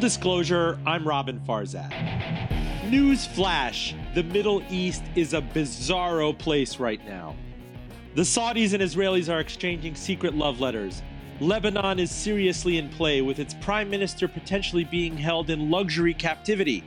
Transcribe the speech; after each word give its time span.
Disclosure, 0.00 0.78
I'm 0.86 1.04
Roben 1.04 1.44
Farzad. 1.44 1.90
News 2.90 3.26
flash 3.26 3.94
the 4.14 4.22
Middle 4.22 4.62
East 4.70 5.02
is 5.14 5.34
a 5.34 5.42
bizarro 5.42 6.36
place 6.36 6.78
right 6.78 7.06
now. 7.06 7.36
The 8.14 8.22
Saudis 8.22 8.72
and 8.72 8.82
Israelis 8.82 9.30
are 9.30 9.40
exchanging 9.40 9.94
secret 9.94 10.34
love 10.34 10.58
letters. 10.58 11.02
Lebanon 11.38 11.98
is 11.98 12.10
seriously 12.10 12.78
in 12.78 12.88
play, 12.88 13.20
with 13.20 13.38
its 13.38 13.52
prime 13.60 13.90
minister 13.90 14.26
potentially 14.26 14.84
being 14.84 15.18
held 15.18 15.50
in 15.50 15.70
luxury 15.70 16.14
captivity. 16.14 16.82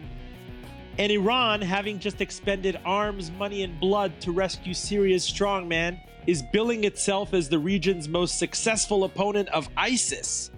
And 0.97 1.11
Iran, 1.11 1.61
having 1.61 1.99
just 1.99 2.19
expended 2.19 2.79
arms, 2.83 3.29
money, 3.29 3.61
and 3.61 3.79
blood 3.79 4.19
to 4.21 4.31
rescue 4.31 4.73
Syria's 4.73 5.23
strongman, 5.23 5.99
is 6.25 6.41
billing 6.51 6.83
itself 6.83 7.35
as 7.35 7.47
the 7.47 7.59
region's 7.59 8.07
most 8.07 8.39
successful 8.39 9.03
opponent 9.03 9.49
of 9.49 9.69
ISIS. 9.77 10.49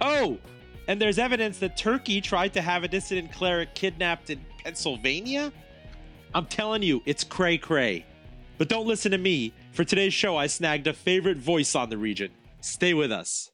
Oh, 0.00 0.38
and 0.88 1.00
there's 1.00 1.18
evidence 1.18 1.58
that 1.58 1.76
Turkey 1.76 2.20
tried 2.20 2.52
to 2.54 2.62
have 2.62 2.84
a 2.84 2.88
dissident 2.88 3.32
cleric 3.32 3.74
kidnapped 3.74 4.30
in 4.30 4.44
Pennsylvania? 4.62 5.52
I'm 6.34 6.46
telling 6.46 6.82
you, 6.82 7.02
it's 7.06 7.24
cray 7.24 7.58
cray. 7.58 8.04
But 8.58 8.68
don't 8.68 8.86
listen 8.86 9.12
to 9.12 9.18
me. 9.18 9.52
For 9.72 9.84
today's 9.84 10.14
show, 10.14 10.36
I 10.36 10.46
snagged 10.46 10.86
a 10.86 10.92
favorite 10.92 11.38
voice 11.38 11.74
on 11.74 11.90
the 11.90 11.98
region. 11.98 12.30
Stay 12.60 12.94
with 12.94 13.10
us. 13.10 13.50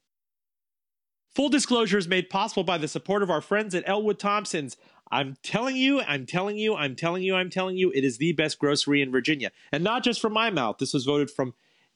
Full 1.35 1.49
disclosure 1.49 1.97
is 1.97 2.07
made 2.07 2.29
possible 2.29 2.63
by 2.63 2.77
the 2.77 2.87
support 2.87 3.23
of 3.23 3.29
our 3.29 3.41
friends 3.41 3.73
at 3.73 3.87
Elwood 3.87 4.19
Thompson's. 4.19 4.77
I'm 5.11 5.35
telling 5.43 5.75
you, 5.75 6.01
I'm 6.01 6.25
telling 6.25 6.57
you, 6.57 6.75
I'm 6.75 6.95
telling 6.95 7.23
you, 7.23 7.35
I'm 7.35 7.49
telling 7.49 7.77
you, 7.77 7.91
it 7.91 8.03
is 8.03 8.17
the 8.17 8.33
best 8.33 8.59
grocery 8.59 9.01
in 9.01 9.11
Virginia. 9.11 9.51
And 9.71 9.83
not 9.83 10.03
just 10.03 10.21
from 10.21 10.33
my 10.33 10.49
mouth. 10.49 10.77
This 10.77 10.93
was 10.93 11.05
voted 11.05 11.31
from 11.31 11.53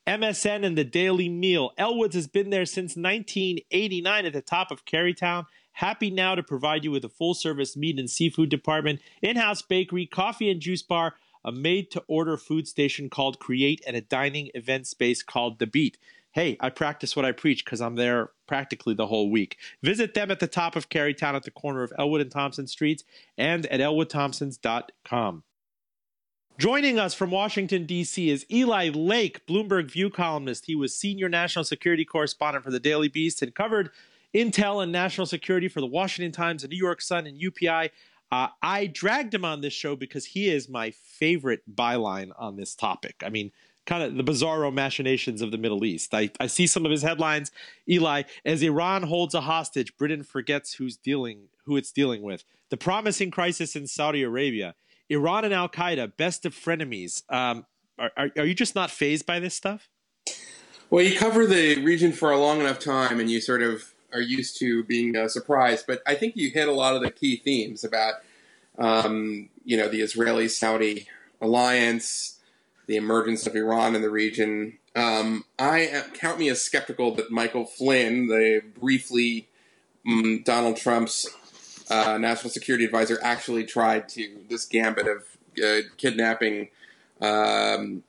MSN 0.08 0.64
and 0.64 0.78
the 0.78 0.84
Daily 0.84 1.30
Meal. 1.30 1.72
Elwood's 1.80 2.14
has 2.14 2.28
been 2.28 2.52
there 2.52 2.68
since 2.68 2.96
1989 2.96 4.26
at 4.28 4.34
the 4.34 4.42
top 4.42 4.70
of 4.70 4.86
Carytown. 4.86 5.48
Happy 5.72 6.12
now 6.12 6.36
to 6.36 6.44
provide 6.44 6.84
you 6.84 6.92
with 6.92 7.04
a 7.04 7.10
full 7.10 7.34
service 7.34 7.76
meat 7.76 7.98
and 7.98 8.10
seafood 8.10 8.50
department, 8.50 9.02
in 9.24 9.36
house 9.36 9.64
bakery, 9.64 10.06
coffee 10.06 10.52
and 10.52 10.62
juice 10.62 10.84
bar, 10.84 11.16
a 11.44 11.52
made 11.52 11.90
to 11.90 12.04
order 12.08 12.38
food 12.38 12.68
station 12.68 13.10
called 13.10 13.40
Create, 13.40 13.84
and 13.88 13.96
a 13.96 14.02
dining 14.02 14.52
event 14.54 14.86
space 14.86 15.24
called 15.24 15.58
The 15.58 15.68
Beat. 15.68 15.98
Hey, 16.34 16.56
I 16.60 16.70
practice 16.70 17.16
what 17.16 17.26
I 17.26 17.32
preach 17.32 17.66
because 17.66 17.82
I'm 17.82 17.96
there 17.96 18.30
practically 18.46 18.94
the 18.94 19.08
whole 19.08 19.32
week. 19.32 19.58
Visit 19.82 20.14
them 20.14 20.30
at 20.30 20.40
the 20.40 20.48
top 20.48 20.76
of 20.76 20.90
Carytown 20.90 21.34
at 21.34 21.44
the 21.44 21.52
corner 21.52 21.82
of 21.82 21.94
Elwood 21.98 22.22
and 22.22 22.32
Thompson 22.32 22.68
Streets 22.68 23.04
and 23.40 23.66
at 23.68 23.80
elwoodthompsons.com. 23.80 25.44
Joining 26.58 26.98
us 26.98 27.14
from 27.14 27.32
Washington, 27.32 27.86
D.C. 27.86 28.30
is 28.30 28.46
Eli 28.50 28.90
Lake, 28.90 29.46
Bloomberg 29.46 29.92
View 29.92 30.10
columnist. 30.10 30.68
He 30.68 30.76
was 30.76 30.96
senior 30.96 31.28
national 31.28 31.66
security 31.66 32.06
correspondent 32.06 32.64
for 32.64 32.72
the 32.72 32.80
Daily 32.80 33.10
Beast 33.10 33.42
and 33.42 33.54
covered 33.54 33.90
intel 34.34 34.82
and 34.82 34.90
national 34.90 35.28
security 35.28 35.68
for 35.68 35.82
the 35.82 35.86
Washington 35.86 36.32
Times, 36.32 36.62
the 36.62 36.70
New 36.70 36.78
York 36.78 37.02
Sun, 37.02 37.28
and 37.28 37.38
UPI. 37.38 37.90
Uh, 38.32 38.48
I 38.62 38.88
dragged 38.88 39.34
him 39.34 39.44
on 39.44 39.60
this 39.60 39.74
show 39.74 39.98
because 39.98 40.28
he 40.28 40.48
is 40.48 40.70
my 40.70 40.92
favorite 40.92 41.62
byline 41.70 42.32
on 42.40 42.56
this 42.56 42.74
topic. 42.74 43.16
I 43.22 43.30
mean, 43.30 43.52
kind 43.86 44.04
of 44.04 44.16
the 44.16 44.24
bizarro 44.24 44.74
machinations 44.74 45.42
of 45.42 45.52
the 45.52 45.58
Middle 45.58 45.84
East. 45.84 46.14
I, 46.14 46.32
I 46.40 46.48
see 46.48 46.68
some 46.68 46.86
of 46.86 46.92
his 46.92 47.02
headlines. 47.02 47.52
Eli, 47.90 48.24
as 48.46 48.62
Iran 48.62 49.04
holds 49.04 49.36
a 49.36 49.42
hostage, 49.42 49.98
Britain 49.98 50.24
forgets 50.24 50.76
who's 50.76 50.96
dealing 50.96 51.50
who 51.66 51.76
it's 51.76 51.92
dealing 51.92 52.22
with. 52.22 52.46
The 52.70 52.78
promising 52.78 53.30
crisis 53.30 53.76
in 53.76 53.88
Saudi 53.88 54.24
Arabia 54.24 54.76
Iran 55.10 55.46
and 55.46 55.54
Al 55.54 55.70
Qaeda, 55.70 56.18
best 56.18 56.46
of 56.46 56.54
frenemies. 56.54 57.24
Um, 57.32 57.66
are, 57.98 58.12
are, 58.18 58.30
are, 58.38 58.46
you 58.46 58.54
just 58.54 58.76
not 58.76 58.92
phased 58.92 59.26
by 59.26 59.40
this 59.40 59.56
stuff? 59.56 59.90
Well, 60.90 61.04
you 61.04 61.18
cover 61.18 61.46
the 61.46 61.84
region 61.84 62.12
for 62.12 62.32
a 62.32 62.38
long 62.38 62.60
enough 62.60 62.80
time, 62.80 63.20
and 63.20 63.30
you 63.30 63.42
sort 63.42 63.62
of 63.62 63.94
are 64.14 64.22
used 64.22 64.60
to 64.60 64.84
being 64.84 65.16
uh, 65.16 65.28
surprised. 65.28 65.86
But 65.88 66.02
I 66.06 66.16
think 66.16 66.36
you 66.36 66.50
hit 66.50 66.68
a 66.68 66.74
lot 66.74 66.96
of 66.96 67.02
the 67.02 67.12
key 67.12 67.38
themes 67.38 67.84
about, 67.84 68.16
um, 68.78 69.50
you 69.64 69.78
know, 69.78 69.90
the 69.90 70.02
Israeli-Saudi 70.02 71.08
alliance, 71.42 72.40
the 72.88 72.96
emergence 72.96 73.48
of 73.48 73.56
Iran 73.56 73.96
in 73.96 74.02
the 74.02 74.10
region. 74.10 74.78
Um, 74.96 75.46
I 75.60 76.04
count 76.14 76.40
me 76.40 76.50
as 76.50 76.62
skeptical 76.62 77.14
that 77.16 77.32
Michael 77.32 77.66
Flynn, 77.66 78.28
the 78.28 78.62
briefly 78.80 79.48
um, 80.08 80.44
Donald 80.44 80.78
Trump's 80.78 81.28
uh, 81.90 82.18
national 82.18 82.50
security 82.50 82.86
advisor 82.86 83.20
actually 83.22 83.66
tried 83.66 84.10
to 84.10 84.40
this 84.50 84.66
gambit 84.66 85.08
of 85.08 85.24
uh, 85.64 85.82
kidnapping 85.98 86.70
um, 87.22 88.04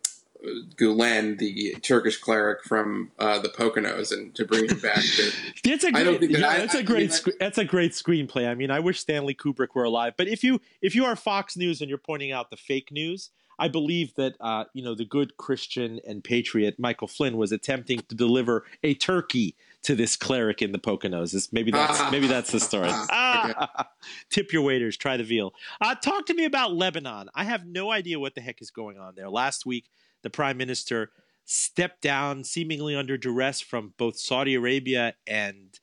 Gulen, 0.77 1.39
the 1.39 1.75
Turkish 1.83 2.19
cleric 2.19 2.63
from 2.65 3.11
uh, 3.19 3.39
the 3.39 3.49
Poconos, 3.49 4.13
and 4.13 4.35
to 4.35 4.45
bring 4.45 4.69
him 4.69 4.79
back. 4.79 5.03
To, 5.03 5.33
that's 5.65 5.85
a 5.85 5.93
great, 5.93 6.21
that 6.21 6.31
yeah, 6.31 6.49
I, 6.49 6.59
that's 6.59 6.75
I, 6.75 6.81
a 6.81 6.83
great, 6.83 7.11
I 7.11 7.15
mean, 7.27 7.37
that's 7.41 7.59
a 7.59 7.65
great 7.65 7.93
screenplay. 7.93 8.49
I 8.49 8.55
mean, 8.55 8.71
I 8.71 8.81
wish 8.81 9.01
Stanley 9.01 9.35
Kubrick 9.35 9.75
were 9.75 9.85
alive. 9.85 10.15
But 10.17 10.29
if 10.29 10.45
you 10.45 10.61
if 10.83 10.95
you 10.95 11.05
are 11.05 11.17
Fox 11.17 11.57
News 11.57 11.81
and 11.81 11.89
you're 11.89 11.99
pointing 11.99 12.33
out 12.33 12.51
the 12.51 12.57
fake 12.57 12.93
news, 12.93 13.31
I 13.59 13.69
believe 13.69 14.15
that 14.15 14.35
uh, 14.41 14.65
you 14.73 14.85
know 14.85 14.95
the 14.95 15.05
good 15.05 15.37
Christian 15.37 16.01
and 16.07 16.23
patriot 16.23 16.79
Michael 16.79 17.09
Flynn 17.09 17.37
was 17.37 17.53
attempting 17.53 18.01
to 18.09 18.15
deliver 18.15 18.65
a 18.83 18.95
turkey 18.95 19.57
to 19.85 19.95
this 19.95 20.17
cleric 20.17 20.63
in 20.63 20.73
the 20.73 20.79
Poconos. 20.79 21.33
This, 21.33 21.53
maybe 21.53 21.71
that's 21.71 22.11
maybe 22.11 22.27
that's 22.27 22.53
the 22.53 22.61
story. 22.61 22.91
Ah, 23.11 23.89
tip 24.31 24.53
your 24.53 24.63
waiters, 24.63 24.97
try 24.97 25.17
the 25.17 25.25
veal. 25.25 25.53
Uh, 25.81 25.95
talk 25.95 26.27
to 26.27 26.35
me 26.35 26.45
about 26.45 26.75
Lebanon. 26.75 27.29
I 27.35 27.45
have 27.45 27.67
no 27.67 27.91
idea 27.91 28.19
what 28.19 28.35
the 28.35 28.41
heck 28.41 28.61
is 28.61 28.71
going 28.71 28.99
on 28.99 29.15
there. 29.15 29.29
Last 29.29 29.67
week, 29.67 29.89
the 30.23 30.31
prime 30.31 30.57
minister 30.57 31.11
stepped 31.45 32.03
down, 32.03 32.45
seemingly 32.45 32.95
under 32.97 33.17
duress 33.17 33.61
from 33.61 33.95
both 33.97 34.19
Saudi 34.19 34.55
Arabia 34.55 35.15
and 35.27 35.79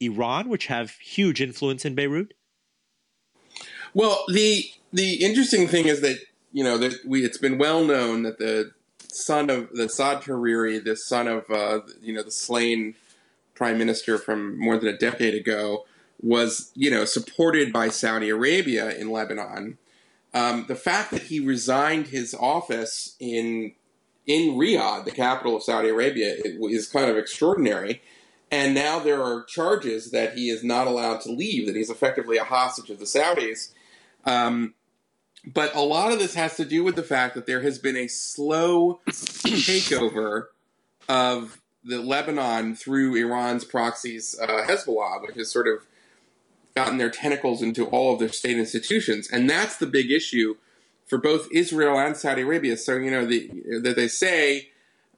Iran, 0.00 0.48
which 0.48 0.66
have 0.66 0.90
huge 0.92 1.40
influence 1.40 1.84
in 1.84 1.94
Beirut. 1.94 2.34
Well, 3.94 4.24
the 4.28 4.64
the 4.92 5.14
interesting 5.24 5.66
thing 5.66 5.86
is 5.86 6.00
that 6.02 6.18
you 6.52 6.64
know 6.64 6.78
that 6.78 6.94
we 7.06 7.24
it's 7.24 7.38
been 7.38 7.58
well 7.58 7.84
known 7.84 8.22
that 8.22 8.38
the 8.38 8.72
son 9.10 9.50
of 9.50 9.70
the 9.72 9.88
Saad 9.88 10.22
Hariri, 10.22 10.82
the 10.82 10.96
son 10.96 11.28
of 11.28 11.50
uh, 11.50 11.80
you 12.00 12.12
know 12.12 12.22
the 12.22 12.30
slain 12.30 12.94
prime 13.58 13.76
minister 13.76 14.16
from 14.16 14.56
more 14.56 14.78
than 14.78 14.88
a 14.88 14.96
decade 14.96 15.34
ago, 15.34 15.84
was 16.22 16.70
you 16.74 16.90
know 16.90 17.04
supported 17.04 17.72
by 17.72 17.88
Saudi 17.88 18.30
Arabia 18.30 18.96
in 18.96 19.10
Lebanon. 19.10 19.76
Um, 20.32 20.66
the 20.68 20.76
fact 20.76 21.10
that 21.10 21.22
he 21.22 21.40
resigned 21.40 22.08
his 22.08 22.34
office 22.34 23.16
in 23.18 23.72
in 24.26 24.56
Riyadh, 24.56 25.04
the 25.04 25.10
capital 25.10 25.56
of 25.56 25.62
Saudi 25.62 25.88
Arabia, 25.88 26.36
is 26.44 26.88
kind 26.88 27.10
of 27.10 27.16
extraordinary. 27.16 28.00
And 28.50 28.74
now 28.74 28.98
there 28.98 29.22
are 29.22 29.44
charges 29.44 30.10
that 30.12 30.34
he 30.34 30.48
is 30.48 30.64
not 30.64 30.86
allowed 30.86 31.20
to 31.22 31.32
leave; 31.32 31.66
that 31.66 31.76
he's 31.76 31.90
effectively 31.90 32.38
a 32.38 32.44
hostage 32.44 32.88
of 32.88 32.98
the 32.98 33.04
Saudis. 33.04 33.72
Um, 34.24 34.74
but 35.44 35.74
a 35.74 35.80
lot 35.80 36.12
of 36.12 36.18
this 36.18 36.34
has 36.34 36.56
to 36.56 36.64
do 36.64 36.84
with 36.84 36.96
the 36.96 37.02
fact 37.02 37.34
that 37.34 37.46
there 37.46 37.60
has 37.60 37.78
been 37.78 37.96
a 37.96 38.06
slow 38.06 39.00
takeover 39.08 40.46
of 41.08 41.60
the 41.84 41.98
Lebanon 41.98 42.74
through 42.74 43.16
Iran's 43.16 43.64
proxies, 43.64 44.38
uh, 44.40 44.64
Hezbollah, 44.66 45.22
which 45.22 45.36
has 45.36 45.50
sort 45.50 45.68
of 45.68 45.86
gotten 46.74 46.98
their 46.98 47.10
tentacles 47.10 47.62
into 47.62 47.86
all 47.86 48.14
of 48.14 48.20
their 48.20 48.28
state 48.28 48.58
institutions, 48.58 49.28
and 49.30 49.48
that's 49.48 49.76
the 49.76 49.86
big 49.86 50.10
issue 50.10 50.56
for 51.06 51.18
both 51.18 51.48
Israel 51.52 51.98
and 51.98 52.16
Saudi 52.16 52.42
Arabia. 52.42 52.76
So 52.76 52.96
you 52.96 53.10
know 53.10 53.24
the, 53.24 53.50
that 53.82 53.96
they 53.96 54.08
say, 54.08 54.68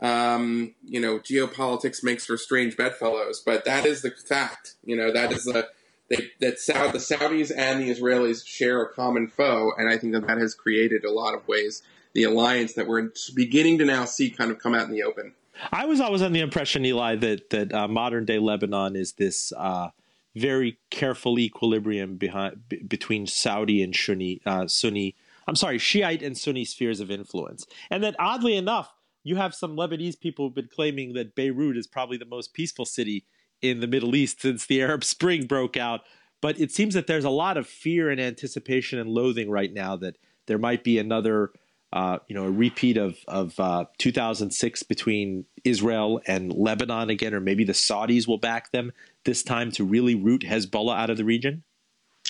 um, 0.01 0.75
you 0.85 1.01
know, 1.01 1.19
geopolitics 1.19 2.03
makes 2.03 2.25
for 2.25 2.37
strange 2.37 2.77
bedfellows, 2.77 3.43
but 3.45 3.65
that 3.65 3.85
is 3.85 4.03
the 4.03 4.11
fact. 4.11 4.75
You 4.85 4.97
know 4.97 5.13
that 5.13 5.33
is 5.33 5.45
the 5.45 5.69
they, 6.09 6.31
that 6.41 6.57
the 6.93 6.99
Saudis 6.99 7.53
and 7.57 7.81
the 7.81 7.91
Israelis 7.91 8.47
share 8.47 8.83
a 8.83 8.93
common 8.93 9.29
foe, 9.29 9.73
and 9.79 9.89
I 9.89 9.97
think 9.97 10.13
that 10.13 10.27
that 10.27 10.39
has 10.39 10.55
created 10.55 11.05
a 11.05 11.13
lot 11.13 11.35
of 11.35 11.47
ways 11.47 11.83
the 12.13 12.25
alliance 12.25 12.75
that 12.75 12.89
we're 12.89 13.11
beginning 13.35 13.79
to 13.79 13.85
now 13.85 14.05
see 14.05 14.31
kind 14.31 14.51
of 14.51 14.59
come 14.59 14.75
out 14.75 14.87
in 14.87 14.93
the 14.93 15.05
open. 15.05 15.35
I 15.73 15.87
was 15.87 16.01
always 16.01 16.23
on 16.23 16.33
the 16.33 16.41
impression, 16.41 16.85
Eli, 16.85 17.17
that 17.17 17.51
that 17.51 17.73
uh, 17.73 17.89
modern 17.89 18.25
day 18.25 18.39
Lebanon 18.39 18.97
is 18.97 19.13
this 19.13 19.53
uh, 19.57 19.89
very 20.35 20.79
careful 20.91 21.39
equilibrium 21.39 22.17
behind 22.17 22.69
b- 22.69 22.83
between 22.83 23.27
Saudi 23.27 23.83
and 23.83 23.95
Sunni, 23.95 24.41
uh, 24.47 24.67
Sunni. 24.67 25.17
I'm 25.47 25.57
sorry, 25.57 25.79
Shiite 25.79 26.23
and 26.23 26.37
Sunni 26.37 26.65
spheres 26.65 27.01
of 27.01 27.11
influence, 27.11 27.67
and 27.91 28.03
that 28.05 28.17
oddly 28.19 28.57
enough, 28.57 28.95
you 29.25 29.37
have 29.37 29.55
some 29.55 29.77
Lebanese 29.77 30.19
people 30.19 30.47
who've 30.47 30.55
been 30.55 30.69
claiming 30.73 31.13
that 31.15 31.35
Beirut 31.35 31.77
is 31.77 31.87
probably 31.87 32.17
the 32.17 32.25
most 32.25 32.55
peaceful 32.55 32.85
city 32.85 33.25
in 33.61 33.81
the 33.81 33.87
Middle 33.87 34.15
East 34.15 34.41
since 34.41 34.67
the 34.67 34.81
Arab 34.83 35.05
Spring 35.05 35.47
broke 35.47 35.77
out. 35.77 36.01
But 36.41 36.59
it 36.59 36.73
seems 36.73 36.95
that 36.95 37.07
there's 37.07 37.25
a 37.25 37.31
lot 37.31 37.59
of 37.59 37.67
fear 37.67 38.09
and 38.09 38.21
anticipation 38.21 38.99
and 38.99 39.11
loathing 39.11 39.51
right 39.51 39.73
now 39.73 39.97
that 39.97 40.17
there 40.47 40.59
might 40.59 40.83
be 40.83 40.99
another 40.99 41.53
uh, 41.93 42.19
you 42.29 42.35
know, 42.35 42.45
a 42.45 42.51
repeat 42.51 42.97
of 42.97 43.19
of 43.27 43.59
uh, 43.59 43.85
2006 43.99 44.83
between 44.85 45.45
Israel 45.65 46.21
and 46.27 46.53
Lebanon 46.53 47.11
again, 47.11 47.35
or 47.35 47.41
maybe 47.41 47.65
the 47.65 47.73
Saudis 47.73 48.29
will 48.29 48.39
back 48.39 48.71
them 48.73 48.93
this 49.25 49.43
time 49.43 49.73
to 49.73 49.85
really 49.85 50.15
root 50.15 50.43
Hezbollah 50.43 50.97
out 50.97 51.11
of 51.11 51.17
the 51.17 51.25
region? 51.25 51.65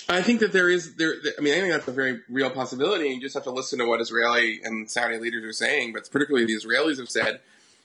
I 0.09 0.21
think 0.21 0.39
that 0.39 0.51
there 0.51 0.69
is 0.69 0.95
there. 0.95 1.13
I 1.37 1.41
mean, 1.41 1.53
I 1.53 1.61
think 1.61 1.73
that's 1.73 1.87
a 1.87 1.91
very 1.91 2.21
real 2.27 2.49
possibility. 2.49 3.09
You 3.09 3.21
just 3.21 3.35
have 3.35 3.43
to 3.43 3.51
listen 3.51 3.79
to 3.79 3.85
what 3.85 4.01
Israeli 4.01 4.61
and 4.63 4.89
Saudi 4.89 5.17
leaders 5.17 5.43
are 5.43 5.53
saying, 5.53 5.93
but 5.93 6.09
particularly 6.11 6.45
the 6.45 6.55
Israelis 6.55 6.97
have 6.97 7.09
said, 7.09 7.39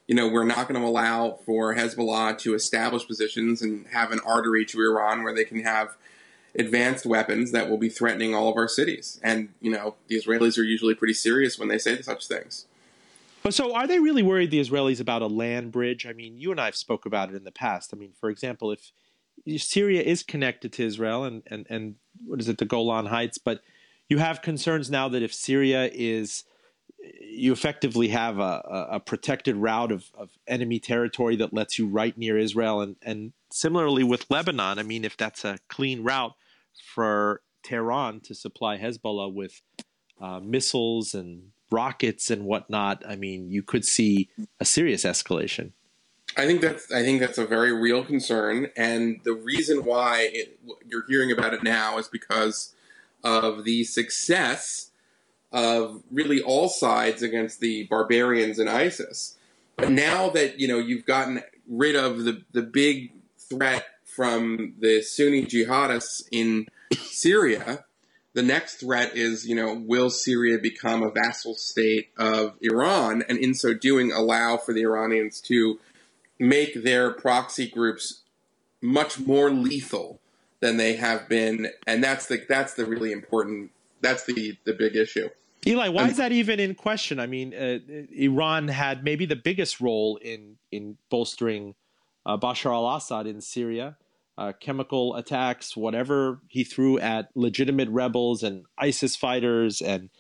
you 0.07 0.15
know, 0.15 0.29
we're 0.29 0.45
not 0.45 0.69
going 0.69 0.81
to 0.81 0.87
allow 0.87 1.39
for 1.45 1.75
Hezbollah 1.75 2.39
to 2.39 2.55
establish 2.55 3.07
positions 3.07 3.61
and 3.61 3.87
have 3.89 4.13
an 4.13 4.21
artery 4.25 4.65
to 4.67 4.81
Iran 4.81 5.25
where 5.25 5.35
they 5.35 5.45
can 5.45 5.63
have 5.63 5.97
advanced 6.59 7.07
weapons 7.07 7.53
that 7.53 7.69
will 7.69 7.79
be 7.79 7.89
threatening 7.89 8.35
all 8.35 8.49
of 8.49 8.57
our 8.57 8.69
cities. 8.69 9.21
And, 9.23 9.51
you 9.61 9.71
know, 9.71 9.97
the 10.09 10.17
Israelis 10.17 10.59
are 10.59 10.63
usually 10.63 10.95
pretty 10.95 11.15
serious 11.15 11.59
when 11.59 11.69
they 11.69 11.79
say 11.79 12.01
such 12.03 12.27
things. 12.27 12.67
But 13.43 13.55
so 13.55 13.75
are 13.75 13.87
they 13.87 13.99
really 13.99 14.23
worried, 14.23 14.51
the 14.51 14.61
Israelis, 14.61 15.01
about 15.01 15.23
a 15.23 15.27
land 15.27 15.71
bridge? 15.71 16.07
I 16.07 16.13
mean, 16.13 16.39
you 16.39 16.51
and 16.51 16.61
I 16.61 16.65
have 16.67 16.77
spoke 16.77 17.07
about 17.07 17.31
it 17.31 17.37
in 17.37 17.45
the 17.45 17.53
past. 17.53 17.93
I 17.95 17.97
mean, 17.97 18.13
for 18.19 18.29
example, 18.29 18.73
if 18.73 19.63
Syria 19.63 20.03
is 20.03 20.23
connected 20.23 20.73
to 20.75 20.85
Israel 20.85 21.25
and, 21.25 21.43
and, 21.47 21.67
and 21.71 21.95
what 22.25 22.41
is 22.41 22.49
it, 22.49 22.59
the 22.59 22.65
Golan 22.65 23.07
Heights, 23.07 23.39
but 23.39 23.61
you 24.09 24.19
have 24.19 24.43
concerns 24.43 24.91
now 24.91 25.09
that 25.09 25.23
if 25.23 25.33
Syria 25.33 25.91
is 25.93 26.45
you 27.21 27.53
effectively 27.53 28.09
have 28.09 28.39
a, 28.39 28.89
a 28.93 29.01
protected 29.01 29.57
route 29.57 29.93
of, 29.93 30.11
of 30.17 30.31
enemy 30.47 30.79
territory 30.79 31.37
that 31.37 31.53
lets 31.53 31.79
you 31.79 31.87
right 31.87 32.17
near 32.17 32.39
Israel. 32.39 32.81
And, 32.81 32.97
and 33.03 33.33
similarly 33.51 34.03
with 34.03 34.27
Lebanon, 34.31 34.79
I 34.79 34.83
mean, 34.83 35.05
if 35.05 35.17
that's 35.17 35.45
a 35.45 35.59
clean 35.69 36.03
route, 36.03 36.35
for 36.95 37.43
Tehran 37.63 38.21
to 38.21 38.35
supply 38.35 38.79
Hezbollah 38.79 39.33
with 39.33 39.61
uh, 40.21 40.41
missiles 40.41 41.15
and 41.15 41.51
rockets 41.71 42.31
and 42.31 42.45
whatnot, 42.45 43.03
I 43.07 43.17
mean, 43.17 43.51
you 43.51 43.63
could 43.63 43.85
see 43.85 44.29
a 44.61 44.65
serious 44.65 45.05
escalation. 45.05 45.73
I 46.37 46.47
think 46.47 46.61
that's 46.61 46.93
I 46.93 47.03
think 47.03 47.21
that's 47.21 47.39
a 47.39 47.47
very 47.47 47.73
real 47.73 48.05
concern, 48.05 48.69
and 48.77 49.21
the 49.25 49.33
reason 49.33 49.85
why 49.85 50.29
it, 50.33 50.59
you're 50.87 51.07
hearing 51.09 51.33
about 51.33 51.55
it 51.55 51.63
now 51.63 51.99
is 51.99 52.09
because 52.09 52.75
of 53.25 53.65
the 53.65 53.85
success 53.85 54.91
of 55.53 56.03
really 56.11 56.43
all 56.43 56.69
sides 56.69 57.23
against 57.23 57.61
the 57.61 57.85
barbarians 57.85 58.59
and 58.59 58.69
ISIS. 58.69 59.39
But 59.77 59.91
now 59.91 60.29
that 60.31 60.61
you 60.61 60.69
know 60.69 60.79
you've 60.79 61.07
gotten 61.07 61.43
rid 61.69 61.97
of 61.97 62.25
the 62.25 62.43
the 62.53 62.63
big 62.63 63.13
threat 63.39 63.87
from 64.17 64.75
the 64.81 65.03
Sunni 65.03 65.45
jihadists 65.45 66.23
in 66.33 66.67
Syria, 66.95 67.85
the 68.33 68.43
next 68.43 68.77
threat 68.81 69.17
is, 69.17 69.47
you 69.47 69.55
know, 69.55 69.75
will 69.75 70.11
Syria 70.11 70.59
become 70.59 71.03
a 71.03 71.11
vassal 71.11 71.55
state 71.55 72.09
of 72.19 72.55
Iran, 72.63 73.23
and 73.29 73.39
in 73.39 73.55
so 73.55 73.75
doing, 73.75 74.13
allow 74.13 74.57
for 74.57 74.73
the 74.73 74.83
Iranians 74.83 75.41
to 75.43 75.79
make 76.39 76.83
their 76.83 77.13
proxy 77.13 77.69
groups 77.69 78.23
much 78.83 79.19
more 79.19 79.51
lethal 79.51 80.21
than 80.61 80.77
they 80.77 80.97
have 80.97 81.29
been, 81.29 81.69
and 81.87 82.03
that's 82.03 82.27
the 82.27 82.45
that's 82.49 82.75
the 82.75 82.85
really 82.85 83.13
important 83.13 83.71
that's 84.01 84.25
the 84.25 84.57
the 84.65 84.73
big 84.73 84.97
issue. 84.97 85.29
Eli, 85.67 85.89
why 85.89 86.09
is 86.09 86.19
that 86.19 86.31
even 86.31 86.61
in 86.61 86.75
question? 86.75 87.19
I 87.19 87.27
mean, 87.27 87.53
uh, 87.53 87.79
Iran 88.13 88.69
had 88.69 89.03
maybe 89.03 89.27
the 89.27 89.37
biggest 89.37 89.81
role 89.81 90.17
in 90.17 90.57
in 90.71 90.97
bolstering 91.11 91.75
uh, 92.25 92.37
Bashar 92.37 92.73
al-Assad 92.73 93.27
in 93.27 93.41
Syria 93.41 93.97
uh, 94.39 94.53
chemical 94.61 95.15
attacks, 95.15 95.77
whatever 95.77 96.41
he 96.49 96.65
threw 96.65 96.99
at 96.99 97.29
legitimate 97.35 97.89
rebels 97.89 98.43
and 98.43 98.65
ISIS 98.79 99.17
fighters, 99.17 99.81
and 99.81 100.11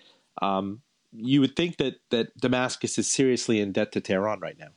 um, 0.40 0.80
you 1.12 1.40
would 1.40 1.56
think 1.56 1.76
that 1.76 1.96
that 2.10 2.36
Damascus 2.38 2.98
is 2.98 3.10
seriously 3.10 3.60
in 3.60 3.72
debt 3.72 3.92
to 3.92 4.00
Tehran 4.00 4.40
right 4.40 4.58
now. 4.58 4.68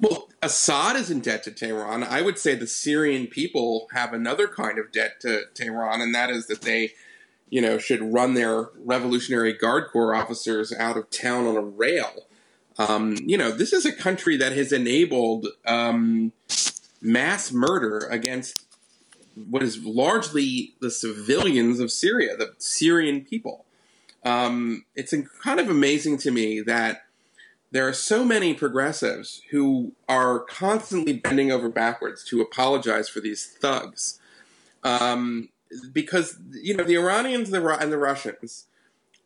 Well, 0.00 0.28
Assad 0.42 0.96
is 0.96 1.10
in 1.10 1.20
debt 1.20 1.44
to 1.44 1.50
Tehran. 1.50 2.02
I 2.02 2.20
would 2.20 2.38
say 2.38 2.54
the 2.54 2.66
Syrian 2.66 3.26
people 3.26 3.86
have 3.92 4.12
another 4.12 4.48
kind 4.48 4.78
of 4.78 4.92
debt 4.92 5.20
to 5.20 5.44
Tehran, 5.54 6.00
and 6.00 6.14
that 6.14 6.30
is 6.30 6.46
that 6.48 6.62
they, 6.62 6.90
you 7.48 7.60
know, 7.60 7.78
should 7.78 8.12
run 8.12 8.34
their 8.34 8.70
Revolutionary 8.76 9.52
Guard 9.52 9.90
Corps 9.92 10.14
officers 10.14 10.72
out 10.72 10.96
of 10.96 11.10
town 11.10 11.46
on 11.46 11.56
a 11.56 11.62
rail. 11.62 12.26
Um, 12.76 13.16
you 13.24 13.38
know, 13.38 13.52
this 13.52 13.72
is 13.72 13.86
a 13.86 13.92
country 13.92 14.36
that 14.36 14.52
has 14.52 14.72
enabled 14.72 15.46
um, 15.64 16.32
mass 17.04 17.52
murder 17.52 17.98
against 18.10 18.64
what 19.34 19.62
is 19.62 19.84
largely 19.84 20.74
the 20.80 20.90
civilians 20.90 21.78
of 21.80 21.92
Syria, 21.92 22.36
the 22.36 22.54
Syrian 22.58 23.24
people. 23.24 23.64
Um, 24.24 24.84
it's 24.96 25.14
kind 25.42 25.60
of 25.60 25.68
amazing 25.68 26.18
to 26.18 26.30
me 26.30 26.60
that 26.62 27.04
there 27.70 27.86
are 27.86 27.92
so 27.92 28.24
many 28.24 28.54
progressives 28.54 29.42
who 29.50 29.92
are 30.08 30.38
constantly 30.38 31.12
bending 31.12 31.50
over 31.50 31.68
backwards 31.68 32.24
to 32.24 32.40
apologize 32.40 33.08
for 33.08 33.20
these 33.20 33.46
thugs. 33.46 34.20
Um, 34.82 35.48
because, 35.92 36.38
you 36.52 36.76
know, 36.76 36.84
the 36.84 36.96
Iranians 36.96 37.52
and 37.52 37.92
the 37.92 37.98
Russians 37.98 38.66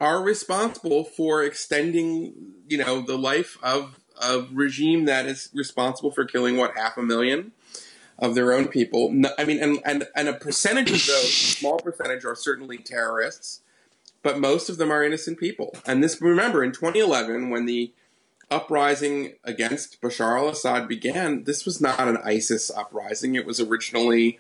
are 0.01 0.23
responsible 0.23 1.05
for 1.05 1.43
extending, 1.43 2.33
you 2.67 2.79
know, 2.79 3.03
the 3.03 3.19
life 3.19 3.59
of 3.63 4.01
a 4.23 4.47
regime 4.53 5.05
that 5.05 5.27
is 5.27 5.51
responsible 5.55 6.11
for 6.11 6.25
killing, 6.25 6.57
what, 6.57 6.77
half 6.77 6.97
a 6.97 7.03
million? 7.03 7.53
Of 8.19 8.35
their 8.35 8.53
own 8.53 8.69
people. 8.69 9.15
I 9.39 9.45
mean, 9.45 9.63
and, 9.63 9.79
and, 9.85 10.07
and 10.17 10.29
a 10.29 10.33
percentage 10.33 10.91
of 10.91 11.07
those, 11.07 11.33
small 11.59 11.79
percentage, 11.79 12.25
are 12.25 12.35
certainly 12.35 12.79
terrorists, 12.79 13.61
but 14.23 14.39
most 14.39 14.69
of 14.69 14.77
them 14.77 14.91
are 14.91 15.05
innocent 15.05 15.39
people. 15.39 15.75
And 15.87 16.03
this, 16.03 16.21
remember, 16.21 16.65
in 16.65 16.73
2011, 16.73 17.51
when 17.51 17.67
the 17.67 17.93
uprising 18.51 19.35
against 19.45 20.01
Bashar 20.01 20.39
al 20.39 20.49
Assad 20.49 20.89
began, 20.89 21.45
this 21.45 21.65
was 21.65 21.81
not 21.81 22.01
an 22.01 22.17
ISIS 22.19 22.71
uprising. 22.71 23.35
It 23.35 23.47
was 23.47 23.61
originally 23.61 24.39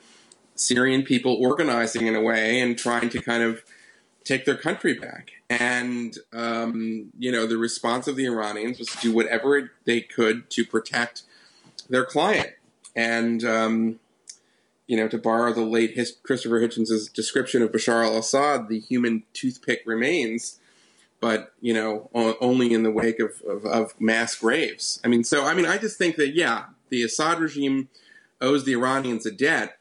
Syrian 0.56 1.02
people 1.02 1.34
organizing 1.34 2.06
in 2.06 2.16
a 2.16 2.20
way 2.20 2.60
and 2.60 2.76
trying 2.76 3.10
to 3.10 3.22
kind 3.22 3.42
of 3.42 3.62
take 4.24 4.44
their 4.44 4.56
country 4.56 4.94
back. 4.94 5.30
And, 5.48 6.18
um, 6.32 7.12
you 7.18 7.30
know, 7.30 7.46
the 7.46 7.56
response 7.56 8.08
of 8.08 8.16
the 8.16 8.26
Iranians 8.26 8.78
was 8.78 8.88
to 8.88 8.98
do 8.98 9.14
whatever 9.14 9.70
they 9.84 10.00
could 10.00 10.50
to 10.50 10.64
protect 10.64 11.22
their 11.88 12.04
client 12.04 12.50
and 12.94 13.44
um, 13.44 14.00
you 14.86 14.96
know, 14.96 15.06
to 15.06 15.18
borrow 15.18 15.52
the 15.52 15.64
late 15.64 15.94
His- 15.94 16.16
Christopher 16.22 16.60
Hitchens' 16.60 17.12
description 17.12 17.62
of 17.62 17.70
Bashar 17.70 18.04
al-Assad, 18.04 18.68
the 18.68 18.80
human 18.80 19.22
toothpick 19.34 19.82
remains, 19.84 20.58
but 21.20 21.52
you 21.60 21.74
know, 21.74 22.10
only 22.14 22.72
in 22.72 22.82
the 22.82 22.90
wake 22.90 23.20
of, 23.20 23.42
of, 23.42 23.64
of 23.66 24.00
mass 24.00 24.34
graves. 24.34 25.00
I 25.04 25.08
mean, 25.08 25.24
so 25.24 25.44
I 25.44 25.54
mean, 25.54 25.66
I 25.66 25.76
just 25.78 25.98
think 25.98 26.16
that 26.16 26.34
yeah, 26.34 26.64
the 26.88 27.02
Assad 27.02 27.38
regime 27.38 27.88
owes 28.40 28.64
the 28.64 28.72
Iranians 28.72 29.26
a 29.26 29.30
debt, 29.30 29.78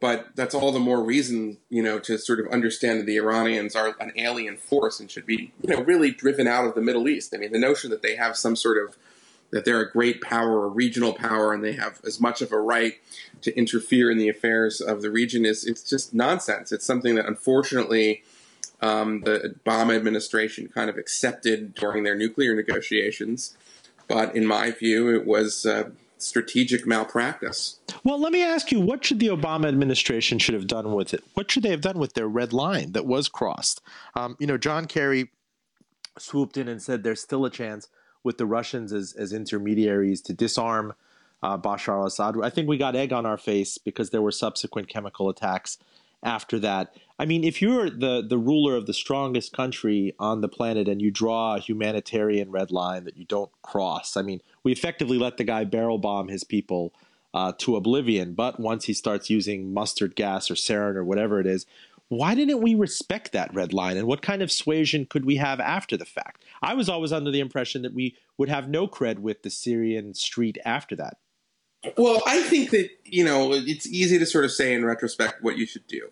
but 0.00 0.28
that's 0.34 0.54
all 0.54 0.72
the 0.72 0.78
more 0.78 1.02
reason, 1.02 1.56
you 1.70 1.82
know, 1.82 1.98
to 2.00 2.18
sort 2.18 2.40
of 2.40 2.48
understand 2.48 3.00
that 3.00 3.06
the 3.06 3.16
Iranians 3.16 3.74
are 3.74 3.94
an 4.00 4.12
alien 4.16 4.58
force 4.58 5.00
and 5.00 5.10
should 5.10 5.24
be, 5.24 5.52
you 5.62 5.74
know, 5.74 5.82
really 5.82 6.10
driven 6.10 6.46
out 6.46 6.66
of 6.66 6.74
the 6.74 6.82
Middle 6.82 7.08
East. 7.08 7.34
I 7.34 7.38
mean, 7.38 7.52
the 7.52 7.58
notion 7.58 7.90
that 7.90 8.02
they 8.02 8.16
have 8.16 8.36
some 8.36 8.56
sort 8.56 8.76
of 8.76 8.98
that 9.50 9.64
they're 9.64 9.80
a 9.80 9.90
great 9.90 10.20
power, 10.20 10.64
a 10.64 10.68
regional 10.68 11.12
power, 11.12 11.52
and 11.52 11.62
they 11.62 11.72
have 11.72 12.00
as 12.04 12.20
much 12.20 12.42
of 12.42 12.52
a 12.52 12.58
right 12.58 12.94
to 13.42 13.56
interfere 13.56 14.10
in 14.10 14.18
the 14.18 14.28
affairs 14.28 14.80
of 14.80 15.02
the 15.02 15.10
region 15.10 15.44
is 15.44 15.64
it's 15.64 15.82
just 15.82 16.14
nonsense. 16.14 16.72
It's 16.72 16.84
something 16.84 17.14
that 17.14 17.26
unfortunately 17.26 18.22
um, 18.80 19.22
the 19.22 19.54
Obama 19.64 19.96
administration 19.96 20.68
kind 20.68 20.90
of 20.90 20.98
accepted 20.98 21.74
during 21.74 22.04
their 22.04 22.14
nuclear 22.14 22.54
negotiations, 22.54 23.56
but 24.08 24.34
in 24.34 24.46
my 24.46 24.70
view, 24.70 25.14
it 25.14 25.26
was 25.26 25.64
uh, 25.64 25.90
strategic 26.18 26.86
malpractice. 26.86 27.78
Well, 28.04 28.20
let 28.20 28.32
me 28.32 28.42
ask 28.42 28.70
you, 28.70 28.80
what 28.80 29.04
should 29.04 29.20
the 29.20 29.28
Obama 29.28 29.68
administration 29.68 30.38
should 30.38 30.54
have 30.54 30.66
done 30.66 30.92
with 30.92 31.14
it? 31.14 31.24
What 31.34 31.50
should 31.50 31.62
they 31.62 31.70
have 31.70 31.80
done 31.80 31.98
with 31.98 32.14
their 32.14 32.28
red 32.28 32.52
line 32.52 32.92
that 32.92 33.06
was 33.06 33.28
crossed? 33.28 33.80
Um, 34.14 34.36
you 34.38 34.46
know, 34.46 34.58
John 34.58 34.86
Kerry 34.86 35.30
swooped 36.18 36.56
in 36.56 36.68
and 36.68 36.80
said 36.80 37.02
there's 37.02 37.20
still 37.20 37.44
a 37.44 37.50
chance 37.50 37.88
with 38.26 38.38
the 38.38 38.44
Russians 38.44 38.92
as, 38.92 39.14
as 39.14 39.32
intermediaries 39.32 40.20
to 40.22 40.34
disarm 40.34 40.92
uh, 41.42 41.56
Bashar 41.56 42.00
al 42.00 42.06
Assad. 42.06 42.34
I 42.42 42.50
think 42.50 42.68
we 42.68 42.76
got 42.76 42.96
egg 42.96 43.12
on 43.12 43.24
our 43.24 43.38
face 43.38 43.78
because 43.78 44.10
there 44.10 44.20
were 44.20 44.32
subsequent 44.32 44.88
chemical 44.88 45.28
attacks 45.28 45.78
after 46.24 46.58
that. 46.58 46.94
I 47.20 47.24
mean, 47.24 47.44
if 47.44 47.62
you're 47.62 47.88
the, 47.88 48.26
the 48.26 48.36
ruler 48.36 48.74
of 48.74 48.86
the 48.86 48.92
strongest 48.92 49.52
country 49.52 50.12
on 50.18 50.40
the 50.40 50.48
planet 50.48 50.88
and 50.88 51.00
you 51.00 51.12
draw 51.12 51.54
a 51.54 51.60
humanitarian 51.60 52.50
red 52.50 52.72
line 52.72 53.04
that 53.04 53.16
you 53.16 53.24
don't 53.26 53.50
cross, 53.62 54.16
I 54.16 54.22
mean, 54.22 54.40
we 54.64 54.72
effectively 54.72 55.18
let 55.18 55.36
the 55.36 55.44
guy 55.44 55.62
barrel 55.62 55.98
bomb 55.98 56.26
his 56.26 56.42
people 56.42 56.92
uh, 57.32 57.52
to 57.58 57.76
oblivion. 57.76 58.34
But 58.34 58.58
once 58.58 58.86
he 58.86 58.92
starts 58.92 59.30
using 59.30 59.72
mustard 59.72 60.16
gas 60.16 60.50
or 60.50 60.54
sarin 60.54 60.96
or 60.96 61.04
whatever 61.04 61.38
it 61.38 61.46
is, 61.46 61.64
why 62.08 62.34
didn't 62.34 62.62
we 62.62 62.74
respect 62.74 63.32
that 63.32 63.52
red 63.54 63.72
line 63.72 63.96
and 63.96 64.06
what 64.06 64.22
kind 64.22 64.42
of 64.42 64.52
suasion 64.52 65.06
could 65.06 65.24
we 65.24 65.36
have 65.36 65.58
after 65.58 65.96
the 65.96 66.04
fact? 66.04 66.44
I 66.62 66.74
was 66.74 66.88
always 66.88 67.12
under 67.12 67.30
the 67.30 67.40
impression 67.40 67.82
that 67.82 67.94
we 67.94 68.16
would 68.38 68.48
have 68.48 68.68
no 68.68 68.86
cred 68.86 69.18
with 69.18 69.42
the 69.42 69.50
Syrian 69.50 70.14
street 70.14 70.58
after 70.64 70.94
that. 70.96 71.16
Well, 71.96 72.22
I 72.26 72.42
think 72.42 72.70
that, 72.70 72.90
you 73.04 73.24
know, 73.24 73.52
it's 73.52 73.86
easy 73.86 74.18
to 74.18 74.26
sort 74.26 74.44
of 74.44 74.52
say 74.52 74.72
in 74.72 74.84
retrospect 74.84 75.42
what 75.42 75.56
you 75.56 75.66
should 75.66 75.86
do. 75.86 76.10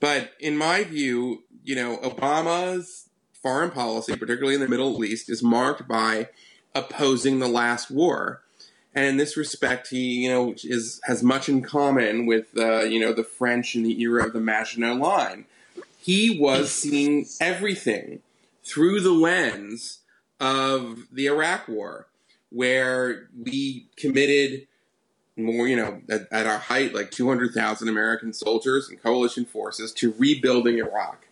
But 0.00 0.32
in 0.40 0.56
my 0.56 0.84
view, 0.84 1.44
you 1.62 1.76
know, 1.76 1.98
Obama's 1.98 3.08
foreign 3.32 3.70
policy, 3.70 4.16
particularly 4.16 4.54
in 4.54 4.60
the 4.60 4.68
Middle 4.68 5.04
East, 5.04 5.30
is 5.30 5.42
marked 5.42 5.86
by 5.86 6.28
opposing 6.74 7.38
the 7.38 7.48
last 7.48 7.90
war 7.90 8.42
and 8.94 9.06
in 9.06 9.16
this 9.16 9.36
respect, 9.36 9.88
he 9.88 10.24
you 10.24 10.30
know 10.30 10.54
is 10.64 11.00
has 11.04 11.22
much 11.22 11.48
in 11.48 11.62
common 11.62 12.26
with 12.26 12.56
uh, 12.56 12.80
you 12.80 13.00
know 13.00 13.12
the 13.12 13.24
French 13.24 13.74
in 13.74 13.82
the 13.82 14.00
era 14.00 14.26
of 14.26 14.32
the 14.32 14.40
Maginot 14.40 14.98
Line. 14.98 15.46
He 15.98 16.38
was 16.38 16.72
seeing 16.72 17.26
everything 17.40 18.20
through 18.64 19.00
the 19.00 19.12
lens 19.12 20.00
of 20.40 21.06
the 21.12 21.26
Iraq 21.26 21.68
War, 21.68 22.08
where 22.50 23.28
we 23.40 23.86
committed 23.96 24.66
more, 25.36 25.66
you 25.66 25.76
know, 25.76 26.00
at, 26.10 26.28
at 26.30 26.46
our 26.46 26.58
height, 26.58 26.94
like 26.94 27.10
200,000 27.10 27.88
American 27.88 28.32
soldiers 28.32 28.88
and 28.88 29.02
coalition 29.02 29.44
forces 29.44 29.92
to 29.94 30.14
rebuilding 30.18 30.78
Iraq. 30.78 31.26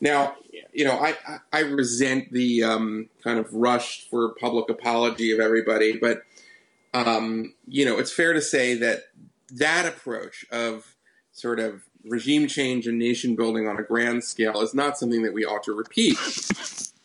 Now, 0.00 0.36
you 0.72 0.84
know, 0.84 0.98
I, 0.98 1.16
I 1.52 1.60
resent 1.60 2.32
the 2.32 2.62
um, 2.64 3.08
kind 3.22 3.38
of 3.38 3.52
rush 3.54 4.08
for 4.08 4.30
public 4.40 4.68
apology 4.68 5.32
of 5.32 5.40
everybody, 5.40 5.96
but, 5.96 6.24
um, 6.96 7.52
you 7.66 7.84
know, 7.84 7.98
it's 7.98 8.12
fair 8.12 8.32
to 8.32 8.40
say 8.40 8.74
that 8.74 9.04
that 9.52 9.86
approach 9.86 10.46
of 10.50 10.96
sort 11.32 11.60
of 11.60 11.82
regime 12.04 12.48
change 12.48 12.86
and 12.86 12.98
nation 12.98 13.36
building 13.36 13.68
on 13.68 13.78
a 13.78 13.82
grand 13.82 14.24
scale 14.24 14.60
is 14.62 14.74
not 14.74 14.96
something 14.96 15.22
that 15.22 15.34
we 15.34 15.44
ought 15.44 15.62
to 15.64 15.74
repeat. 15.74 16.16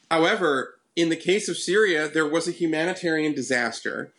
However, 0.10 0.76
in 0.96 1.10
the 1.10 1.16
case 1.16 1.50
of 1.50 1.58
Syria, 1.58 2.08
there 2.08 2.28
was 2.28 2.48
a 2.48 2.52
humanitarian 2.52 3.34
disaster. 3.34 4.14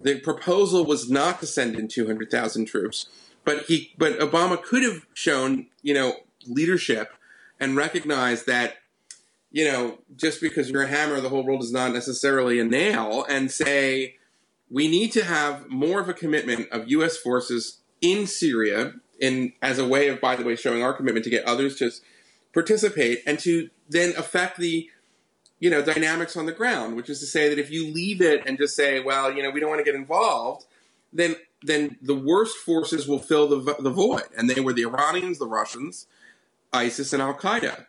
The 0.00 0.18
proposal 0.18 0.84
was 0.84 1.08
not 1.08 1.40
to 1.40 1.46
send 1.46 1.78
in 1.78 1.88
200,000 1.88 2.64
troops, 2.64 3.06
but 3.44 3.64
he, 3.66 3.92
but 3.96 4.18
Obama 4.18 4.60
could 4.60 4.82
have 4.82 5.06
shown, 5.14 5.66
you 5.82 5.94
know, 5.94 6.14
leadership 6.46 7.12
and 7.60 7.76
recognized 7.76 8.46
that, 8.46 8.78
you 9.52 9.64
know, 9.64 9.98
just 10.16 10.40
because 10.40 10.70
you're 10.70 10.82
a 10.82 10.88
hammer, 10.88 11.20
the 11.20 11.28
whole 11.28 11.44
world 11.44 11.62
is 11.62 11.72
not 11.72 11.92
necessarily 11.92 12.58
a 12.58 12.64
nail, 12.64 13.24
and 13.28 13.50
say 13.50 14.16
we 14.74 14.88
need 14.88 15.12
to 15.12 15.24
have 15.24 15.70
more 15.70 16.00
of 16.00 16.08
a 16.08 16.12
commitment 16.12 16.68
of 16.70 16.88
U.S. 16.88 17.16
forces 17.16 17.78
in 18.00 18.26
Syria, 18.26 18.94
in 19.20 19.52
as 19.62 19.78
a 19.78 19.86
way 19.86 20.08
of, 20.08 20.20
by 20.20 20.34
the 20.34 20.42
way, 20.42 20.56
showing 20.56 20.82
our 20.82 20.92
commitment 20.92 21.22
to 21.24 21.30
get 21.30 21.44
others 21.44 21.76
to 21.76 21.92
participate 22.52 23.20
and 23.24 23.38
to 23.38 23.70
then 23.88 24.12
affect 24.16 24.58
the 24.58 24.90
you 25.60 25.70
know, 25.70 25.80
dynamics 25.80 26.36
on 26.36 26.46
the 26.46 26.52
ground, 26.52 26.96
which 26.96 27.08
is 27.08 27.20
to 27.20 27.26
say 27.26 27.48
that 27.48 27.58
if 27.58 27.70
you 27.70 27.90
leave 27.92 28.20
it 28.20 28.42
and 28.46 28.58
just 28.58 28.74
say, 28.74 29.00
well, 29.00 29.32
you 29.32 29.42
know, 29.42 29.50
we 29.50 29.60
don't 29.60 29.70
want 29.70 29.78
to 29.78 29.84
get 29.84 29.94
involved, 29.94 30.66
then 31.12 31.36
then 31.62 31.96
the 32.02 32.16
worst 32.16 32.56
forces 32.58 33.06
will 33.06 33.20
fill 33.20 33.46
the 33.46 33.76
the 33.78 33.90
void, 33.90 34.24
and 34.36 34.50
they 34.50 34.60
were 34.60 34.72
the 34.72 34.84
Iranians, 34.84 35.38
the 35.38 35.46
Russians, 35.46 36.06
ISIS, 36.72 37.12
and 37.12 37.22
Al 37.22 37.34
Qaeda, 37.34 37.86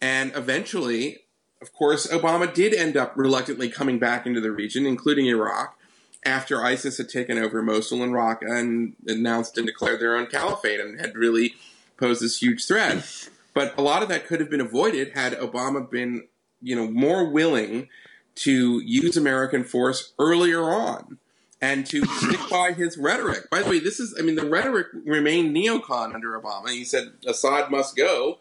and 0.00 0.32
eventually, 0.34 1.20
of 1.62 1.72
course, 1.72 2.08
Obama 2.08 2.52
did 2.52 2.74
end 2.74 2.96
up 2.96 3.12
reluctantly 3.16 3.70
coming 3.70 4.00
back 4.00 4.26
into 4.26 4.40
the 4.40 4.50
region, 4.50 4.84
including 4.84 5.26
Iraq, 5.26 5.78
after 6.26 6.62
ISIS 6.62 6.98
had 6.98 7.08
taken 7.08 7.38
over 7.38 7.62
Mosul 7.62 8.02
and 8.02 8.12
Raqqa 8.12 8.50
and 8.50 8.96
announced 9.06 9.56
and 9.56 9.66
declared 9.66 10.00
their 10.00 10.16
own 10.16 10.26
caliphate 10.26 10.80
and 10.80 11.00
had 11.00 11.14
really 11.14 11.54
posed 11.96 12.20
this 12.20 12.42
huge 12.42 12.66
threat. 12.66 13.28
But 13.54 13.78
a 13.78 13.82
lot 13.82 14.02
of 14.02 14.08
that 14.10 14.26
could 14.26 14.40
have 14.40 14.50
been 14.50 14.60
avoided 14.60 15.12
had 15.14 15.32
Obama 15.34 15.88
been 15.88 16.28
you 16.60 16.74
know, 16.74 16.90
more 16.90 17.24
willing 17.24 17.88
to 18.34 18.80
use 18.84 19.16
American 19.16 19.64
force 19.64 20.12
earlier 20.18 20.62
on 20.62 21.18
and 21.62 21.86
to 21.86 22.04
stick 22.04 22.40
by 22.50 22.72
his 22.72 22.98
rhetoric. 22.98 23.48
By 23.50 23.62
the 23.62 23.70
way, 23.70 23.78
this 23.78 23.98
is, 23.98 24.14
I 24.18 24.22
mean, 24.22 24.34
the 24.34 24.44
rhetoric 24.44 24.88
remained 25.04 25.56
neocon 25.56 26.14
under 26.14 26.38
Obama. 26.38 26.68
He 26.70 26.84
said 26.84 27.12
Assad 27.26 27.70
must 27.70 27.96
go. 27.96 28.38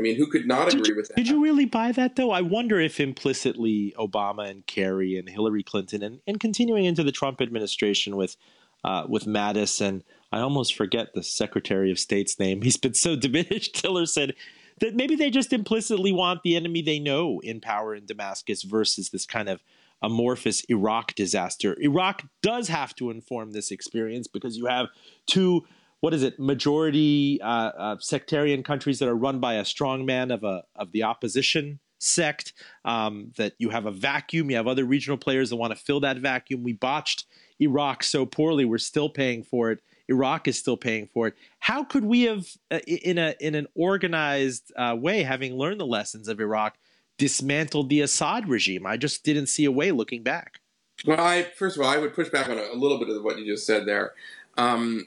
I 0.00 0.02
mean, 0.02 0.16
who 0.16 0.26
could 0.26 0.46
not 0.46 0.70
did 0.70 0.80
agree 0.80 0.92
you, 0.92 0.96
with 0.96 1.08
that? 1.08 1.16
Did 1.18 1.28
you 1.28 1.42
really 1.42 1.66
buy 1.66 1.92
that, 1.92 2.16
though? 2.16 2.30
I 2.30 2.40
wonder 2.40 2.80
if 2.80 2.98
implicitly 2.98 3.92
Obama 3.98 4.48
and 4.48 4.64
Kerry 4.66 5.18
and 5.18 5.28
Hillary 5.28 5.62
Clinton 5.62 6.02
and, 6.02 6.20
and 6.26 6.40
continuing 6.40 6.86
into 6.86 7.02
the 7.02 7.12
Trump 7.12 7.42
administration 7.42 8.16
with 8.16 8.36
uh, 8.82 9.04
with 9.06 9.26
Mattis 9.26 9.78
and 9.82 10.02
I 10.32 10.40
almost 10.40 10.74
forget 10.74 11.12
the 11.12 11.22
Secretary 11.22 11.90
of 11.90 11.98
State's 11.98 12.38
name. 12.38 12.62
He's 12.62 12.78
been 12.78 12.94
so 12.94 13.14
diminished. 13.14 13.74
Tillerson 13.74 14.32
that 14.78 14.96
maybe 14.96 15.16
they 15.16 15.28
just 15.28 15.52
implicitly 15.52 16.12
want 16.12 16.42
the 16.42 16.56
enemy 16.56 16.80
they 16.80 16.98
know 16.98 17.40
in 17.40 17.60
power 17.60 17.94
in 17.94 18.06
Damascus 18.06 18.62
versus 18.62 19.10
this 19.10 19.26
kind 19.26 19.50
of 19.50 19.60
amorphous 20.00 20.62
Iraq 20.70 21.14
disaster. 21.14 21.76
Iraq 21.78 22.22
does 22.40 22.68
have 22.68 22.94
to 22.94 23.10
inform 23.10 23.52
this 23.52 23.70
experience 23.70 24.26
because 24.26 24.56
you 24.56 24.64
have 24.64 24.86
two, 25.26 25.66
what 26.00 26.14
is 26.14 26.22
it, 26.22 26.38
majority 26.38 27.40
uh, 27.42 27.46
uh, 27.46 27.96
sectarian 27.98 28.62
countries 28.62 28.98
that 28.98 29.08
are 29.08 29.16
run 29.16 29.40
by 29.40 29.54
a 29.54 29.64
strong 29.64 30.06
man 30.06 30.30
of 30.30 30.44
a 30.44 30.64
of 30.76 30.92
the 30.92 31.02
opposition 31.02 31.78
sect. 31.98 32.54
Um, 32.84 33.32
that 33.36 33.54
you 33.58 33.70
have 33.70 33.86
a 33.86 33.90
vacuum. 33.90 34.50
You 34.50 34.56
have 34.56 34.66
other 34.66 34.84
regional 34.84 35.18
players 35.18 35.50
that 35.50 35.56
want 35.56 35.72
to 35.76 35.78
fill 35.78 36.00
that 36.00 36.18
vacuum. 36.18 36.62
We 36.62 36.72
botched 36.72 37.26
Iraq 37.60 38.02
so 38.02 38.24
poorly. 38.26 38.64
We're 38.64 38.78
still 38.78 39.08
paying 39.08 39.42
for 39.42 39.70
it. 39.70 39.80
Iraq 40.08 40.48
is 40.48 40.58
still 40.58 40.76
paying 40.76 41.06
for 41.06 41.28
it. 41.28 41.34
How 41.60 41.84
could 41.84 42.04
we 42.04 42.22
have, 42.22 42.46
uh, 42.70 42.80
in 42.86 43.16
a 43.16 43.34
in 43.40 43.54
an 43.54 43.66
organized 43.74 44.72
uh, 44.76 44.96
way, 44.98 45.22
having 45.22 45.54
learned 45.54 45.80
the 45.80 45.86
lessons 45.86 46.26
of 46.28 46.40
Iraq, 46.40 46.76
dismantled 47.16 47.88
the 47.90 48.00
Assad 48.00 48.48
regime? 48.48 48.86
I 48.86 48.96
just 48.96 49.22
didn't 49.22 49.46
see 49.46 49.66
a 49.66 49.70
way 49.70 49.92
looking 49.92 50.22
back. 50.22 50.60
Well, 51.06 51.20
I 51.20 51.44
first 51.56 51.76
of 51.76 51.82
all, 51.82 51.88
I 51.88 51.98
would 51.98 52.14
push 52.14 52.28
back 52.28 52.48
on 52.48 52.58
a, 52.58 52.72
a 52.72 52.76
little 52.76 52.98
bit 52.98 53.08
of 53.08 53.22
what 53.22 53.38
you 53.38 53.46
just 53.46 53.66
said 53.66 53.86
there. 53.86 54.14
Um, 54.58 55.06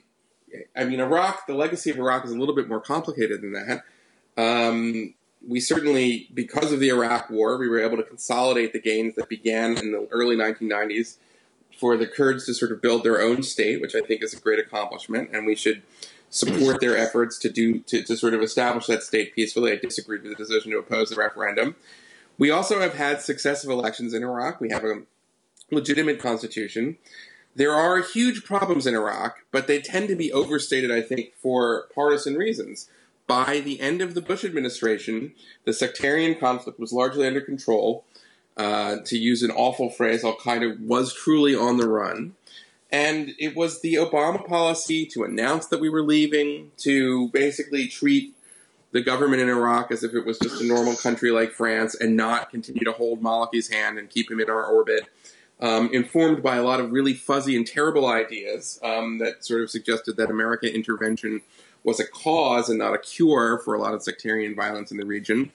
I 0.76 0.84
mean, 0.84 1.00
Iraq, 1.00 1.46
the 1.46 1.54
legacy 1.54 1.90
of 1.90 1.98
Iraq 1.98 2.24
is 2.24 2.32
a 2.32 2.38
little 2.38 2.54
bit 2.54 2.68
more 2.68 2.80
complicated 2.80 3.42
than 3.42 3.52
that. 3.52 3.84
Um, 4.36 5.14
we 5.46 5.60
certainly, 5.60 6.28
because 6.32 6.72
of 6.72 6.80
the 6.80 6.88
Iraq 6.88 7.30
War, 7.30 7.58
we 7.58 7.68
were 7.68 7.80
able 7.80 7.96
to 7.96 8.02
consolidate 8.02 8.72
the 8.72 8.80
gains 8.80 9.14
that 9.16 9.28
began 9.28 9.76
in 9.76 9.92
the 9.92 10.08
early 10.10 10.36
1990s 10.36 11.16
for 11.78 11.96
the 11.96 12.06
Kurds 12.06 12.46
to 12.46 12.54
sort 12.54 12.72
of 12.72 12.80
build 12.80 13.04
their 13.04 13.20
own 13.20 13.42
state, 13.42 13.80
which 13.80 13.94
I 13.94 14.00
think 14.00 14.22
is 14.22 14.32
a 14.32 14.40
great 14.40 14.58
accomplishment, 14.58 15.30
and 15.32 15.46
we 15.46 15.54
should 15.54 15.82
support 16.30 16.80
their 16.80 16.96
efforts 16.96 17.38
to 17.38 17.48
do 17.48 17.78
to, 17.80 18.02
to 18.02 18.16
sort 18.16 18.34
of 18.34 18.42
establish 18.42 18.86
that 18.86 19.02
state 19.02 19.34
peacefully. 19.34 19.72
I 19.72 19.76
disagreed 19.76 20.22
with 20.22 20.36
the 20.36 20.36
decision 20.36 20.72
to 20.72 20.78
oppose 20.78 21.10
the 21.10 21.16
referendum. 21.16 21.76
We 22.38 22.50
also 22.50 22.80
have 22.80 22.94
had 22.94 23.20
successive 23.20 23.70
elections 23.70 24.14
in 24.14 24.22
Iraq. 24.22 24.60
We 24.60 24.70
have 24.70 24.84
a 24.84 25.02
legitimate 25.70 26.18
constitution. 26.18 26.96
There 27.56 27.72
are 27.72 28.02
huge 28.02 28.44
problems 28.44 28.86
in 28.86 28.94
Iraq, 28.94 29.38
but 29.52 29.66
they 29.66 29.80
tend 29.80 30.08
to 30.08 30.16
be 30.16 30.32
overstated, 30.32 30.90
I 30.90 31.02
think, 31.02 31.34
for 31.40 31.86
partisan 31.94 32.34
reasons. 32.34 32.88
By 33.26 33.60
the 33.60 33.80
end 33.80 34.02
of 34.02 34.14
the 34.14 34.20
Bush 34.20 34.44
administration, 34.44 35.34
the 35.64 35.72
sectarian 35.72 36.34
conflict 36.34 36.78
was 36.78 36.92
largely 36.92 37.26
under 37.26 37.40
control. 37.40 38.04
Uh, 38.56 38.98
to 39.04 39.16
use 39.16 39.42
an 39.42 39.50
awful 39.50 39.90
phrase, 39.90 40.24
Al 40.24 40.36
Qaeda 40.36 40.80
was 40.80 41.14
truly 41.14 41.54
on 41.54 41.76
the 41.76 41.88
run. 41.88 42.34
And 42.90 43.34
it 43.38 43.56
was 43.56 43.80
the 43.80 43.94
Obama 43.94 44.46
policy 44.46 45.06
to 45.06 45.24
announce 45.24 45.66
that 45.66 45.80
we 45.80 45.88
were 45.88 46.02
leaving, 46.02 46.70
to 46.78 47.28
basically 47.30 47.88
treat 47.88 48.34
the 48.92 49.00
government 49.00 49.42
in 49.42 49.48
Iraq 49.48 49.90
as 49.90 50.04
if 50.04 50.14
it 50.14 50.24
was 50.24 50.38
just 50.38 50.60
a 50.60 50.64
normal 50.64 50.94
country 50.94 51.32
like 51.32 51.50
France 51.50 51.96
and 51.96 52.16
not 52.16 52.50
continue 52.50 52.84
to 52.84 52.92
hold 52.92 53.20
Maliki's 53.20 53.68
hand 53.68 53.98
and 53.98 54.08
keep 54.08 54.30
him 54.30 54.38
in 54.38 54.48
our 54.48 54.64
orbit. 54.64 55.08
Um, 55.60 55.88
informed 55.92 56.42
by 56.42 56.56
a 56.56 56.64
lot 56.64 56.80
of 56.80 56.90
really 56.90 57.14
fuzzy 57.14 57.56
and 57.56 57.64
terrible 57.64 58.06
ideas 58.06 58.80
um, 58.82 59.18
that 59.18 59.46
sort 59.46 59.62
of 59.62 59.70
suggested 59.70 60.16
that 60.16 60.28
American 60.28 60.70
intervention 60.70 61.42
was 61.84 62.00
a 62.00 62.06
cause 62.06 62.68
and 62.68 62.80
not 62.80 62.92
a 62.92 62.98
cure 62.98 63.58
for 63.64 63.72
a 63.72 63.80
lot 63.80 63.94
of 63.94 64.02
sectarian 64.02 64.56
violence 64.56 64.90
in 64.90 64.96
the 64.96 65.06
region 65.06 65.52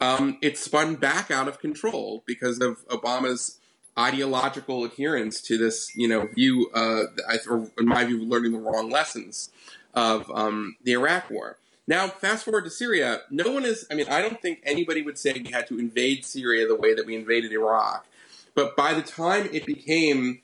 um, 0.00 0.38
it 0.42 0.58
spun 0.58 0.96
back 0.96 1.30
out 1.30 1.48
of 1.48 1.60
control 1.60 2.22
because 2.26 2.60
of 2.60 2.86
Obama's 2.88 3.58
ideological 3.98 4.84
adherence 4.84 5.40
to 5.42 5.56
this, 5.56 5.94
you 5.96 6.08
know, 6.08 6.26
view, 6.34 6.70
uh, 6.74 7.04
or 7.48 7.70
in 7.78 7.86
my 7.86 8.04
view, 8.04 8.24
learning 8.24 8.52
the 8.52 8.58
wrong 8.58 8.90
lessons 8.90 9.50
of 9.94 10.30
um, 10.32 10.76
the 10.82 10.92
Iraq 10.92 11.30
War. 11.30 11.58
Now, 11.86 12.08
fast 12.08 12.44
forward 12.44 12.64
to 12.64 12.70
Syria. 12.70 13.20
No 13.30 13.52
one 13.52 13.64
is, 13.64 13.86
I 13.90 13.94
mean, 13.94 14.08
I 14.08 14.20
don't 14.20 14.40
think 14.40 14.60
anybody 14.64 15.02
would 15.02 15.18
say 15.18 15.32
we 15.32 15.50
had 15.50 15.66
to 15.68 15.78
invade 15.78 16.24
Syria 16.24 16.66
the 16.66 16.74
way 16.74 16.94
that 16.94 17.06
we 17.06 17.14
invaded 17.14 17.52
Iraq. 17.52 18.06
But 18.54 18.76
by 18.76 18.94
the 18.94 19.02
time 19.02 19.48
it 19.52 19.66
became 19.66 20.42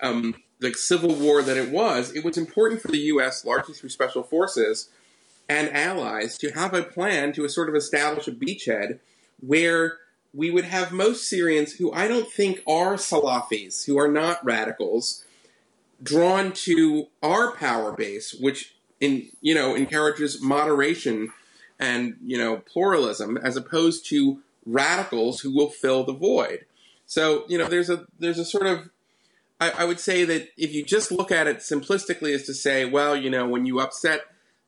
um, 0.00 0.34
the 0.60 0.74
civil 0.74 1.14
war 1.14 1.42
that 1.42 1.56
it 1.56 1.70
was, 1.70 2.14
it 2.14 2.24
was 2.24 2.36
important 2.36 2.80
for 2.80 2.88
the 2.88 2.98
U.S., 2.98 3.44
largely 3.44 3.74
through 3.74 3.90
special 3.90 4.22
forces, 4.22 4.90
and 5.48 5.70
allies 5.70 6.36
to 6.38 6.50
have 6.50 6.74
a 6.74 6.82
plan 6.82 7.32
to 7.32 7.48
sort 7.48 7.68
of 7.68 7.74
establish 7.74 8.28
a 8.28 8.32
beachhead 8.32 8.98
where 9.40 9.98
we 10.34 10.50
would 10.50 10.64
have 10.64 10.92
most 10.92 11.28
Syrians 11.28 11.72
who 11.74 11.92
I 11.92 12.06
don't 12.06 12.28
think 12.28 12.62
are 12.66 12.94
Salafis, 12.94 13.86
who 13.86 13.98
are 13.98 14.08
not 14.08 14.44
radicals, 14.44 15.24
drawn 16.02 16.52
to 16.52 17.06
our 17.22 17.52
power 17.52 17.92
base, 17.92 18.34
which 18.34 18.74
in 19.00 19.28
you 19.40 19.54
know 19.54 19.74
encourages 19.74 20.42
moderation 20.42 21.32
and 21.78 22.16
you 22.24 22.36
know 22.36 22.56
pluralism, 22.56 23.36
as 23.38 23.56
opposed 23.56 24.06
to 24.06 24.40
radicals 24.66 25.40
who 25.40 25.54
will 25.54 25.70
fill 25.70 26.04
the 26.04 26.12
void. 26.12 26.66
So 27.08 27.44
you 27.48 27.58
know 27.58 27.66
there's 27.66 27.90
a 27.90 28.06
there's 28.20 28.38
a 28.38 28.44
sort 28.44 28.66
of 28.66 28.90
I, 29.60 29.70
I 29.70 29.84
would 29.84 29.98
say 29.98 30.24
that 30.24 30.50
if 30.56 30.72
you 30.72 30.84
just 30.84 31.10
look 31.10 31.32
at 31.32 31.48
it 31.48 31.58
simplistically, 31.58 32.32
as 32.34 32.44
to 32.44 32.54
say, 32.54 32.84
well, 32.84 33.16
you 33.16 33.30
know, 33.30 33.48
when 33.48 33.66
you 33.66 33.80
upset 33.80 34.20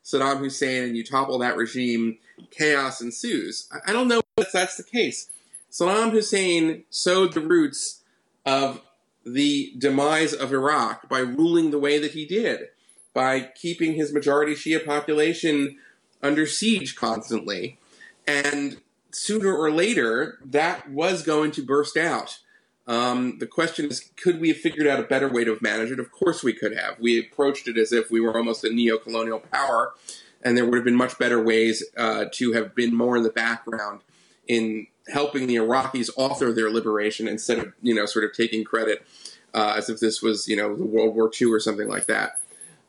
Saddam 0.05 0.39
Hussein 0.39 0.83
and 0.83 0.97
you 0.97 1.05
topple 1.05 1.39
that 1.39 1.57
regime, 1.57 2.19
chaos 2.51 3.01
ensues. 3.01 3.69
I 3.87 3.93
don't 3.93 4.09
know 4.09 4.23
if 4.39 4.51
that's 4.51 4.77
the 4.77 4.83
case. 4.83 5.29
Saddam 5.71 6.11
Hussein 6.11 6.85
sowed 6.91 7.35
the 7.35 7.41
roots 7.41 8.03
of 8.45 8.81
the 9.25 9.75
demise 9.79 10.33
of 10.33 10.53
Iraq 10.53 11.09
by 11.09 11.21
ruling 11.21 11.71
the 11.71 11.79
way 11.79 11.99
that 11.99 12.13
he 12.13 12.25
did, 12.25 12.69
by 13.13 13.41
keeping 13.41 13.95
his 13.95 14.13
majority 14.13 14.55
Shia 14.55 14.85
population 14.85 15.77
under 16.23 16.47
siege 16.47 16.97
constantly. 16.97 17.79
And 18.27 18.79
sooner 19.13 19.55
or 19.55 19.71
later, 19.71 20.39
that 20.45 20.91
was 20.91 21.23
going 21.23 21.51
to 21.53 21.63
burst 21.63 21.97
out. 21.97 22.39
Um, 22.87 23.39
the 23.39 23.47
question 23.47 23.87
is, 23.87 24.11
could 24.17 24.41
we 24.41 24.49
have 24.49 24.57
figured 24.57 24.87
out 24.87 24.99
a 24.99 25.05
better 25.05 25.29
way 25.29 25.45
to 25.45 25.57
manage 25.61 25.91
it? 25.91 26.01
Of 26.01 26.11
course 26.11 26.43
we 26.43 26.53
could 26.53 26.77
have. 26.77 26.99
We 26.99 27.21
approached 27.21 27.69
it 27.69 27.77
as 27.77 27.93
if 27.93 28.11
we 28.11 28.21
were 28.21 28.37
almost 28.37 28.65
a 28.65 28.71
neo-colonial 28.71 29.41
power, 29.53 29.95
and 30.43 30.57
there 30.57 30.65
would 30.65 30.75
have 30.75 30.85
been 30.85 30.97
much 30.97 31.19
better 31.19 31.43
ways 31.43 31.85
uh, 31.97 32.25
to 32.33 32.53
have 32.53 32.75
been 32.75 32.95
more 32.95 33.17
in 33.17 33.23
the 33.23 33.31
background 33.31 34.01
in 34.49 34.89
helping 35.09 35.47
the 35.47 35.57
Iraqis 35.57 36.11
author 36.17 36.53
their 36.53 36.71
liberation 36.71 37.29
instead 37.29 37.59
of 37.59 37.73
you 37.83 37.95
know 37.95 38.07
sort 38.07 38.25
of 38.25 38.33
taking 38.33 38.65
credit 38.65 39.07
uh, 39.55 39.75
as 39.77 39.89
if 39.89 40.01
this 40.01 40.23
was 40.23 40.49
you 40.49 40.57
know 40.57 40.75
the 40.75 40.85
World 40.85 41.15
War 41.15 41.31
II 41.41 41.53
or 41.53 41.61
something 41.61 41.89
like 41.89 42.07
that. 42.07 42.41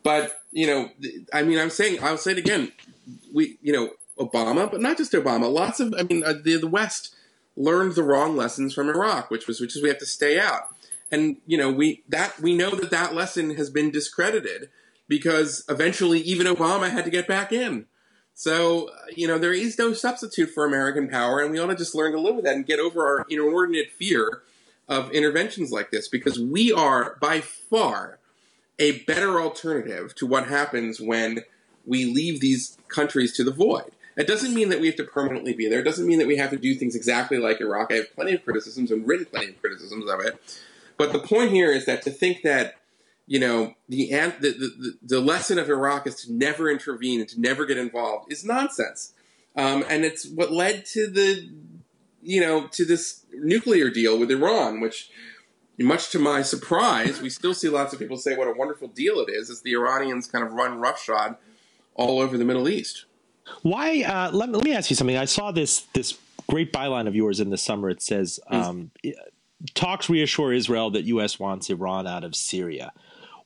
But 0.02 0.40
you 0.50 0.66
know, 0.66 0.90
I 1.32 1.42
mean, 1.42 1.58
I'm 1.58 1.70
saying 1.70 2.02
I'll 2.02 2.18
say 2.18 2.32
it 2.32 2.38
again. 2.38 2.72
We 3.32 3.58
you 3.62 3.72
know 3.72 3.90
Obama, 4.30 4.70
but 4.70 4.80
not 4.80 4.96
just 4.96 5.12
Obama. 5.12 5.52
Lots 5.52 5.80
of 5.80 5.94
I 5.98 6.02
mean 6.02 6.24
uh, 6.24 6.34
the 6.42 6.56
the 6.56 6.68
West 6.68 7.14
learned 7.56 7.94
the 7.94 8.02
wrong 8.02 8.36
lessons 8.36 8.74
from 8.74 8.88
Iraq, 8.88 9.30
which 9.30 9.46
was 9.46 9.60
which 9.60 9.76
is 9.76 9.82
we 9.82 9.88
have 9.88 9.98
to 9.98 10.06
stay 10.06 10.38
out. 10.38 10.68
And 11.10 11.36
you 11.46 11.58
know 11.58 11.70
we 11.70 12.02
that 12.08 12.40
we 12.40 12.56
know 12.56 12.70
that 12.70 12.90
that 12.90 13.14
lesson 13.14 13.56
has 13.56 13.70
been 13.70 13.90
discredited 13.90 14.70
because 15.08 15.64
eventually 15.68 16.20
even 16.20 16.46
Obama 16.46 16.90
had 16.90 17.04
to 17.04 17.10
get 17.10 17.28
back 17.28 17.52
in. 17.52 17.86
So, 18.34 18.90
you 19.14 19.28
know, 19.28 19.38
there 19.38 19.52
is 19.52 19.78
no 19.78 19.92
substitute 19.92 20.50
for 20.50 20.64
American 20.64 21.08
power, 21.08 21.40
and 21.40 21.52
we 21.52 21.58
ought 21.58 21.66
to 21.66 21.76
just 21.76 21.94
learn 21.94 22.12
to 22.12 22.20
live 22.20 22.36
with 22.36 22.44
that 22.44 22.54
and 22.54 22.66
get 22.66 22.80
over 22.80 23.06
our 23.06 23.26
inordinate 23.28 23.92
fear 23.92 24.42
of 24.88 25.10
interventions 25.12 25.70
like 25.70 25.90
this 25.90 26.08
because 26.08 26.40
we 26.40 26.72
are 26.72 27.16
by 27.20 27.40
far 27.40 28.18
a 28.78 29.00
better 29.00 29.40
alternative 29.40 30.14
to 30.16 30.26
what 30.26 30.48
happens 30.48 31.00
when 31.00 31.40
we 31.84 32.04
leave 32.04 32.40
these 32.40 32.78
countries 32.88 33.34
to 33.36 33.44
the 33.44 33.52
void. 33.52 33.92
It 34.16 34.26
doesn't 34.26 34.54
mean 34.54 34.68
that 34.68 34.80
we 34.80 34.86
have 34.86 34.96
to 34.96 35.04
permanently 35.04 35.54
be 35.54 35.68
there. 35.68 35.80
It 35.80 35.84
doesn't 35.84 36.06
mean 36.06 36.18
that 36.18 36.26
we 36.26 36.36
have 36.36 36.50
to 36.50 36.58
do 36.58 36.74
things 36.74 36.94
exactly 36.94 37.38
like 37.38 37.60
Iraq. 37.60 37.92
I 37.92 37.96
have 37.96 38.14
plenty 38.14 38.32
of 38.32 38.44
criticisms 38.44 38.90
and 38.90 39.06
written 39.06 39.26
plenty 39.26 39.48
of 39.48 39.60
criticisms 39.60 40.10
of 40.10 40.20
it. 40.20 40.38
But 40.98 41.12
the 41.12 41.18
point 41.18 41.50
here 41.50 41.72
is 41.72 41.86
that 41.86 42.02
to 42.02 42.10
think 42.10 42.42
that 42.42 42.76
you 43.26 43.38
know, 43.38 43.74
the, 43.88 44.10
the, 44.40 44.50
the, 44.50 44.98
the 45.02 45.20
lesson 45.20 45.58
of 45.58 45.70
Iraq 45.70 46.06
is 46.06 46.16
to 46.16 46.32
never 46.32 46.70
intervene 46.70 47.20
and 47.20 47.28
to 47.30 47.40
never 47.40 47.64
get 47.64 47.78
involved 47.78 48.32
is 48.32 48.44
nonsense. 48.44 49.14
Um, 49.56 49.84
and 49.88 50.04
it's 50.04 50.28
what 50.28 50.52
led 50.52 50.84
to 50.86 51.08
the, 51.08 51.48
you 52.22 52.40
know, 52.40 52.66
to 52.68 52.84
this 52.84 53.24
nuclear 53.32 53.90
deal 53.90 54.18
with 54.18 54.30
Iran, 54.30 54.80
which, 54.80 55.10
much 55.78 56.10
to 56.10 56.18
my 56.18 56.42
surprise, 56.42 57.20
we 57.20 57.30
still 57.30 57.54
see 57.54 57.68
lots 57.68 57.92
of 57.92 57.98
people 57.98 58.16
say 58.16 58.36
what 58.36 58.48
a 58.48 58.52
wonderful 58.52 58.88
deal 58.88 59.18
it 59.20 59.30
is 59.30 59.50
as 59.50 59.62
the 59.62 59.72
Iranians 59.72 60.26
kind 60.26 60.44
of 60.44 60.52
run 60.52 60.78
roughshod 60.78 61.36
all 61.94 62.20
over 62.20 62.36
the 62.36 62.44
Middle 62.44 62.68
East. 62.68 63.06
Why? 63.62 64.02
Uh, 64.02 64.30
let, 64.32 64.50
let, 64.50 64.64
me 64.64 64.72
ask 64.72 64.90
you 64.90 64.96
something. 64.96 65.16
I 65.16 65.26
saw 65.26 65.52
this 65.52 65.80
this 65.92 66.18
great 66.48 66.72
byline 66.72 67.06
of 67.06 67.14
yours 67.14 67.40
in 67.40 67.50
the 67.50 67.58
summer. 67.58 67.90
It 67.90 68.02
says, 68.02 68.40
um, 68.48 68.90
"Talks 69.74 70.08
reassure 70.08 70.52
Israel 70.52 70.90
that 70.90 71.04
U.S. 71.04 71.38
wants 71.38 71.70
Iran 71.70 72.06
out 72.06 72.24
of 72.24 72.34
Syria." 72.34 72.92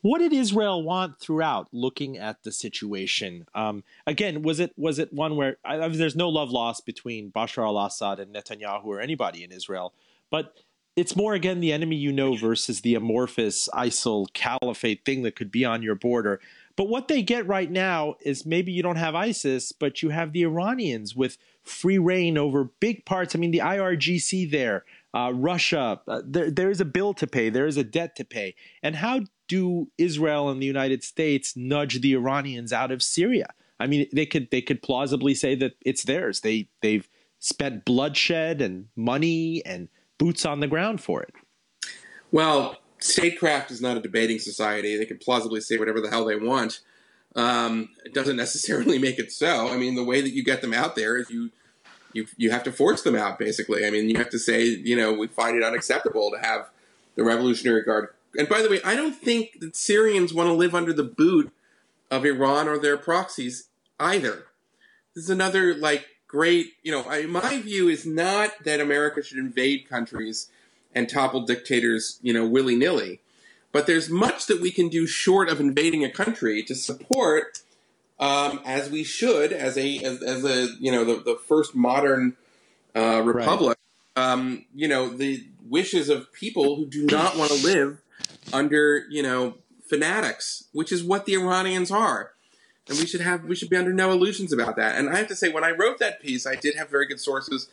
What 0.02 0.18
did 0.18 0.32
Israel 0.32 0.84
want 0.84 1.18
throughout, 1.18 1.66
looking 1.72 2.16
at 2.16 2.44
the 2.44 2.52
situation? 2.52 3.46
Um, 3.56 3.82
again, 4.06 4.42
was 4.42 4.60
it 4.60 4.72
was 4.76 4.98
it 5.00 5.12
one 5.12 5.36
where 5.36 5.56
I, 5.64 5.80
I 5.80 5.88
mean, 5.88 5.98
there's 5.98 6.14
no 6.14 6.28
love 6.28 6.50
lost 6.50 6.86
between 6.86 7.32
Bashar 7.32 7.66
al-Assad 7.66 8.20
and 8.20 8.32
Netanyahu 8.32 8.84
or 8.84 9.00
anybody 9.00 9.42
in 9.42 9.50
Israel, 9.50 9.92
but 10.30 10.54
it's 10.94 11.14
more 11.16 11.34
again 11.34 11.60
the 11.60 11.72
enemy 11.72 11.96
you 11.96 12.12
know 12.12 12.36
versus 12.36 12.80
the 12.82 12.94
amorphous 12.94 13.68
ISIL 13.74 14.32
caliphate 14.32 15.04
thing 15.04 15.22
that 15.22 15.36
could 15.36 15.50
be 15.50 15.64
on 15.64 15.82
your 15.82 15.94
border. 15.94 16.40
But 16.76 16.88
what 16.88 17.08
they 17.08 17.22
get 17.22 17.46
right 17.46 17.70
now 17.70 18.16
is 18.20 18.44
maybe 18.44 18.70
you 18.70 18.82
don't 18.82 18.96
have 18.96 19.14
ISIS, 19.14 19.72
but 19.72 20.02
you 20.02 20.10
have 20.10 20.32
the 20.32 20.42
Iranians 20.42 21.16
with 21.16 21.38
free 21.62 21.98
rein 21.98 22.36
over 22.36 22.64
big 22.80 23.06
parts. 23.06 23.34
I 23.34 23.38
mean, 23.38 23.50
the 23.50 23.60
IRGC 23.60 24.50
there, 24.50 24.84
uh, 25.14 25.32
Russia, 25.34 26.00
uh, 26.06 26.20
there, 26.24 26.50
there 26.50 26.70
is 26.70 26.80
a 26.80 26.84
bill 26.84 27.14
to 27.14 27.26
pay, 27.26 27.48
there 27.48 27.66
is 27.66 27.78
a 27.78 27.84
debt 27.84 28.14
to 28.16 28.24
pay. 28.24 28.54
And 28.82 28.96
how 28.96 29.22
do 29.48 29.90
Israel 29.96 30.50
and 30.50 30.60
the 30.60 30.66
United 30.66 31.02
States 31.02 31.56
nudge 31.56 32.02
the 32.02 32.12
Iranians 32.12 32.72
out 32.72 32.90
of 32.90 33.02
Syria? 33.02 33.48
I 33.80 33.86
mean, 33.86 34.06
they 34.12 34.26
could 34.26 34.50
they 34.50 34.62
could 34.62 34.82
plausibly 34.82 35.34
say 35.34 35.54
that 35.56 35.74
it's 35.82 36.04
theirs. 36.04 36.40
They 36.40 36.68
they've 36.80 37.08
spent 37.38 37.84
bloodshed 37.84 38.60
and 38.60 38.88
money 38.96 39.64
and 39.66 39.88
boots 40.18 40.46
on 40.46 40.60
the 40.60 40.66
ground 40.66 41.00
for 41.00 41.22
it. 41.22 41.34
Well, 42.32 42.78
statecraft 42.98 43.70
is 43.70 43.80
not 43.80 43.96
a 43.96 44.00
debating 44.00 44.38
society. 44.38 44.96
They 44.96 45.06
can 45.06 45.18
plausibly 45.18 45.60
say 45.60 45.78
whatever 45.78 46.00
the 46.00 46.10
hell 46.10 46.24
they 46.24 46.36
want. 46.36 46.80
Um, 47.34 47.90
it 48.04 48.14
doesn't 48.14 48.36
necessarily 48.44 48.98
make 48.98 49.18
it 49.18 49.32
so. 49.32 49.68
I 49.68 49.76
mean, 49.76 49.94
the 49.94 50.04
way 50.04 50.20
that 50.20 50.30
you 50.30 50.44
get 50.44 50.60
them 50.60 50.74
out 50.74 50.96
there 50.96 51.16
is 51.16 51.30
you 51.30 51.50
you 52.12 52.26
you 52.36 52.50
have 52.50 52.62
to 52.64 52.72
force 52.72 53.02
them 53.02 53.14
out. 53.14 53.38
Basically, 53.38 53.86
I 53.86 53.90
mean, 53.90 54.08
you 54.08 54.16
have 54.16 54.30
to 54.30 54.38
say, 54.38 54.64
you 54.64 54.96
know, 54.96 55.12
we 55.12 55.26
find 55.26 55.56
it 55.56 55.62
unacceptable 55.62 56.30
to 56.30 56.38
have 56.38 56.68
the 57.14 57.24
Revolutionary 57.24 57.82
Guard 57.82 58.10
and 58.36 58.48
by 58.48 58.62
the 58.62 58.68
way, 58.68 58.80
I 58.84 58.94
don't 58.94 59.14
think 59.14 59.60
that 59.60 59.76
Syrians 59.76 60.34
want 60.34 60.48
to 60.48 60.52
live 60.52 60.74
under 60.74 60.92
the 60.92 61.04
boot 61.04 61.52
of 62.10 62.24
Iran 62.24 62.68
or 62.68 62.78
their 62.78 62.96
proxies 62.96 63.68
either. 63.98 64.46
This 65.14 65.24
is 65.24 65.30
another 65.30 65.74
like 65.74 66.06
great, 66.28 66.74
you 66.82 66.92
know, 66.92 67.04
I, 67.08 67.26
my 67.26 67.60
view 67.60 67.88
is 67.88 68.04
not 68.04 68.64
that 68.64 68.80
America 68.80 69.22
should 69.22 69.38
invade 69.38 69.88
countries 69.88 70.50
and 70.94 71.08
topple 71.08 71.42
dictators, 71.42 72.18
you 72.22 72.32
know, 72.32 72.46
willy 72.46 72.76
nilly. 72.76 73.20
But 73.72 73.86
there's 73.86 74.08
much 74.08 74.46
that 74.46 74.60
we 74.60 74.70
can 74.70 74.88
do 74.88 75.06
short 75.06 75.48
of 75.48 75.60
invading 75.60 76.04
a 76.04 76.10
country 76.10 76.62
to 76.62 76.74
support, 76.74 77.60
um, 78.18 78.60
as 78.64 78.90
we 78.90 79.04
should, 79.04 79.52
as 79.52 79.76
a 79.76 79.98
as, 79.98 80.22
as 80.22 80.44
a 80.44 80.68
you 80.80 80.90
know 80.90 81.04
the, 81.04 81.22
the 81.22 81.36
first 81.36 81.74
modern 81.74 82.36
uh, 82.94 83.22
republic. 83.22 83.78
Right. 84.16 84.32
Um, 84.32 84.64
you 84.74 84.88
know 84.88 85.10
the 85.10 85.46
wishes 85.68 86.08
of 86.08 86.32
people 86.32 86.76
who 86.76 86.86
do 86.86 87.04
not 87.04 87.36
want 87.36 87.50
to 87.50 87.66
live 87.66 88.00
under 88.52 89.04
you 89.10 89.22
know 89.22 89.56
fanatics, 89.86 90.64
which 90.72 90.92
is 90.92 91.04
what 91.04 91.26
the 91.26 91.34
Iranians 91.34 91.90
are. 91.90 92.32
And 92.88 92.98
we 92.98 93.06
should 93.06 93.20
have 93.20 93.44
we 93.44 93.56
should 93.56 93.68
be 93.68 93.76
under 93.76 93.92
no 93.92 94.12
illusions 94.12 94.52
about 94.52 94.76
that. 94.76 94.96
And 94.96 95.10
I 95.10 95.16
have 95.16 95.28
to 95.28 95.36
say, 95.36 95.50
when 95.50 95.64
I 95.64 95.72
wrote 95.72 95.98
that 95.98 96.22
piece, 96.22 96.46
I 96.46 96.54
did 96.54 96.76
have 96.76 96.88
very 96.88 97.06
good 97.06 97.20
sources 97.20 97.68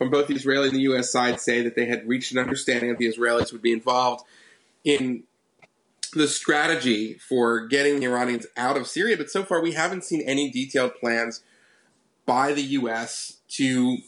from 0.00 0.08
both 0.08 0.28
the 0.28 0.34
Israeli 0.34 0.68
and 0.68 0.76
the 0.76 0.82
U.S. 0.84 1.12
side 1.12 1.38
say 1.38 1.60
that 1.60 1.76
they 1.76 1.84
had 1.84 2.08
reached 2.08 2.32
an 2.32 2.38
understanding 2.38 2.88
that 2.88 2.96
the 2.96 3.06
Israelis 3.06 3.52
would 3.52 3.60
be 3.60 3.70
involved 3.70 4.24
in 4.82 5.24
the 6.14 6.26
strategy 6.26 7.18
for 7.18 7.66
getting 7.66 8.00
the 8.00 8.06
Iranians 8.06 8.46
out 8.56 8.78
of 8.78 8.86
Syria. 8.86 9.18
But 9.18 9.28
so 9.28 9.44
far, 9.44 9.60
we 9.60 9.72
haven't 9.72 10.04
seen 10.04 10.22
any 10.22 10.50
detailed 10.50 10.94
plans 10.94 11.42
by 12.24 12.54
the 12.54 12.62
U.S. 12.62 13.40
to 13.50 13.98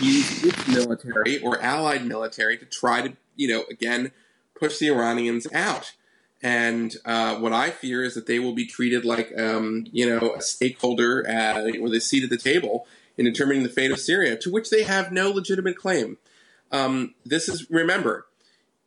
use 0.00 0.44
its 0.44 0.66
military 0.66 1.40
or 1.40 1.62
allied 1.62 2.04
military 2.04 2.58
to 2.58 2.64
try 2.64 3.00
to, 3.00 3.16
you 3.36 3.46
know, 3.46 3.62
again 3.70 4.10
push 4.58 4.80
the 4.80 4.88
Iranians 4.88 5.46
out. 5.54 5.92
And 6.42 6.96
uh, 7.04 7.36
what 7.36 7.52
I 7.52 7.70
fear 7.70 8.02
is 8.02 8.16
that 8.16 8.26
they 8.26 8.40
will 8.40 8.52
be 8.52 8.66
treated 8.66 9.04
like, 9.04 9.32
um, 9.38 9.86
you 9.92 10.08
know, 10.08 10.34
a 10.34 10.42
stakeholder 10.42 11.24
at, 11.24 11.80
with 11.80 11.94
a 11.94 12.00
seat 12.00 12.24
at 12.24 12.30
the 12.30 12.36
table 12.36 12.88
in 13.18 13.24
determining 13.24 13.64
the 13.64 13.68
fate 13.68 13.90
of 13.90 14.00
Syria, 14.00 14.36
to 14.38 14.50
which 14.50 14.70
they 14.70 14.84
have 14.84 15.12
no 15.12 15.30
legitimate 15.30 15.76
claim. 15.76 16.16
Um, 16.72 17.14
this 17.26 17.48
is 17.48 17.68
remember, 17.70 18.26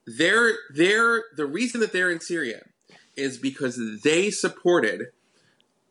they're 0.08 0.54
they're 0.74 1.24
the 1.36 1.46
reason 1.46 1.82
that 1.82 1.92
they're 1.92 2.10
in 2.10 2.20
Syria 2.20 2.64
is 3.16 3.38
because 3.38 4.02
they 4.04 4.32
supported 4.32 5.08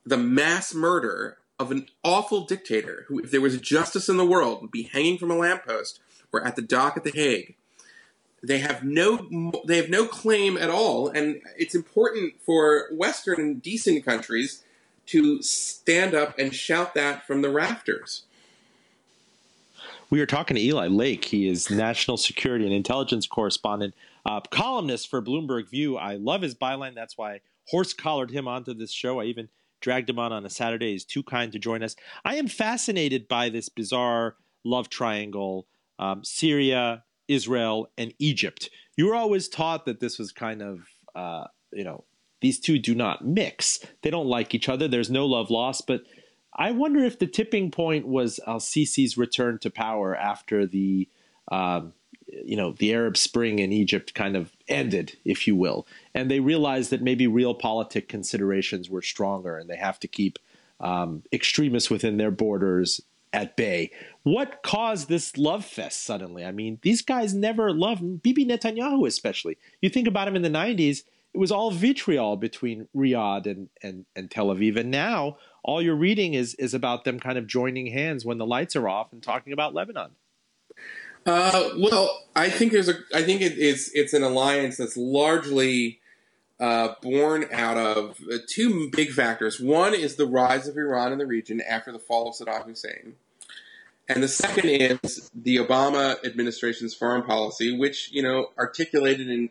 the 0.04 0.16
mass 0.16 0.74
murder 0.74 1.38
of 1.58 1.70
an 1.70 1.86
awful 2.02 2.46
dictator 2.46 3.04
who, 3.08 3.20
if 3.20 3.30
there 3.30 3.40
was 3.40 3.60
justice 3.60 4.08
in 4.08 4.16
the 4.16 4.26
world, 4.26 4.62
would 4.62 4.70
be 4.70 4.84
hanging 4.84 5.18
from 5.18 5.30
a 5.30 5.36
lamppost 5.36 6.00
or 6.32 6.44
at 6.44 6.56
the 6.56 6.62
dock 6.62 6.96
at 6.96 7.04
the 7.04 7.10
Hague 7.10 7.54
they 8.42 8.58
have 8.58 8.82
no 8.82 9.52
they 9.66 9.76
have 9.76 9.90
no 9.90 10.06
claim 10.06 10.56
at 10.56 10.70
all, 10.70 11.08
and 11.08 11.42
it's 11.56 11.74
important 11.74 12.34
for 12.40 12.88
Western 12.92 13.40
and 13.40 13.62
decent 13.62 14.04
countries 14.04 14.62
to 15.06 15.42
stand 15.42 16.14
up 16.14 16.38
and 16.38 16.54
shout 16.54 16.94
that 16.94 17.26
from 17.26 17.42
the 17.42 17.50
rafters. 17.50 18.22
We 20.10 20.20
are 20.20 20.26
talking 20.26 20.56
to 20.56 20.62
Eli 20.62 20.88
Lake. 20.88 21.24
He 21.24 21.48
is 21.48 21.70
national 21.70 22.16
security 22.16 22.64
and 22.64 22.74
intelligence 22.74 23.28
correspondent, 23.28 23.94
uh, 24.26 24.40
columnist 24.50 25.08
for 25.08 25.22
Bloomberg 25.22 25.70
View. 25.70 25.96
I 25.96 26.16
love 26.16 26.42
his 26.42 26.56
byline. 26.56 26.96
That's 26.96 27.16
why 27.16 27.34
I 27.34 27.40
horse 27.68 27.94
collared 27.94 28.32
him 28.32 28.48
onto 28.48 28.74
this 28.74 28.90
show. 28.90 29.20
I 29.20 29.26
even 29.26 29.48
dragged 29.80 30.10
him 30.10 30.18
on 30.18 30.32
on 30.32 30.44
a 30.44 30.50
Saturday. 30.50 30.92
He's 30.92 31.04
too 31.04 31.22
kind 31.22 31.52
to 31.52 31.60
join 31.60 31.84
us. 31.84 31.94
I 32.24 32.34
am 32.34 32.48
fascinated 32.48 33.28
by 33.28 33.50
this 33.50 33.68
bizarre 33.68 34.34
love 34.64 34.88
triangle: 34.88 35.68
um, 36.00 36.24
Syria, 36.24 37.04
Israel, 37.28 37.88
and 37.96 38.12
Egypt. 38.18 38.68
You 38.96 39.06
were 39.06 39.14
always 39.14 39.48
taught 39.48 39.84
that 39.86 40.00
this 40.00 40.18
was 40.18 40.32
kind 40.32 40.60
of, 40.60 40.80
uh, 41.14 41.44
you 41.72 41.84
know, 41.84 42.04
these 42.40 42.58
two 42.58 42.80
do 42.80 42.96
not 42.96 43.24
mix. 43.24 43.78
They 44.02 44.10
don't 44.10 44.26
like 44.26 44.56
each 44.56 44.68
other. 44.68 44.88
There's 44.88 45.08
no 45.08 45.26
love 45.26 45.50
lost. 45.50 45.86
But 45.86 46.02
I 46.54 46.72
wonder 46.72 47.04
if 47.04 47.18
the 47.18 47.26
tipping 47.26 47.70
point 47.70 48.06
was 48.06 48.40
Al 48.46 48.60
Sisi's 48.60 49.16
return 49.16 49.58
to 49.58 49.70
power 49.70 50.16
after 50.16 50.66
the, 50.66 51.08
um, 51.50 51.92
you 52.26 52.56
know, 52.56 52.72
the 52.72 52.92
Arab 52.92 53.16
Spring 53.16 53.58
in 53.58 53.72
Egypt 53.72 54.14
kind 54.14 54.36
of 54.36 54.52
ended, 54.68 55.16
if 55.24 55.46
you 55.46 55.54
will, 55.54 55.86
and 56.14 56.30
they 56.30 56.40
realized 56.40 56.90
that 56.90 57.02
maybe 57.02 57.26
realpolitik 57.26 58.08
considerations 58.08 58.90
were 58.90 59.02
stronger, 59.02 59.58
and 59.58 59.70
they 59.70 59.76
have 59.76 60.00
to 60.00 60.08
keep 60.08 60.38
um, 60.80 61.22
extremists 61.32 61.90
within 61.90 62.16
their 62.16 62.30
borders 62.30 63.00
at 63.32 63.56
bay. 63.56 63.90
What 64.22 64.62
caused 64.62 65.08
this 65.08 65.36
love 65.36 65.64
fest 65.64 66.02
suddenly? 66.02 66.44
I 66.44 66.52
mean, 66.52 66.78
these 66.82 67.02
guys 67.02 67.32
never 67.34 67.72
loved 67.72 68.22
Bibi 68.22 68.46
Netanyahu, 68.46 69.06
especially. 69.06 69.56
You 69.80 69.88
think 69.88 70.08
about 70.08 70.26
him 70.26 70.36
in 70.36 70.42
the 70.42 70.48
90s, 70.48 71.04
it 71.32 71.38
was 71.38 71.52
all 71.52 71.70
vitriol 71.70 72.36
between 72.36 72.88
Riyadh 72.94 73.46
and, 73.46 73.68
and, 73.82 74.04
and 74.16 74.30
Tel 74.30 74.48
Aviv. 74.48 74.76
And 74.76 74.90
now 74.90 75.36
all 75.62 75.82
you're 75.82 75.96
reading 75.96 76.34
is, 76.34 76.54
is 76.54 76.74
about 76.74 77.04
them 77.04 77.20
kind 77.20 77.38
of 77.38 77.46
joining 77.46 77.86
hands 77.86 78.24
when 78.24 78.38
the 78.38 78.46
lights 78.46 78.76
are 78.76 78.88
off 78.88 79.12
and 79.12 79.22
talking 79.22 79.52
about 79.52 79.74
Lebanon. 79.74 80.12
Uh, 81.26 81.70
well, 81.78 82.24
I 82.34 82.48
think 82.48 82.72
there's 82.72 82.88
a. 82.88 82.94
I 83.14 83.22
think 83.22 83.42
it 83.42 83.58
is. 83.58 83.90
It's 83.94 84.14
an 84.14 84.22
alliance 84.22 84.78
that's 84.78 84.96
largely 84.96 86.00
uh, 86.58 86.94
born 87.02 87.46
out 87.52 87.76
of 87.76 88.18
two 88.48 88.90
big 88.90 89.10
factors. 89.10 89.60
One 89.60 89.94
is 89.94 90.16
the 90.16 90.26
rise 90.26 90.66
of 90.66 90.76
Iran 90.76 91.12
in 91.12 91.18
the 91.18 91.26
region 91.26 91.60
after 91.60 91.92
the 91.92 91.98
fall 91.98 92.28
of 92.28 92.36
Saddam 92.36 92.64
Hussein, 92.64 93.16
and 94.08 94.22
the 94.22 94.28
second 94.28 94.70
is 94.70 95.30
the 95.34 95.56
Obama 95.56 96.24
administration's 96.24 96.94
foreign 96.94 97.22
policy, 97.22 97.76
which 97.76 98.10
you 98.12 98.22
know 98.22 98.50
articulated 98.58 99.28
in 99.28 99.50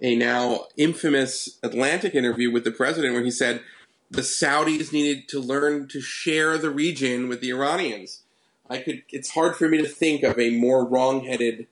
a 0.00 0.16
now 0.16 0.66
infamous 0.76 1.58
Atlantic 1.62 2.14
interview 2.16 2.50
with 2.50 2.64
the 2.64 2.72
president, 2.72 3.14
where 3.14 3.24
he 3.24 3.30
said 3.30 3.62
the 4.10 4.22
Saudis 4.22 4.92
needed 4.92 5.28
to 5.28 5.40
learn 5.40 5.88
to 5.88 6.00
share 6.00 6.58
the 6.58 6.70
region 6.70 7.28
with 7.28 7.40
the 7.40 7.50
Iranians 7.50 8.24
I 8.68 8.78
could. 8.78 9.02
It's 9.10 9.30
hard 9.30 9.56
for 9.56 9.68
me 9.68 9.78
to 9.78 9.88
think 9.88 10.22
of 10.22 10.38
a 10.38 10.50
more 10.50 10.86
wrongheaded, 10.86 11.66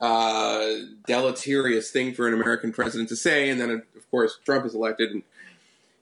uh, 0.00 0.68
deleterious 1.06 1.90
thing 1.90 2.14
for 2.14 2.26
an 2.26 2.34
American 2.34 2.72
president 2.72 3.08
to 3.10 3.16
say. 3.16 3.50
And 3.50 3.60
then, 3.60 3.70
of 3.70 4.10
course, 4.10 4.38
Trump 4.44 4.64
is 4.64 4.74
elected, 4.74 5.10
and 5.10 5.22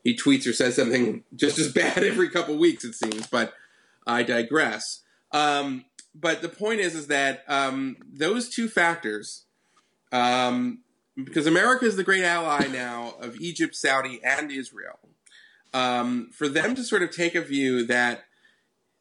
he 0.04 0.16
tweets 0.16 0.46
or 0.46 0.52
says 0.52 0.76
something 0.76 1.24
just 1.34 1.58
as 1.58 1.72
bad 1.72 1.98
every 2.04 2.28
couple 2.28 2.56
weeks, 2.56 2.84
it 2.84 2.94
seems. 2.94 3.26
But 3.26 3.54
I 4.06 4.22
digress. 4.22 5.00
Um, 5.32 5.86
but 6.14 6.42
the 6.42 6.48
point 6.48 6.80
is, 6.80 6.94
is 6.94 7.06
that 7.08 7.44
um, 7.48 7.96
those 8.12 8.48
two 8.48 8.68
factors, 8.68 9.44
um, 10.12 10.80
because 11.16 11.46
America 11.46 11.84
is 11.84 11.96
the 11.96 12.04
great 12.04 12.22
ally 12.22 12.66
now 12.68 13.14
of 13.20 13.40
Egypt, 13.40 13.74
Saudi, 13.74 14.20
and 14.22 14.52
Israel, 14.52 14.98
um, 15.74 16.30
for 16.32 16.48
them 16.48 16.74
to 16.74 16.84
sort 16.84 17.02
of 17.02 17.10
take 17.10 17.34
a 17.34 17.40
view 17.40 17.86
that 17.86 18.24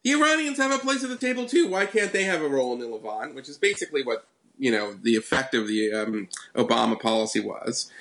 the 0.04 0.14
Iranians 0.14 0.58
have 0.58 0.72
a 0.72 0.80
place 0.80 1.04
at 1.04 1.10
the 1.10 1.18
table 1.18 1.46
too. 1.46 1.68
Why 1.68 1.86
can't 1.86 2.12
they 2.12 2.24
have 2.24 2.42
a 2.42 2.48
role 2.48 2.74
in 2.74 2.80
the 2.80 2.88
Levant? 2.88 3.36
Which 3.36 3.50
is 3.50 3.58
basically 3.58 4.04
what 4.04 4.26
you 4.58 4.72
know 4.72 4.94
the 4.94 5.16
effect 5.16 5.54
of 5.54 5.68
the 5.68 5.94
um, 5.94 6.30
Obama 6.56 7.00
policy 7.00 7.40
was. 7.40 7.92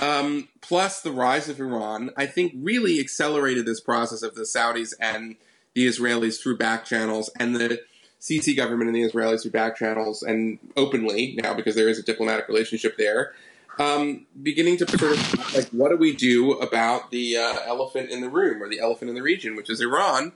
Um, 0.00 0.48
plus 0.60 1.00
the 1.00 1.10
rise 1.10 1.48
of 1.48 1.58
Iran, 1.58 2.10
I 2.16 2.26
think, 2.26 2.52
really 2.56 3.00
accelerated 3.00 3.66
this 3.66 3.80
process 3.80 4.22
of 4.22 4.36
the 4.36 4.42
Saudis 4.42 4.94
and 5.00 5.34
the 5.74 5.86
Israelis 5.86 6.40
through 6.40 6.58
back 6.58 6.84
channels, 6.84 7.30
and 7.40 7.56
the 7.56 7.80
Sisi 8.20 8.56
government 8.56 8.88
and 8.88 8.96
the 8.96 9.08
Israelis 9.08 9.42
through 9.42 9.50
back 9.52 9.76
channels, 9.76 10.22
and 10.22 10.58
openly 10.76 11.38
now 11.42 11.54
because 11.54 11.74
there 11.74 11.88
is 11.88 11.98
a 11.98 12.02
diplomatic 12.02 12.46
relationship 12.48 12.96
there. 12.96 13.32
Um, 13.80 14.26
beginning 14.42 14.76
to 14.78 14.98
sort 14.98 15.12
of 15.12 15.54
like, 15.54 15.68
what 15.68 15.88
do 15.88 15.96
we 15.96 16.14
do 16.14 16.52
about 16.52 17.10
the 17.10 17.38
uh, 17.38 17.60
elephant 17.64 18.10
in 18.10 18.20
the 18.20 18.28
room 18.28 18.62
or 18.62 18.68
the 18.68 18.78
elephant 18.78 19.08
in 19.08 19.14
the 19.14 19.22
region, 19.22 19.56
which 19.56 19.70
is 19.70 19.80
Iran? 19.80 20.32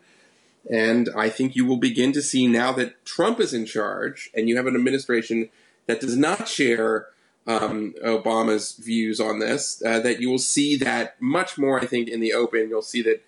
And 0.71 1.11
I 1.15 1.29
think 1.29 1.55
you 1.55 1.67
will 1.67 1.77
begin 1.77 2.13
to 2.13 2.23
see 2.23 2.47
now 2.47 2.73
that 2.73 3.05
Trump 3.05 3.41
is 3.41 3.53
in 3.53 3.67
charge 3.67 4.31
and 4.35 4.49
you 4.49 4.57
have 4.57 4.67
an 4.67 4.75
administration 4.75 5.51
that 5.87 6.01
does 6.01 6.17
not 6.17 6.49
share 6.49 7.09
um, 7.47 7.93
Obama's 8.03 8.77
views 8.77 9.21
on 9.21 9.41
this, 9.41 9.83
uh, 9.85 10.01
that 10.01 10.21
you 10.21 10.31
will 10.31 10.39
see 10.39 10.77
that 10.79 11.21
much 11.21 11.59
more, 11.59 11.79
I 11.79 11.85
think, 11.85 12.09
in 12.09 12.21
the 12.21 12.33
open. 12.33 12.71
You'll 12.71 12.81
see 12.81 13.03
that 13.03 13.23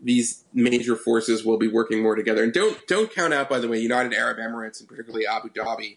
these 0.00 0.44
major 0.54 0.94
forces 0.94 1.44
will 1.44 1.58
be 1.58 1.66
working 1.66 2.00
more 2.00 2.14
together. 2.14 2.44
And 2.44 2.52
don't 2.52 2.86
don't 2.86 3.12
count 3.12 3.34
out, 3.34 3.48
by 3.48 3.58
the 3.58 3.66
way, 3.66 3.80
United 3.80 4.14
Arab 4.14 4.38
Emirates 4.38 4.78
and 4.78 4.88
particularly 4.88 5.26
Abu 5.26 5.48
Dhabi, 5.48 5.96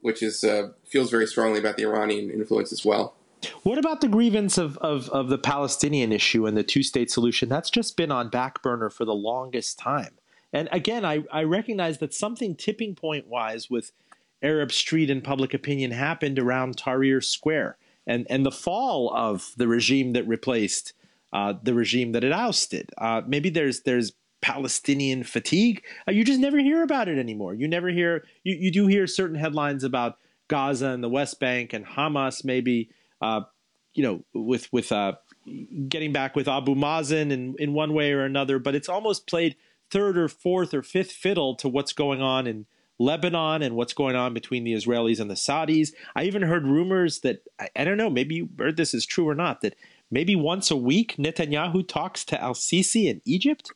which 0.00 0.22
is 0.22 0.44
uh, 0.44 0.70
feels 0.86 1.10
very 1.10 1.26
strongly 1.26 1.58
about 1.58 1.76
the 1.76 1.84
Iranian 1.84 2.30
influence 2.30 2.72
as 2.72 2.84
well. 2.84 3.14
What 3.62 3.78
about 3.78 4.00
the 4.00 4.08
grievance 4.08 4.58
of, 4.58 4.76
of, 4.78 5.08
of 5.10 5.28
the 5.28 5.38
Palestinian 5.38 6.12
issue 6.12 6.46
and 6.46 6.56
the 6.56 6.62
two 6.62 6.82
state 6.82 7.10
solution? 7.10 7.48
That's 7.48 7.70
just 7.70 7.96
been 7.96 8.12
on 8.12 8.28
back 8.28 8.62
burner 8.62 8.90
for 8.90 9.04
the 9.04 9.14
longest 9.14 9.78
time. 9.78 10.18
And 10.52 10.68
again, 10.72 11.04
I, 11.04 11.24
I 11.32 11.44
recognize 11.44 11.98
that 11.98 12.12
something 12.12 12.54
tipping 12.54 12.94
point 12.94 13.28
wise 13.28 13.70
with 13.70 13.92
Arab 14.42 14.72
Street 14.72 15.10
and 15.10 15.22
public 15.22 15.54
opinion 15.54 15.92
happened 15.92 16.38
around 16.38 16.76
Tahrir 16.76 17.22
Square 17.22 17.78
and, 18.06 18.26
and 18.28 18.44
the 18.44 18.50
fall 18.50 19.12
of 19.14 19.52
the 19.56 19.68
regime 19.68 20.12
that 20.14 20.26
replaced 20.26 20.92
uh, 21.32 21.54
the 21.62 21.74
regime 21.74 22.12
that 22.12 22.24
it 22.24 22.32
ousted. 22.32 22.90
Uh, 22.98 23.22
maybe 23.26 23.50
there's 23.50 23.82
there's 23.82 24.12
Palestinian 24.42 25.22
fatigue. 25.22 25.82
Uh, 26.08 26.12
you 26.12 26.24
just 26.24 26.40
never 26.40 26.58
hear 26.58 26.82
about 26.82 27.08
it 27.08 27.18
anymore. 27.18 27.54
You 27.54 27.68
never 27.68 27.88
hear 27.88 28.24
you, 28.44 28.54
you 28.54 28.70
do 28.70 28.86
hear 28.86 29.06
certain 29.06 29.36
headlines 29.36 29.84
about 29.84 30.18
Gaza 30.48 30.88
and 30.88 31.04
the 31.04 31.08
West 31.08 31.40
Bank 31.40 31.72
and 31.72 31.86
Hamas 31.86 32.44
maybe 32.44 32.90
uh, 33.20 33.42
you 33.94 34.02
know 34.02 34.24
with 34.34 34.72
with 34.72 34.92
uh, 34.92 35.12
getting 35.88 36.12
back 36.12 36.36
with 36.36 36.48
Abu 36.48 36.74
Mazen 36.74 37.30
in, 37.30 37.54
in 37.58 37.72
one 37.72 37.94
way 37.94 38.12
or 38.12 38.24
another, 38.24 38.58
but 38.58 38.74
it's 38.74 38.88
almost 38.88 39.26
played 39.26 39.56
third 39.90 40.16
or 40.16 40.28
fourth 40.28 40.72
or 40.72 40.82
fifth 40.82 41.12
fiddle 41.12 41.56
to 41.56 41.68
what's 41.68 41.92
going 41.92 42.22
on 42.22 42.46
in 42.46 42.66
Lebanon 42.98 43.62
and 43.62 43.74
what's 43.74 43.94
going 43.94 44.14
on 44.14 44.34
between 44.34 44.62
the 44.64 44.74
Israelis 44.74 45.20
and 45.20 45.30
the 45.30 45.34
Saudis. 45.34 45.92
I 46.14 46.24
even 46.24 46.42
heard 46.42 46.66
rumors 46.66 47.20
that 47.20 47.42
I, 47.58 47.68
I 47.74 47.84
don't 47.84 47.96
know, 47.96 48.10
maybe 48.10 48.36
you 48.36 48.48
heard 48.58 48.76
this 48.76 48.94
is 48.94 49.06
true 49.06 49.28
or 49.28 49.34
not, 49.34 49.62
that 49.62 49.74
maybe 50.10 50.36
once 50.36 50.70
a 50.70 50.76
week 50.76 51.16
Netanyahu 51.18 51.86
talks 51.86 52.24
to 52.26 52.40
Al 52.40 52.54
Sisi 52.54 53.06
in 53.06 53.20
Egypt. 53.24 53.72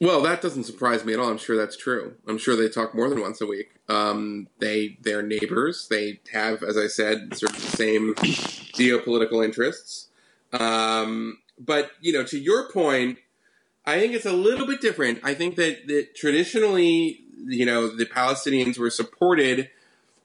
Well, 0.00 0.22
that 0.22 0.40
doesn't 0.40 0.64
surprise 0.64 1.04
me 1.04 1.12
at 1.12 1.18
all. 1.18 1.28
I'm 1.28 1.36
sure 1.36 1.58
that's 1.58 1.76
true. 1.76 2.14
I'm 2.26 2.38
sure 2.38 2.56
they 2.56 2.70
talk 2.70 2.94
more 2.94 3.10
than 3.10 3.20
once 3.20 3.42
a 3.42 3.46
week. 3.46 3.74
Um, 3.88 4.48
they 4.58 4.96
they're 5.02 5.22
neighbors. 5.22 5.88
They 5.88 6.20
have, 6.32 6.62
as 6.62 6.78
I 6.78 6.86
said, 6.86 7.36
sort 7.36 7.54
of 7.54 7.60
the 7.60 7.76
same 7.76 8.14
geopolitical 8.14 9.44
interests. 9.44 10.08
Um, 10.54 11.38
but 11.58 11.90
you 12.00 12.14
know, 12.14 12.24
to 12.24 12.38
your 12.38 12.70
point, 12.70 13.18
I 13.84 13.98
think 13.98 14.14
it's 14.14 14.24
a 14.24 14.32
little 14.32 14.66
bit 14.66 14.80
different. 14.80 15.20
I 15.22 15.34
think 15.34 15.56
that, 15.56 15.86
that 15.88 16.14
traditionally, 16.14 17.20
you 17.44 17.66
know, 17.66 17.94
the 17.94 18.06
Palestinians 18.06 18.78
were 18.78 18.90
supported 18.90 19.68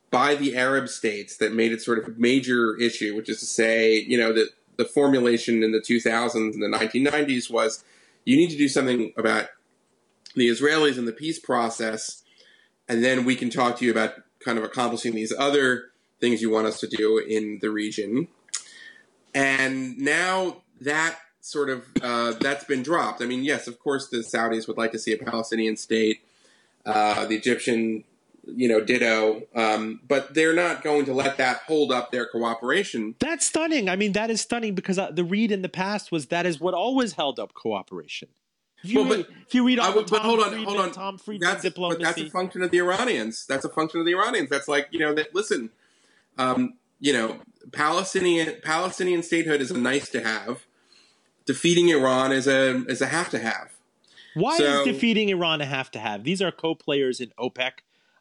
by 0.09 0.35
the 0.35 0.55
Arab 0.55 0.87
states 0.87 1.35
that 1.37 1.53
made 1.53 1.73
it 1.73 1.81
sort 1.81 1.99
of 1.99 2.07
a 2.07 2.17
major 2.17 2.77
issue, 2.77 3.13
which 3.13 3.27
is 3.27 3.41
to 3.41 3.45
say, 3.45 3.95
you 3.99 4.17
know, 4.17 4.31
that 4.31 4.51
the 4.77 4.85
formulation 4.85 5.63
in 5.63 5.73
the 5.73 5.79
2000s 5.79 6.35
and 6.35 6.63
the 6.63 6.77
1990s 6.77 7.49
was 7.51 7.83
you 8.23 8.37
need 8.37 8.49
to 8.49 8.57
do 8.57 8.69
something 8.69 9.13
about 9.17 9.49
the 10.35 10.49
Israelis 10.49 10.97
and 10.97 11.07
the 11.07 11.13
peace 11.13 11.39
process, 11.39 12.23
and 12.87 13.03
then 13.03 13.25
we 13.25 13.35
can 13.35 13.49
talk 13.49 13.77
to 13.79 13.85
you 13.85 13.91
about 13.91 14.13
kind 14.39 14.57
of 14.57 14.63
accomplishing 14.63 15.15
these 15.15 15.33
other 15.37 15.85
things 16.19 16.41
you 16.41 16.49
want 16.49 16.67
us 16.67 16.79
to 16.79 16.87
do 16.87 17.17
in 17.17 17.59
the 17.61 17.69
region. 17.69 18.27
And 19.33 19.97
now 19.97 20.61
that 20.81 21.17
sort 21.41 21.69
of 21.69 21.85
uh, 22.01 22.33
that's 22.39 22.63
been 22.63 22.81
dropped. 22.81 23.21
I 23.21 23.25
mean, 23.25 23.43
yes, 23.43 23.67
of 23.67 23.79
course, 23.79 24.07
the 24.07 24.17
Saudis 24.17 24.67
would 24.67 24.77
like 24.77 24.91
to 24.93 24.99
see 24.99 25.13
a 25.13 25.17
Palestinian 25.17 25.77
state. 25.77 26.21
Uh, 26.85 27.25
the 27.25 27.35
Egyptian, 27.35 28.03
you 28.45 28.67
know, 28.67 28.79
ditto. 28.79 29.43
Um, 29.55 30.01
but 30.07 30.33
they're 30.33 30.53
not 30.53 30.83
going 30.83 31.05
to 31.05 31.13
let 31.13 31.37
that 31.37 31.61
hold 31.67 31.91
up 31.91 32.11
their 32.11 32.27
cooperation. 32.27 33.15
That's 33.19 33.45
stunning. 33.45 33.89
I 33.89 33.95
mean, 33.95 34.11
that 34.11 34.29
is 34.29 34.41
stunning 34.41 34.75
because 34.75 34.99
uh, 34.99 35.11
the 35.11 35.23
read 35.23 35.51
in 35.51 35.63
the 35.63 35.69
past 35.69 36.11
was 36.11 36.27
that 36.27 36.45
is 36.45 36.59
what 36.59 36.73
always 36.73 37.13
held 37.13 37.39
up 37.39 37.53
cooperation. 37.53 38.29
If 38.85 38.91
you, 38.91 38.99
well, 38.99 39.09
but, 39.09 39.17
read, 39.17 39.27
if 39.47 39.55
you 39.55 39.65
read 39.65 39.79
all 39.79 39.95
would, 39.95 40.07
Tom 40.07 40.21
hold 40.21 40.39
on, 40.39 40.49
Friedman, 40.49 40.65
hold 40.65 40.79
on. 40.79 40.91
Tom 40.91 41.17
Friedman 41.17 41.49
that's, 41.49 41.61
diplomacy. 41.63 42.03
But 42.03 42.15
that's 42.15 42.21
a 42.21 42.29
function 42.29 42.61
of 42.61 42.71
the 42.71 42.79
Iranians. 42.79 43.45
That's 43.47 43.65
a 43.65 43.69
function 43.69 43.99
of 43.99 44.05
the 44.05 44.13
Iranians. 44.13 44.49
That's 44.49 44.67
like 44.67 44.87
you 44.91 44.99
know 44.99 45.13
that. 45.13 45.33
Listen, 45.33 45.71
um, 46.37 46.75
you 46.99 47.13
know, 47.13 47.39
Palestinian 47.71 48.55
Palestinian 48.63 49.23
statehood 49.23 49.61
is 49.61 49.71
a 49.71 49.77
nice 49.77 50.09
to 50.09 50.21
have 50.21 50.65
defeating 51.45 51.89
Iran 51.89 52.31
is 52.31 52.47
a 52.47 52.83
is 52.85 53.01
a 53.01 53.07
have 53.07 53.29
to 53.29 53.39
have. 53.39 53.71
Why 54.33 54.57
so, 54.57 54.63
is 54.63 54.85
defeating 54.85 55.29
Iran 55.29 55.61
a 55.61 55.65
have 55.65 55.89
to 55.91 55.99
have? 55.99 56.23
These 56.23 56.41
are 56.41 56.51
co-players 56.51 57.21
in 57.21 57.31
OPEC. 57.39 57.71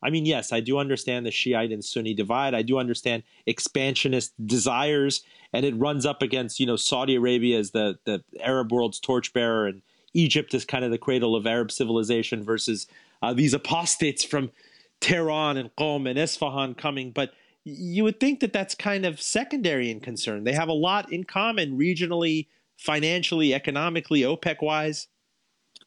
I 0.03 0.11
mean, 0.11 0.27
yes, 0.27 0.53
I 0.53 0.61
do 0.61 0.79
understand 0.79 1.25
the 1.25 1.31
Shiite 1.31 1.73
and 1.73 1.85
Sunni 1.85 2.15
divide. 2.15 2.55
I 2.55 2.63
do 2.63 2.79
understand 2.79 3.23
expansionist 3.47 4.33
desires, 4.47 5.23
and 5.53 5.65
it 5.65 5.75
runs 5.75 6.07
up 6.07 6.23
against 6.23 6.61
you 6.61 6.67
know 6.67 6.77
Saudi 6.77 7.17
Arabia 7.17 7.59
as 7.59 7.73
the 7.73 7.99
the 8.05 8.23
Arab 8.41 8.71
world's 8.71 9.01
torchbearer, 9.01 9.67
and 9.67 9.83
Egypt 10.15 10.55
is 10.55 10.65
kind 10.65 10.85
of 10.85 10.91
the 10.91 10.99
cradle 10.99 11.37
of 11.37 11.47
Arab 11.47 11.71
civilization 11.71 12.43
versus 12.43 12.87
uh, 13.23 13.33
these 13.33 13.53
apostates 13.53 14.25
from 14.25 14.51
Tehran 15.01 15.57
and 15.57 15.75
Qom 15.77 16.09
and 16.09 16.19
Isfahan 16.19 16.75
coming. 16.75 17.11
But 17.11 17.33
you 17.65 18.05
would 18.05 18.21
think 18.21 18.41
that 18.41 18.53
that's 18.53 18.75
kind 18.75 19.05
of 19.05 19.21
secondary 19.21 19.91
in 19.91 20.01
concern. 20.01 20.45
They 20.45 20.53
have 20.53 20.69
a 20.69 20.75
lot 20.75 21.13
in 21.13 21.25
common 21.25 21.79
regionally, 21.79 22.47
financially, 22.77 23.55
economically, 23.55 24.21
OPEC 24.21 24.63
wise? 24.63 25.09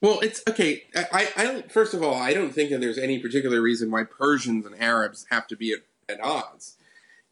Well, 0.02 0.20
it's 0.20 0.44
okay. 0.48 0.84
I, 0.96 1.30
I. 1.36 1.64
First 1.70 1.94
of 1.94 2.04
all, 2.04 2.16
I 2.16 2.34
don't 2.34 2.54
think 2.54 2.70
that 2.70 2.82
there's 2.82 3.00
any 3.00 3.18
particular 3.20 3.62
reason 3.62 3.90
why 3.90 4.04
Persians 4.04 4.66
and 4.66 4.80
Arabs 4.80 5.26
have 5.32 5.48
to 5.48 5.56
be 5.56 5.74
at, 5.74 5.80
at 6.08 6.24
odds. 6.24 6.76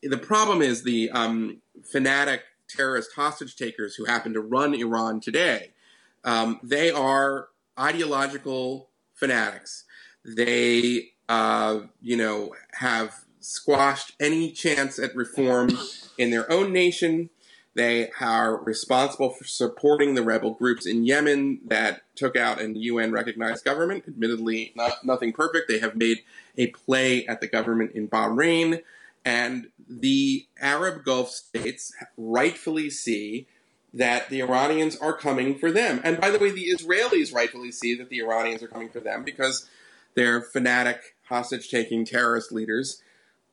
The 0.01 0.17
problem 0.17 0.61
is 0.61 0.83
the 0.83 1.11
um, 1.11 1.61
fanatic 1.83 2.41
terrorist 2.67 3.11
hostage 3.15 3.55
takers 3.55 3.95
who 3.95 4.05
happen 4.05 4.33
to 4.33 4.41
run 4.41 4.73
Iran 4.73 5.19
today. 5.19 5.71
Um, 6.25 6.59
they 6.63 6.89
are 6.91 7.49
ideological 7.79 8.89
fanatics. 9.13 9.85
They, 10.25 11.11
uh, 11.29 11.81
you 12.01 12.17
know, 12.17 12.53
have 12.73 13.23
squashed 13.39 14.13
any 14.19 14.51
chance 14.51 14.97
at 14.97 15.15
reform 15.15 15.77
in 16.17 16.31
their 16.31 16.51
own 16.51 16.73
nation. 16.73 17.29
They 17.75 18.09
are 18.21 18.57
responsible 18.63 19.29
for 19.29 19.43
supporting 19.43 20.15
the 20.15 20.23
rebel 20.23 20.53
groups 20.53 20.85
in 20.85 21.05
Yemen 21.05 21.59
that 21.67 22.01
took 22.15 22.35
out 22.35 22.61
an 22.61 22.75
UN 22.75 23.11
recognized 23.11 23.65
government. 23.65 24.05
Admittedly, 24.07 24.71
not 24.75 25.05
nothing 25.05 25.33
perfect. 25.33 25.67
They 25.67 25.79
have 25.79 25.95
made 25.95 26.19
a 26.57 26.67
play 26.67 27.25
at 27.27 27.41
the 27.41 27.47
government 27.47 27.91
in 27.93 28.07
Bahrain. 28.07 28.81
And 29.25 29.67
the 29.89 30.47
Arab 30.59 31.03
Gulf 31.03 31.29
states 31.29 31.91
rightfully 32.15 32.89
see 32.89 33.47
that 33.95 34.29
the 34.29 34.41
Iranians 34.41 34.95
are 34.97 35.13
coming 35.13 35.57
for 35.57 35.71
them. 35.71 35.99
And 36.03 36.21
by 36.21 36.29
the 36.29 36.37
way, 36.37 36.51
the 36.51 36.67
Israelis 36.69 37.33
rightfully 37.33 37.71
see 37.71 37.95
that 37.95 38.09
the 38.09 38.19
Iranians 38.19 38.61
are 38.61 38.67
coming 38.67 38.89
for 38.89 38.99
them 38.99 39.23
because 39.23 39.67
they're 40.13 40.41
fanatic, 40.41 41.15
hostage 41.23 41.69
taking 41.69 42.05
terrorist 42.05 42.51
leaders 42.51 43.01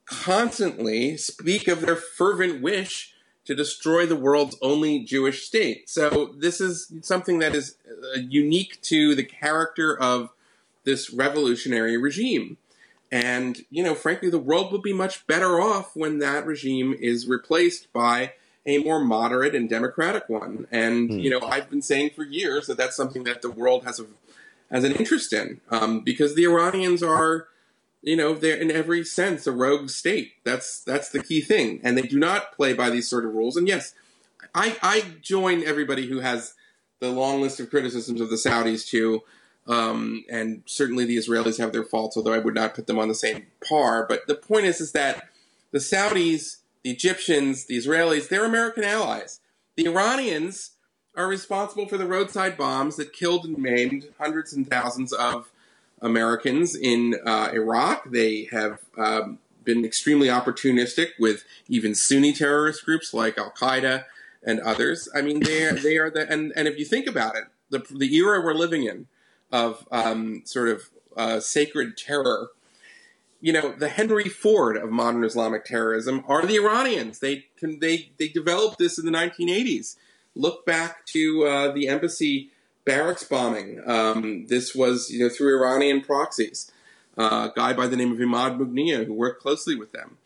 constantly 0.04 1.16
speak 1.16 1.68
of 1.68 1.80
their 1.80 1.96
fervent 1.96 2.60
wish 2.60 3.14
to 3.44 3.54
destroy 3.54 4.06
the 4.06 4.16
world's 4.16 4.56
only 4.62 5.00
Jewish 5.00 5.44
state. 5.44 5.88
So 5.88 6.34
this 6.38 6.60
is 6.60 6.92
something 7.02 7.38
that 7.40 7.54
is 7.54 7.76
uh, 7.88 8.20
unique 8.20 8.80
to 8.82 9.14
the 9.14 9.24
character 9.24 9.98
of 9.98 10.30
this 10.84 11.12
revolutionary 11.12 11.96
regime. 11.96 12.56
And, 13.10 13.64
you 13.70 13.82
know, 13.82 13.94
frankly, 13.94 14.30
the 14.30 14.38
world 14.38 14.72
will 14.72 14.80
be 14.80 14.92
much 14.92 15.26
better 15.26 15.60
off 15.60 15.94
when 15.94 16.18
that 16.18 16.46
regime 16.46 16.94
is 16.98 17.26
replaced 17.26 17.92
by 17.92 18.32
a 18.64 18.78
more 18.78 19.04
moderate 19.04 19.54
and 19.54 19.68
democratic 19.68 20.28
one. 20.28 20.66
And, 20.70 21.10
mm. 21.10 21.22
you 21.22 21.30
know, 21.30 21.40
I've 21.40 21.68
been 21.68 21.82
saying 21.82 22.10
for 22.16 22.24
years 22.24 22.66
that 22.66 22.76
that's 22.76 22.96
something 22.96 23.24
that 23.24 23.42
the 23.42 23.50
world 23.50 23.84
has 23.84 23.98
a, 23.98 24.06
has 24.70 24.84
an 24.84 24.92
interest 24.92 25.32
in, 25.32 25.60
um, 25.70 26.00
because 26.00 26.34
the 26.34 26.44
Iranians 26.44 27.02
are, 27.02 27.48
you 28.02 28.16
know, 28.16 28.34
they're 28.34 28.56
in 28.56 28.70
every 28.70 29.04
sense 29.04 29.46
a 29.46 29.52
rogue 29.52 29.90
state. 29.90 30.32
That's, 30.44 30.82
that's 30.82 31.08
the 31.08 31.22
key 31.22 31.40
thing. 31.40 31.80
And 31.82 31.96
they 31.98 32.02
do 32.02 32.18
not 32.18 32.52
play 32.52 32.72
by 32.72 32.90
these 32.90 33.08
sort 33.08 33.24
of 33.24 33.34
rules. 33.34 33.56
And 33.56 33.68
yes, 33.68 33.94
I, 34.54 34.76
I 34.82 35.04
join 35.20 35.64
everybody 35.64 36.06
who 36.06 36.20
has 36.20 36.54
the 37.00 37.10
long 37.10 37.40
list 37.40 37.58
of 37.58 37.68
criticisms 37.68 38.20
of 38.20 38.30
the 38.30 38.36
Saudis 38.36 38.86
too. 38.86 39.22
Um, 39.66 40.24
and 40.30 40.62
certainly 40.66 41.04
the 41.04 41.16
Israelis 41.16 41.58
have 41.58 41.72
their 41.72 41.84
faults, 41.84 42.16
although 42.16 42.32
I 42.32 42.38
would 42.38 42.54
not 42.54 42.74
put 42.74 42.86
them 42.86 42.98
on 42.98 43.08
the 43.08 43.14
same 43.14 43.46
par. 43.68 44.06
But 44.08 44.26
the 44.26 44.34
point 44.34 44.66
is, 44.66 44.80
is 44.80 44.92
that 44.92 45.28
the 45.70 45.78
Saudis, 45.78 46.58
the 46.82 46.90
Egyptians, 46.90 47.66
the 47.66 47.76
Israelis, 47.76 48.28
they're 48.28 48.44
American 48.44 48.84
allies. 48.84 49.40
The 49.76 49.86
Iranians 49.86 50.72
are 51.14 51.26
responsible 51.26 51.86
for 51.86 51.98
the 51.98 52.06
roadside 52.06 52.56
bombs 52.56 52.96
that 52.96 53.12
killed 53.12 53.44
and 53.44 53.58
maimed 53.58 54.08
hundreds 54.18 54.52
and 54.52 54.68
thousands 54.68 55.12
of 55.12 55.50
Americans 56.00 56.74
in 56.74 57.16
uh, 57.24 57.50
Iraq. 57.52 58.10
They 58.10 58.48
have 58.50 58.80
um, 58.96 59.38
been 59.64 59.84
extremely 59.84 60.28
opportunistic 60.28 61.10
with 61.18 61.44
even 61.68 61.94
Sunni 61.94 62.32
terrorist 62.32 62.84
groups 62.84 63.14
like 63.14 63.38
Al 63.38 63.52
Qaeda 63.52 64.04
and 64.42 64.60
others. 64.60 65.08
I 65.14 65.22
mean, 65.22 65.40
they 65.40 65.64
are, 65.64 65.72
they 65.74 65.98
are 65.98 66.10
the 66.10 66.30
and 66.30 66.52
and 66.56 66.66
if 66.66 66.78
you 66.78 66.84
think 66.84 67.06
about 67.06 67.36
it, 67.36 67.44
the 67.70 67.84
the 67.90 68.12
era 68.16 68.42
we're 68.42 68.54
living 68.54 68.84
in 68.84 69.06
of 69.50 69.86
um, 69.92 70.42
sort 70.44 70.68
of 70.68 70.90
uh, 71.16 71.40
sacred 71.40 71.96
terror. 71.96 72.50
You 73.42 73.52
know, 73.52 73.72
the 73.72 73.88
Henry 73.88 74.28
Ford 74.28 74.76
of 74.76 74.90
modern 74.90 75.24
Islamic 75.24 75.64
terrorism 75.64 76.24
are 76.28 76.46
the 76.46 76.56
Iranians. 76.56 77.18
They 77.18 77.46
can 77.58 77.80
they 77.80 78.12
they 78.18 78.28
developed 78.28 78.78
this 78.78 78.98
in 78.98 79.04
the 79.04 79.12
1980s. 79.12 79.96
Look 80.34 80.64
back 80.64 81.04
to 81.06 81.44
uh, 81.44 81.72
the 81.72 81.88
embassy 81.88 82.50
barracks 82.84 83.24
bombing. 83.24 83.82
Um, 83.84 84.46
this 84.46 84.74
was 84.74 85.10
you 85.10 85.18
know 85.18 85.28
through 85.28 85.58
Iranian 85.58 86.00
proxies. 86.00 86.70
Uh, 87.18 87.50
a 87.50 87.52
guy 87.54 87.74
by 87.74 87.86
the 87.86 87.96
name 87.96 88.12
of 88.12 88.18
Imad 88.18 88.58
Mughniyeh 88.58 89.04
who 89.06 89.12
worked 89.12 89.42
closely 89.42 89.74
with 89.74 89.92
them. 89.92 90.16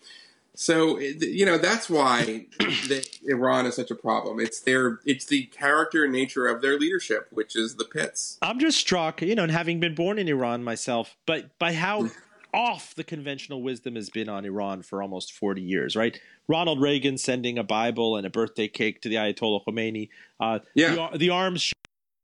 So 0.55 0.98
you 0.98 1.44
know 1.44 1.59
that's 1.59 1.90
why 1.90 2.46
the, 2.59 3.07
Iran 3.26 3.66
is 3.66 3.76
such 3.76 3.90
a 3.90 3.94
problem. 3.94 4.40
It's 4.40 4.61
their 4.61 5.00
it's 5.05 5.26
the 5.26 5.44
character 5.44 6.05
and 6.05 6.12
nature 6.12 6.46
of 6.46 6.62
their 6.62 6.79
leadership, 6.79 7.29
which 7.31 7.55
is 7.55 7.76
the 7.76 7.85
pits. 7.85 8.38
I'm 8.40 8.59
just 8.59 8.79
struck, 8.79 9.20
you 9.20 9.35
know, 9.35 9.42
and 9.42 9.52
having 9.52 9.81
been 9.81 9.94
born 9.94 10.18
in 10.18 10.29
Iran 10.29 10.64
myself, 10.64 11.16
but 11.26 11.59
by 11.59 11.74
how 11.74 12.11
off 12.57 12.95
the 12.95 13.05
conventional 13.05 13.62
wisdom 13.62 13.95
has 13.97 14.09
been 14.09 14.29
on 14.31 14.47
Iran 14.47 14.83
for 14.83 15.03
almost 15.03 15.33
40 15.33 15.61
years, 15.61 15.95
right? 15.95 16.19
Ronald 16.49 16.81
Reagan 16.81 17.19
sending 17.19 17.59
a 17.59 17.62
Bible 17.62 18.16
and 18.16 18.27
a 18.27 18.31
birthday 18.31 18.66
cake 18.66 19.03
to 19.03 19.11
the 19.11 19.16
Ayatollah 19.16 19.61
Khomeini. 19.66 20.09
Uh, 20.40 20.61
yeah. 20.75 21.09
the, 21.12 21.19
the 21.19 21.31
arms 21.31 21.71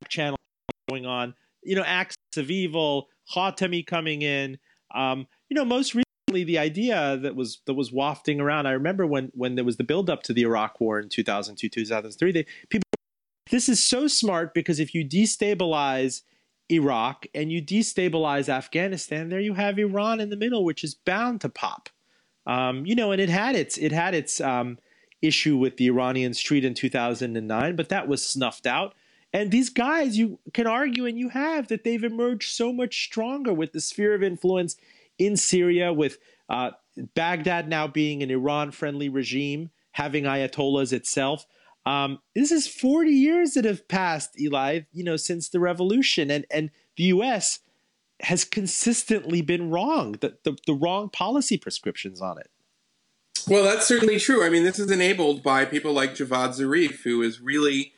channel 0.08 0.38
going 0.88 1.04
on. 1.04 1.34
You 1.62 1.76
know, 1.76 1.84
axis 1.84 2.16
of 2.36 2.50
evil. 2.50 3.08
Khatami 3.34 3.86
coming 3.86 4.22
in. 4.22 4.58
Um, 4.94 5.26
you 5.48 5.54
know, 5.54 5.64
most 5.64 5.94
recently 5.94 6.44
the 6.44 6.58
idea 6.58 7.18
that 7.18 7.36
was 7.36 7.60
that 7.66 7.74
was 7.74 7.92
wafting 7.92 8.40
around. 8.40 8.66
I 8.66 8.72
remember 8.72 9.06
when 9.06 9.30
when 9.34 9.54
there 9.54 9.64
was 9.64 9.76
the 9.76 9.84
build 9.84 10.08
up 10.08 10.22
to 10.24 10.32
the 10.32 10.42
Iraq 10.42 10.80
War 10.80 10.98
in 10.98 11.08
2002 11.08 11.68
2003. 11.68 12.32
They, 12.32 12.46
people, 12.70 12.88
this 13.50 13.68
is 13.68 13.84
so 13.84 14.06
smart 14.06 14.54
because 14.54 14.80
if 14.80 14.94
you 14.94 15.04
destabilize 15.04 16.22
Iraq 16.72 17.26
and 17.34 17.52
you 17.52 17.62
destabilize 17.62 18.48
Afghanistan, 18.48 19.28
there 19.28 19.40
you 19.40 19.54
have 19.54 19.78
Iran 19.78 20.20
in 20.20 20.30
the 20.30 20.36
middle, 20.36 20.64
which 20.64 20.82
is 20.82 20.94
bound 20.94 21.40
to 21.42 21.48
pop. 21.48 21.88
Um, 22.46 22.84
you 22.86 22.94
know, 22.94 23.12
and 23.12 23.20
it 23.20 23.28
had 23.28 23.54
its 23.54 23.78
it 23.78 23.92
had 23.92 24.14
its 24.14 24.40
um, 24.40 24.78
issue 25.20 25.56
with 25.56 25.76
the 25.76 25.86
Iranian 25.86 26.34
street 26.34 26.64
in 26.64 26.74
2009, 26.74 27.76
but 27.76 27.88
that 27.88 28.08
was 28.08 28.26
snuffed 28.26 28.66
out. 28.66 28.94
And 29.32 29.50
these 29.50 29.70
guys, 29.70 30.18
you 30.18 30.38
can 30.52 30.66
argue, 30.66 31.06
and 31.06 31.18
you 31.18 31.30
have, 31.30 31.68
that 31.68 31.84
they've 31.84 32.04
emerged 32.04 32.50
so 32.50 32.72
much 32.72 33.04
stronger 33.04 33.54
with 33.54 33.72
the 33.72 33.80
sphere 33.80 34.14
of 34.14 34.22
influence 34.22 34.76
in 35.18 35.36
Syria, 35.36 35.92
with 35.92 36.18
uh, 36.50 36.72
Baghdad 37.14 37.68
now 37.68 37.86
being 37.86 38.22
an 38.22 38.30
Iran 38.30 38.72
friendly 38.72 39.08
regime, 39.08 39.70
having 39.92 40.24
Ayatollahs 40.24 40.92
itself. 40.92 41.46
Um, 41.84 42.20
this 42.34 42.52
is 42.52 42.68
40 42.68 43.10
years 43.10 43.54
that 43.54 43.64
have 43.64 43.88
passed, 43.88 44.40
Eli, 44.40 44.80
you 44.92 45.04
know, 45.04 45.16
since 45.16 45.48
the 45.48 45.60
revolution. 45.60 46.30
And, 46.30 46.46
and 46.50 46.70
the 46.96 47.04
U.S. 47.04 47.60
has 48.20 48.44
consistently 48.44 49.42
been 49.42 49.70
wrong, 49.70 50.12
the, 50.20 50.36
the, 50.44 50.56
the 50.66 50.74
wrong 50.74 51.10
policy 51.10 51.58
prescriptions 51.58 52.20
on 52.20 52.38
it. 52.38 52.48
Well, 53.48 53.64
that's 53.64 53.86
certainly 53.86 54.18
true. 54.18 54.44
I 54.44 54.50
mean, 54.50 54.62
this 54.62 54.78
is 54.78 54.90
enabled 54.90 55.42
by 55.42 55.64
people 55.64 55.92
like 55.92 56.14
Javad 56.14 56.50
Zarif, 56.50 57.02
who 57.02 57.22
is 57.22 57.40
really 57.40 57.92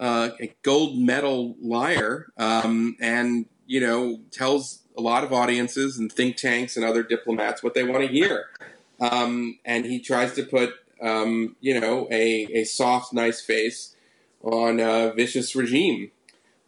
uh, 0.00 0.30
a 0.40 0.52
gold 0.62 0.98
medal 0.98 1.54
liar 1.60 2.32
um, 2.36 2.96
and, 3.00 3.46
you 3.66 3.80
know, 3.80 4.20
tells 4.32 4.82
a 4.98 5.00
lot 5.00 5.22
of 5.22 5.32
audiences 5.32 5.98
and 5.98 6.10
think 6.10 6.36
tanks 6.36 6.76
and 6.76 6.84
other 6.84 7.02
diplomats 7.02 7.62
what 7.62 7.74
they 7.74 7.84
want 7.84 8.02
to 8.02 8.08
hear. 8.08 8.46
Um, 9.00 9.58
and 9.64 9.84
he 9.84 10.00
tries 10.00 10.34
to 10.34 10.42
put, 10.42 10.74
um, 11.02 11.56
you 11.60 11.80
know, 11.80 12.06
a, 12.10 12.46
a 12.52 12.64
soft, 12.64 13.12
nice 13.12 13.40
face 13.40 13.96
on 14.42 14.80
a 14.80 15.12
vicious 15.12 15.54
regime, 15.54 16.10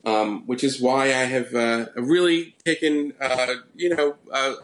um, 0.05 0.47
which 0.47 0.65
is 0.65 0.81
why 0.81 1.07
I 1.07 1.25
have 1.25 1.55
uh, 1.55 1.87
really 1.97 2.55
taken, 2.65 3.15
uh, 3.21 3.55
you 3.75 3.95
know, 3.95 4.17
a, 4.33 4.55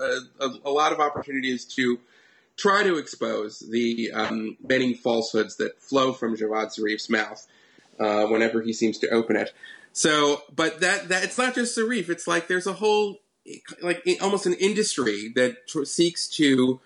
a, 0.64 0.70
lot 0.70 0.92
of 0.92 1.00
opportunities 1.00 1.64
to 1.76 2.00
try 2.56 2.82
to 2.82 2.98
expose 2.98 3.60
the 3.60 4.10
um, 4.12 4.56
many 4.66 4.94
falsehoods 4.94 5.56
that 5.56 5.80
flow 5.80 6.12
from 6.12 6.36
Javad 6.36 6.76
Zarif's 6.76 7.08
mouth 7.08 7.46
uh, 8.00 8.26
whenever 8.26 8.62
he 8.62 8.72
seems 8.72 8.98
to 8.98 9.08
open 9.10 9.36
it. 9.36 9.52
So, 9.92 10.42
but 10.54 10.80
that 10.80 11.08
that 11.08 11.24
it's 11.24 11.38
not 11.38 11.54
just 11.54 11.76
Zarif. 11.76 12.08
It's 12.08 12.28
like 12.28 12.46
there's 12.46 12.66
a 12.66 12.74
whole 12.74 13.18
like 13.82 14.06
almost 14.20 14.46
an 14.46 14.54
industry 14.54 15.32
that 15.34 15.66
tr- 15.66 15.84
seeks 15.84 16.28
to 16.28 16.80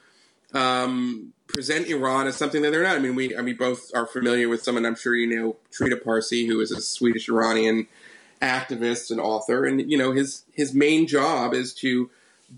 um, 0.55 1.33
present 1.47 1.87
Iran 1.89 2.27
as 2.27 2.37
something 2.37 2.63
that 2.63 2.71
they're 2.71 2.83
not. 2.83 2.97
I 2.97 2.99
mean, 2.99 3.15
we 3.15 3.37
I 3.37 3.43
mean 3.43 3.57
both 3.57 3.91
are 3.95 4.07
familiar 4.07 4.49
with 4.49 4.63
someone 4.63 4.87
I'm 4.87 4.97
sure 4.97 5.15
you 5.15 5.27
know, 5.27 5.57
Trita 5.71 6.03
Parsi, 6.03 6.47
who 6.47 6.61
is 6.61 6.71
a 6.71 6.81
Swedish 6.81 7.29
Iranian 7.29 7.87
activist 8.41 9.11
and 9.11 9.21
author, 9.21 9.65
and 9.65 9.91
you 9.91 9.99
know 9.99 10.13
his 10.13 10.45
his 10.53 10.75
main 10.75 11.07
job 11.07 11.55
is 11.55 11.75
to 11.75 12.11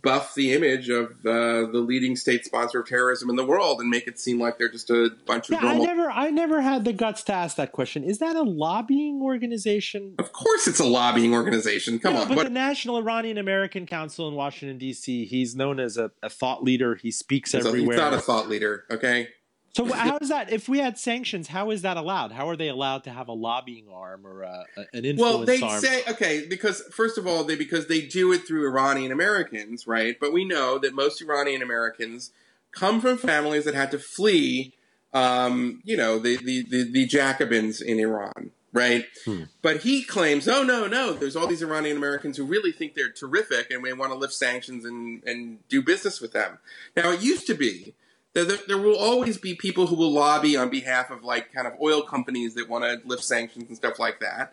buff 0.02 0.34
the 0.34 0.52
image 0.52 0.88
of 0.88 1.10
uh, 1.24 1.70
the 1.70 1.84
leading 1.86 2.16
state 2.16 2.44
sponsor 2.44 2.80
of 2.80 2.86
terrorism 2.86 3.30
in 3.30 3.36
the 3.36 3.44
world 3.44 3.80
and 3.80 3.88
make 3.88 4.06
it 4.06 4.18
seem 4.18 4.40
like 4.40 4.58
they're 4.58 4.70
just 4.70 4.90
a 4.90 5.10
bunch 5.26 5.50
of 5.50 5.62
normal. 5.62 5.82
I 5.82 5.84
never, 5.84 6.10
I 6.10 6.30
never 6.30 6.60
had 6.60 6.84
the 6.84 6.92
guts 6.92 7.22
to 7.24 7.32
ask 7.32 7.56
that 7.56 7.72
question. 7.72 8.02
Is 8.04 8.18
that 8.18 8.36
a 8.36 8.42
lobbying 8.42 9.20
organization? 9.22 10.14
Of 10.18 10.32
course, 10.32 10.66
it's 10.66 10.80
a 10.80 10.84
lobbying 10.84 11.32
organization. 11.32 11.98
Come 11.98 12.16
on, 12.16 12.28
but 12.28 12.36
what? 12.36 12.44
the 12.44 12.50
National 12.50 12.96
Iranian 12.96 13.38
American 13.38 13.86
Council 13.86 14.28
in 14.28 14.34
Washington 14.34 14.78
D.C. 14.78 15.26
He's 15.26 15.54
known 15.54 15.78
as 15.78 15.96
a, 15.96 16.10
a 16.22 16.30
thought 16.30 16.64
leader. 16.64 16.96
He 16.96 17.10
speaks 17.10 17.54
everywhere. 17.54 17.96
he's 17.96 18.00
not 18.00 18.14
a 18.14 18.20
thought 18.20 18.48
leader. 18.48 18.84
Okay. 18.90 19.28
So 19.76 19.92
how 19.92 20.18
is 20.18 20.28
that? 20.28 20.52
If 20.52 20.68
we 20.68 20.78
had 20.78 20.98
sanctions, 20.98 21.48
how 21.48 21.70
is 21.70 21.82
that 21.82 21.96
allowed? 21.96 22.30
How 22.30 22.48
are 22.48 22.54
they 22.56 22.68
allowed 22.68 23.04
to 23.04 23.10
have 23.10 23.26
a 23.26 23.32
lobbying 23.32 23.86
arm 23.92 24.24
or 24.24 24.42
a, 24.42 24.64
an 24.92 25.04
influence 25.04 25.18
well, 25.20 25.44
they 25.44 25.58
say 25.80 26.02
okay 26.08 26.46
because 26.48 26.82
first 26.92 27.18
of 27.18 27.26
all, 27.26 27.42
they 27.42 27.56
because 27.56 27.88
they 27.88 28.00
do 28.00 28.32
it 28.32 28.46
through 28.46 28.68
Iranian 28.68 29.10
Americans, 29.10 29.86
right? 29.86 30.16
But 30.20 30.32
we 30.32 30.44
know 30.44 30.78
that 30.78 30.94
most 30.94 31.20
Iranian 31.20 31.60
Americans 31.60 32.30
come 32.70 33.00
from 33.00 33.18
families 33.18 33.64
that 33.64 33.74
had 33.74 33.90
to 33.90 33.98
flee, 33.98 34.74
um, 35.12 35.80
you 35.84 35.96
know, 35.96 36.18
the, 36.18 36.36
the, 36.36 36.62
the, 36.68 36.82
the 36.90 37.06
Jacobins 37.06 37.80
in 37.80 37.98
Iran. 37.98 38.50
right? 38.72 39.06
Hmm. 39.24 39.44
But 39.62 39.78
he 39.78 40.02
claims, 40.02 40.46
oh 40.46 40.62
no, 40.62 40.86
no, 40.86 41.14
there's 41.14 41.36
all 41.36 41.46
these 41.46 41.62
Iranian 41.62 41.96
Americans 41.96 42.36
who 42.36 42.44
really 42.44 42.72
think 42.72 42.94
they're 42.94 43.10
terrific 43.10 43.70
and 43.70 43.82
we 43.82 43.92
want 43.92 44.12
to 44.12 44.18
lift 44.18 44.34
sanctions 44.34 44.84
and 44.84 45.22
and 45.24 45.66
do 45.68 45.82
business 45.82 46.20
with 46.20 46.32
them. 46.32 46.58
Now 46.96 47.10
it 47.10 47.22
used 47.22 47.46
to 47.46 47.54
be 47.54 47.94
there, 48.34 48.58
there, 48.66 48.78
will 48.78 48.96
always 48.96 49.38
be 49.38 49.54
people 49.54 49.86
who 49.86 49.94
will 49.94 50.12
lobby 50.12 50.56
on 50.56 50.68
behalf 50.68 51.10
of 51.10 51.22
like 51.22 51.52
kind 51.52 51.66
of 51.66 51.74
oil 51.80 52.02
companies 52.02 52.54
that 52.54 52.68
want 52.68 52.84
to 52.84 53.00
lift 53.08 53.22
sanctions 53.22 53.68
and 53.68 53.76
stuff 53.76 53.98
like 53.98 54.20
that, 54.20 54.52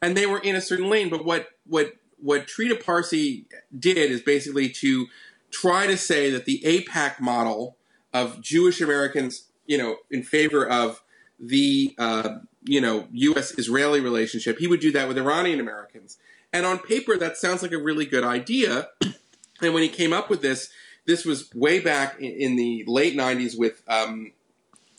and 0.00 0.16
they 0.16 0.26
were 0.26 0.38
in 0.38 0.56
a 0.56 0.60
certain 0.60 0.88
lane. 0.88 1.10
But 1.10 1.24
what 1.24 1.48
what 1.66 1.92
what 2.18 2.46
Trita 2.46 2.82
Parsi 2.82 3.46
did 3.78 4.10
is 4.10 4.22
basically 4.22 4.70
to 4.70 5.06
try 5.50 5.86
to 5.86 5.96
say 5.96 6.30
that 6.30 6.46
the 6.46 6.62
AIPAC 6.64 7.20
model 7.20 7.76
of 8.12 8.40
Jewish 8.40 8.80
Americans, 8.80 9.44
you 9.66 9.78
know, 9.78 9.96
in 10.10 10.22
favor 10.22 10.66
of 10.66 11.02
the 11.38 11.94
uh, 11.98 12.38
you 12.64 12.80
know 12.80 13.08
U.S. 13.12 13.58
Israeli 13.58 14.00
relationship, 14.00 14.58
he 14.58 14.66
would 14.66 14.80
do 14.80 14.90
that 14.92 15.06
with 15.06 15.18
Iranian 15.18 15.60
Americans. 15.60 16.16
And 16.50 16.64
on 16.64 16.78
paper, 16.78 17.18
that 17.18 17.36
sounds 17.36 17.62
like 17.62 17.72
a 17.72 17.78
really 17.78 18.06
good 18.06 18.24
idea. 18.24 18.88
And 19.60 19.74
when 19.74 19.82
he 19.82 19.88
came 19.88 20.12
up 20.12 20.30
with 20.30 20.40
this, 20.40 20.70
this 21.08 21.24
was 21.24 21.52
way 21.54 21.80
back 21.80 22.20
in, 22.20 22.30
in 22.32 22.56
the 22.56 22.84
late 22.86 23.16
'90s 23.16 23.58
with 23.58 23.82
um, 23.88 24.32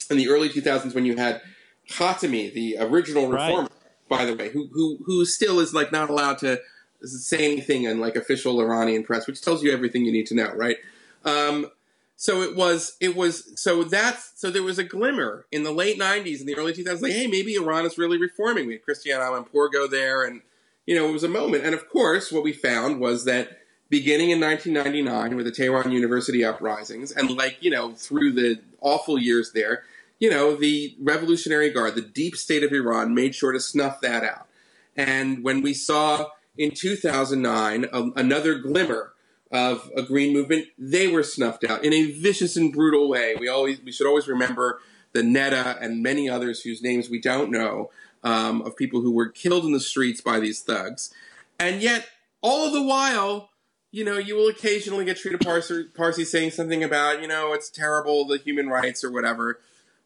in 0.10 0.18
the 0.18 0.28
early 0.28 0.50
2000s 0.50 0.96
when 0.96 1.06
you 1.06 1.16
had 1.16 1.42
Khatami, 1.88 2.52
the 2.52 2.78
original 2.80 3.28
reformer, 3.28 3.62
right. 3.62 3.70
by 4.10 4.26
the 4.26 4.36
way, 4.36 4.50
who 4.50 4.68
who 4.74 4.98
who 5.06 5.24
still 5.24 5.60
is 5.60 5.74
like 5.74 5.92
not 5.92 6.10
allowed 6.10 6.40
to 6.40 6.60
say 7.04 7.46
anything 7.46 7.84
in 7.84 8.00
like 8.00 8.16
official 8.16 8.60
Iranian 8.60 9.04
press, 9.04 9.28
which 9.28 9.42
tells 9.42 9.64
you 9.64 9.72
everything 9.72 10.04
you 10.04 10.12
need 10.12 10.26
to 10.28 10.36
know, 10.36 10.52
right? 10.54 10.78
Um, 11.24 11.68
so 12.16 12.42
it 12.42 12.56
was 12.56 12.98
it 13.00 13.16
was 13.16 13.60
so 13.62 13.84
that's 13.84 14.34
so 14.36 14.50
there 14.50 14.64
was 14.64 14.80
a 14.80 14.84
glimmer 14.84 15.46
in 15.52 15.64
the 15.64 15.72
late 15.72 16.00
'90s 16.00 16.40
and 16.40 16.50
the 16.50 16.58
early 16.58 16.74
2000s, 16.74 17.02
like 17.02 17.14
hey, 17.14 17.28
maybe 17.28 17.54
Iran 17.56 17.86
is 17.86 18.00
really 18.00 18.18
reforming. 18.18 18.66
We 18.66 18.74
had 18.74 18.84
Christiane 18.84 19.22
Amanpour 19.22 19.72
go 19.72 19.88
there, 19.88 20.24
and 20.24 20.42
you 20.88 20.96
know 20.96 21.08
it 21.08 21.14
was 21.14 21.24
a 21.24 21.30
moment. 21.30 21.66
And 21.66 21.76
of 21.76 21.88
course, 21.88 22.32
what 22.32 22.44
we 22.44 22.52
found 22.52 23.00
was 23.00 23.26
that 23.26 23.59
beginning 23.90 24.30
in 24.30 24.40
1999 24.40 25.36
with 25.36 25.46
the 25.46 25.52
Tehran 25.52 25.92
University 25.92 26.46
uprisings, 26.46 27.12
and 27.12 27.32
like 27.32 27.58
you 27.62 27.72
know 27.72 27.94
through 27.94 28.34
the 28.34 28.60
awful 28.82 29.18
years 29.18 29.52
there, 29.54 29.84
you 30.20 30.30
know 30.30 30.56
the 30.56 30.96
Revolutionary 31.00 31.70
Guard, 31.70 31.96
the 31.96 32.02
deep 32.02 32.36
state 32.36 32.64
of 32.64 32.72
Iran, 32.72 33.14
made 33.14 33.36
sure 33.36 33.52
to 33.52 33.60
snuff 33.60 34.02
that 34.02 34.24
out. 34.24 34.48
And 34.96 35.44
when 35.44 35.62
we 35.62 35.74
saw 35.74 36.28
in 36.58 36.72
2009 36.72 37.86
a, 37.92 38.04
another 38.16 38.56
glimmer 38.56 39.14
of 39.52 39.90
a 39.96 40.04
green 40.04 40.34
movement, 40.34 40.68
they 40.78 41.08
were 41.08 41.24
snuffed 41.24 41.64
out 41.64 41.84
in 41.84 41.94
a 41.94 42.12
vicious 42.12 42.56
and 42.56 42.72
brutal 42.72 43.10
way. 43.10 43.36
We 43.40 43.48
always 43.48 43.82
we 43.82 43.92
should 43.92 44.08
always 44.08 44.28
remember 44.28 44.80
the 45.14 45.22
Neda 45.22 45.82
and 45.82 46.04
many 46.04 46.30
others 46.30 46.62
whose 46.62 46.84
names 46.84 47.10
we 47.10 47.20
don't 47.20 47.50
know 47.50 47.90
um, 48.24 48.62
of 48.62 48.76
people 48.76 49.02
who 49.02 49.12
were 49.12 49.30
killed 49.30 49.66
in 49.66 49.72
the 49.72 49.80
streets 49.80 50.22
by 50.22 50.40
these 50.40 50.62
thugs, 50.62 51.14
and 51.60 51.82
yet 51.82 52.08
all 52.42 52.72
the 52.72 52.84
while 52.84 53.50
you 53.92 54.04
know, 54.04 54.18
you 54.18 54.36
will 54.36 54.48
occasionally 54.48 55.06
get 55.06 55.18
Trita 55.18 55.44
Parsi, 55.44 55.86
Parsi 55.96 56.24
saying 56.24 56.52
something 56.52 56.84
about, 56.84 57.22
you 57.22 57.28
know, 57.28 57.54
it's 57.54 57.70
terrible, 57.70 58.26
the 58.26 58.38
human 58.38 58.68
rights 58.68 59.04
or 59.04 59.12
whatever. 59.12 59.60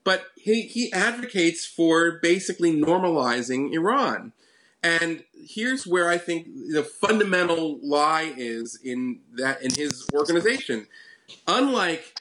But 0.04 0.28
he, 0.36 0.64
he 0.64 0.92
advocates 0.92 1.66
for 1.66 2.20
basically 2.22 2.74
normalizing 2.74 3.74
Iran. 3.74 4.34
And 4.82 5.24
here's 5.34 5.88
where 5.88 6.10
I 6.10 6.18
think 6.18 6.48
the 6.72 6.84
fundamental 6.84 7.80
lie 7.82 8.34
is 8.36 8.78
in 8.84 9.20
that 9.36 9.62
in 9.62 9.74
his 9.74 10.08
organization. 10.14 10.88
Unlike 11.48 12.20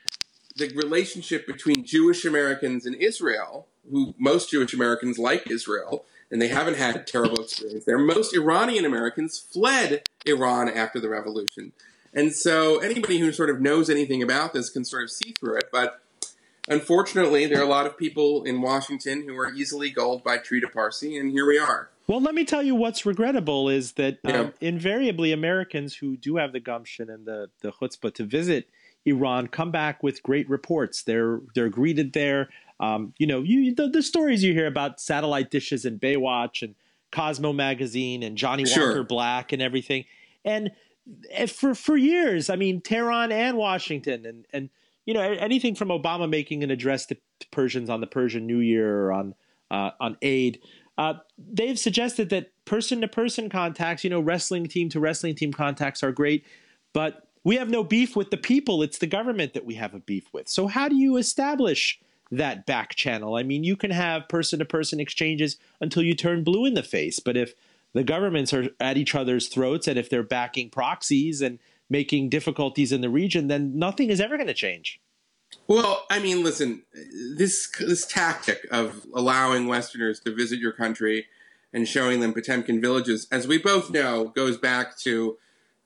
the 0.57 0.69
relationship 0.77 1.47
between 1.47 1.85
Jewish 1.85 2.25
Americans 2.25 2.87
and 2.87 2.95
Israel, 2.95 3.67
who 3.91 4.15
most 4.17 4.51
Jewish 4.51 4.73
Americans 4.73 5.19
like 5.19 5.51
Israel, 5.51 6.05
and 6.33 6.41
they 6.41 6.49
haven't 6.49 6.79
had 6.79 6.97
a 6.97 7.01
terrible 7.01 7.43
experience 7.43 7.85
there. 7.85 7.99
Most 7.99 8.35
Iranian 8.35 8.87
Americans 8.87 9.39
fled 9.39 10.03
Iran 10.27 10.69
after 10.69 10.99
the 10.99 11.11
revolution. 11.11 11.73
And 12.15 12.33
so 12.33 12.79
anybody 12.79 13.19
who 13.19 13.31
sort 13.33 13.51
of 13.51 13.61
knows 13.61 13.89
anything 13.91 14.23
about 14.23 14.55
this 14.55 14.71
can 14.71 14.85
sort 14.85 15.05
of 15.05 15.11
see 15.11 15.33
through 15.39 15.59
it. 15.59 15.69
But 15.71 16.01
unfortunately, 16.69 17.47
there 17.47 17.61
are 17.61 17.65
a 17.65 17.69
lot 17.69 17.87
of 17.87 17.99
people 17.99 18.45
in 18.45 18.63
Washington 18.63 19.25
who 19.29 19.37
are 19.39 19.53
easily 19.53 19.91
gulled 19.91 20.25
by 20.25 20.39
Trita 20.39 20.73
Parsi, 20.73 21.17
and 21.17 21.31
here 21.31 21.47
we 21.47 21.59
are. 21.59 21.91
Well, 22.07 22.21
let 22.21 22.35
me 22.35 22.45
tell 22.45 22.63
you 22.63 22.75
what's 22.75 23.07
regrettable 23.07 23.69
is 23.69 23.93
that 23.93 24.19
um, 24.25 24.53
invariably 24.61 25.33
Americans 25.33 25.95
who 25.95 26.17
do 26.17 26.37
have 26.37 26.53
the 26.53 26.61
gumption 26.61 27.09
and 27.09 27.27
the, 27.27 27.49
the 27.61 27.73
chutzpah 27.73 28.13
to 28.15 28.25
visit 28.25 28.69
Iran 29.05 29.49
come 29.49 29.71
back 29.71 30.03
with 30.03 30.23
great 30.23 30.49
reports. 30.49 31.03
They're 31.03 31.41
they're 31.55 31.69
greeted 31.69 32.13
there. 32.13 32.49
Um, 32.81 33.15
you 33.19 33.27
know, 33.27 33.43
you 33.43 33.75
the, 33.75 33.89
the, 33.89 34.03
stories 34.03 34.43
you 34.43 34.53
hear 34.53 34.67
about 34.67 35.01
satellite 35.01 35.51
dishes 35.51 35.85
and 35.85 36.01
Baywatch 36.01 36.63
and 36.63 36.75
Cosmo 37.13 37.53
magazine 37.53 38.23
and 38.23 38.37
Johnnie 38.37 38.65
Walker 38.65 38.95
sure. 38.95 39.05
Black 39.05 39.53
and 39.53 39.63
everything. 39.63 40.05
And 40.45 40.73
eh, 41.31 41.47
for 41.47 41.75
for 41.75 41.97
years, 41.97 42.51
I 42.51 42.57
mean, 42.57 42.81
Tehran 42.81 43.31
and 43.31 43.57
Washington 43.57 44.27
and 44.27 44.47
and 44.53 44.71
you 45.07 45.15
know 45.15 45.21
anything 45.21 45.75
from 45.75 45.89
Obama 45.89 46.29
making 46.29 46.65
an 46.65 46.71
address 46.71 47.07
to 47.07 47.17
Persians 47.51 47.91
on 47.91 48.01
the 48.01 48.07
Persian 48.07 48.47
New 48.47 48.59
Year 48.59 49.07
or 49.07 49.13
on 49.13 49.35
uh, 49.71 49.91
on 50.01 50.17
Eid. 50.23 50.59
Uh, 50.99 51.15
they've 51.39 51.79
suggested 51.79 52.29
that 52.31 52.51
person 52.65 53.01
to 53.01 53.09
person 53.09 53.49
contacts, 53.49 54.05
you 54.05 54.11
know, 54.11 54.21
wrestling 54.21 54.67
team 54.67 54.89
to 54.91 55.01
wrestling 55.01 55.35
team 55.35 55.53
contacts 55.53 56.03
are 56.03 56.13
great, 56.13 56.45
but 56.93 57.29
we 57.45 57.57
have 57.57 57.69
no 57.69 57.83
beef 57.83 58.15
with 58.15 58.31
the 58.31 58.37
people. 58.37 58.83
It's 58.83 58.99
the 58.99 59.07
government 59.07 59.55
that 59.55 59.65
we 59.65 59.75
have 59.75 59.95
a 59.95 59.99
beef 59.99 60.29
with. 60.33 60.49
So 60.49 60.67
how 60.67 60.89
do 60.89 60.97
you 60.97 61.17
establish 61.17 61.99
that 62.33 62.67
back 62.67 62.95
channel? 62.95 63.37
I 63.37 63.43
mean, 63.43 63.63
you 63.63 63.77
can 63.77 63.91
have 63.91 64.29
person 64.29 64.59
to 64.59 64.65
person 64.65 65.01
exchanges 65.01 65.57
until 65.81 66.03
you 66.03 66.15
turn 66.15 66.45
blue 66.45 66.65
in 66.65 66.75
the 66.75 66.83
face, 66.83 67.21
but 67.21 67.37
if 67.37 67.55
the 67.93 68.05
governments 68.05 68.53
are 68.53 68.69
at 68.81 68.97
each 68.97 69.15
other's 69.15 69.49
throats 69.49 69.87
and 69.87 69.99
if 69.99 70.09
they're 70.09 70.23
backing 70.23 70.71
proxies 70.71 71.41
and 71.41 71.59
making 71.91 72.31
difficulties 72.31 72.91
in 72.91 73.03
the 73.03 73.11
region, 73.11 73.49
then 73.49 73.79
nothing 73.79 74.09
is 74.09 74.21
ever 74.21 74.37
going 74.37 74.47
to 74.47 74.55
change. 74.55 75.01
Well, 75.69 76.07
I 76.11 76.19
mean, 76.19 76.43
listen, 76.43 76.83
this 77.37 77.71
this 77.79 78.07
tactic 78.07 78.67
of 78.71 79.07
allowing 79.15 79.67
Westerners 79.67 80.19
to 80.21 80.35
visit 80.35 80.59
your 80.59 80.73
country 80.73 81.27
and 81.73 81.87
showing 81.87 82.21
them 82.21 82.33
Potemkin 82.33 82.81
villages, 82.81 83.27
as 83.31 83.47
we 83.47 83.59
both 83.59 83.91
know, 83.91 84.29
goes 84.29 84.57
back 84.57 84.97
to 84.99 85.37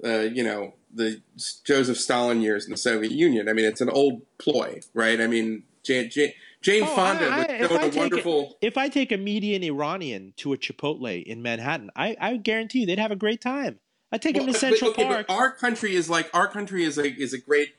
uh, 0.05 0.21
you 0.21 0.45
know 0.45 0.75
the 0.95 1.21
Joseph 1.65 1.99
Stalin 1.99 2.41
years 2.41 2.65
in 2.65 2.71
the 2.71 2.77
Soviet 2.77 3.13
Union. 3.13 3.49
I 3.49 3.53
mean, 3.53 3.65
it's 3.65 3.81
an 3.81 3.91
old 3.91 4.23
ploy, 4.39 4.81
right? 4.95 5.21
I 5.21 5.27
mean, 5.27 5.65
Jane, 5.87 6.11
Jane, 6.11 6.33
Jane 6.61 6.83
oh, 6.83 6.87
Fonda 6.87 7.29
I, 7.29 7.43
I, 7.43 7.87
a 7.87 7.91
wonderful. 7.91 8.57
A, 8.63 8.67
if 8.67 8.77
I 8.77 8.89
take 8.89 9.13
a 9.13 9.17
median 9.17 9.63
Iranian 9.63 10.35
to 10.39 10.53
a 10.53 10.57
Chipotle 10.57 11.23
in 11.23 11.43
Manhattan, 11.43 11.91
I, 11.95 12.17
I 12.21 12.37
guarantee 12.37 12.81
you 12.81 12.87
they'd 12.87 12.99
have 12.99 13.13
a 13.13 13.17
great 13.17 13.41
time. 13.41 13.79
I 14.13 14.19
take 14.19 14.37
well, 14.37 14.45
them 14.45 14.55
to 14.55 14.59
Central 14.59 14.93
but, 14.93 15.01
okay, 15.01 15.09
Park. 15.09 15.27
our 15.29 15.53
country 15.53 15.95
is 15.95 16.09
like 16.09 16.31
our 16.33 16.49
country 16.49 16.85
is 16.85 16.99
a 16.99 17.07
is 17.07 17.33
a 17.33 17.39
great. 17.39 17.75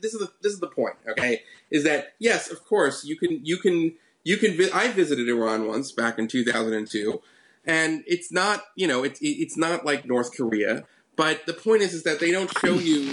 This 0.00 0.14
is 0.14 0.20
the 0.20 0.30
this 0.42 0.52
is 0.52 0.60
the 0.60 0.68
point. 0.68 0.96
Okay, 1.08 1.42
is 1.70 1.84
that 1.84 2.14
yes, 2.18 2.50
of 2.50 2.64
course 2.64 3.04
you 3.04 3.16
can 3.16 3.44
you 3.44 3.58
can 3.58 3.94
you 4.24 4.36
can. 4.36 4.58
I 4.74 4.88
visited 4.88 5.28
Iran 5.28 5.66
once 5.66 5.92
back 5.92 6.18
in 6.18 6.26
two 6.26 6.44
thousand 6.44 6.74
and 6.74 6.88
two, 6.88 7.22
and 7.64 8.02
it's 8.06 8.32
not 8.32 8.64
you 8.74 8.86
know 8.86 9.04
it's 9.04 9.20
it's 9.22 9.56
not 9.56 9.84
like 9.84 10.04
North 10.04 10.36
Korea 10.36 10.84
but 11.18 11.46
the 11.46 11.52
point 11.52 11.82
is, 11.82 11.94
is 11.94 12.04
that 12.04 12.20
they 12.20 12.30
don't 12.30 12.48
show 12.58 12.74
you 12.74 13.12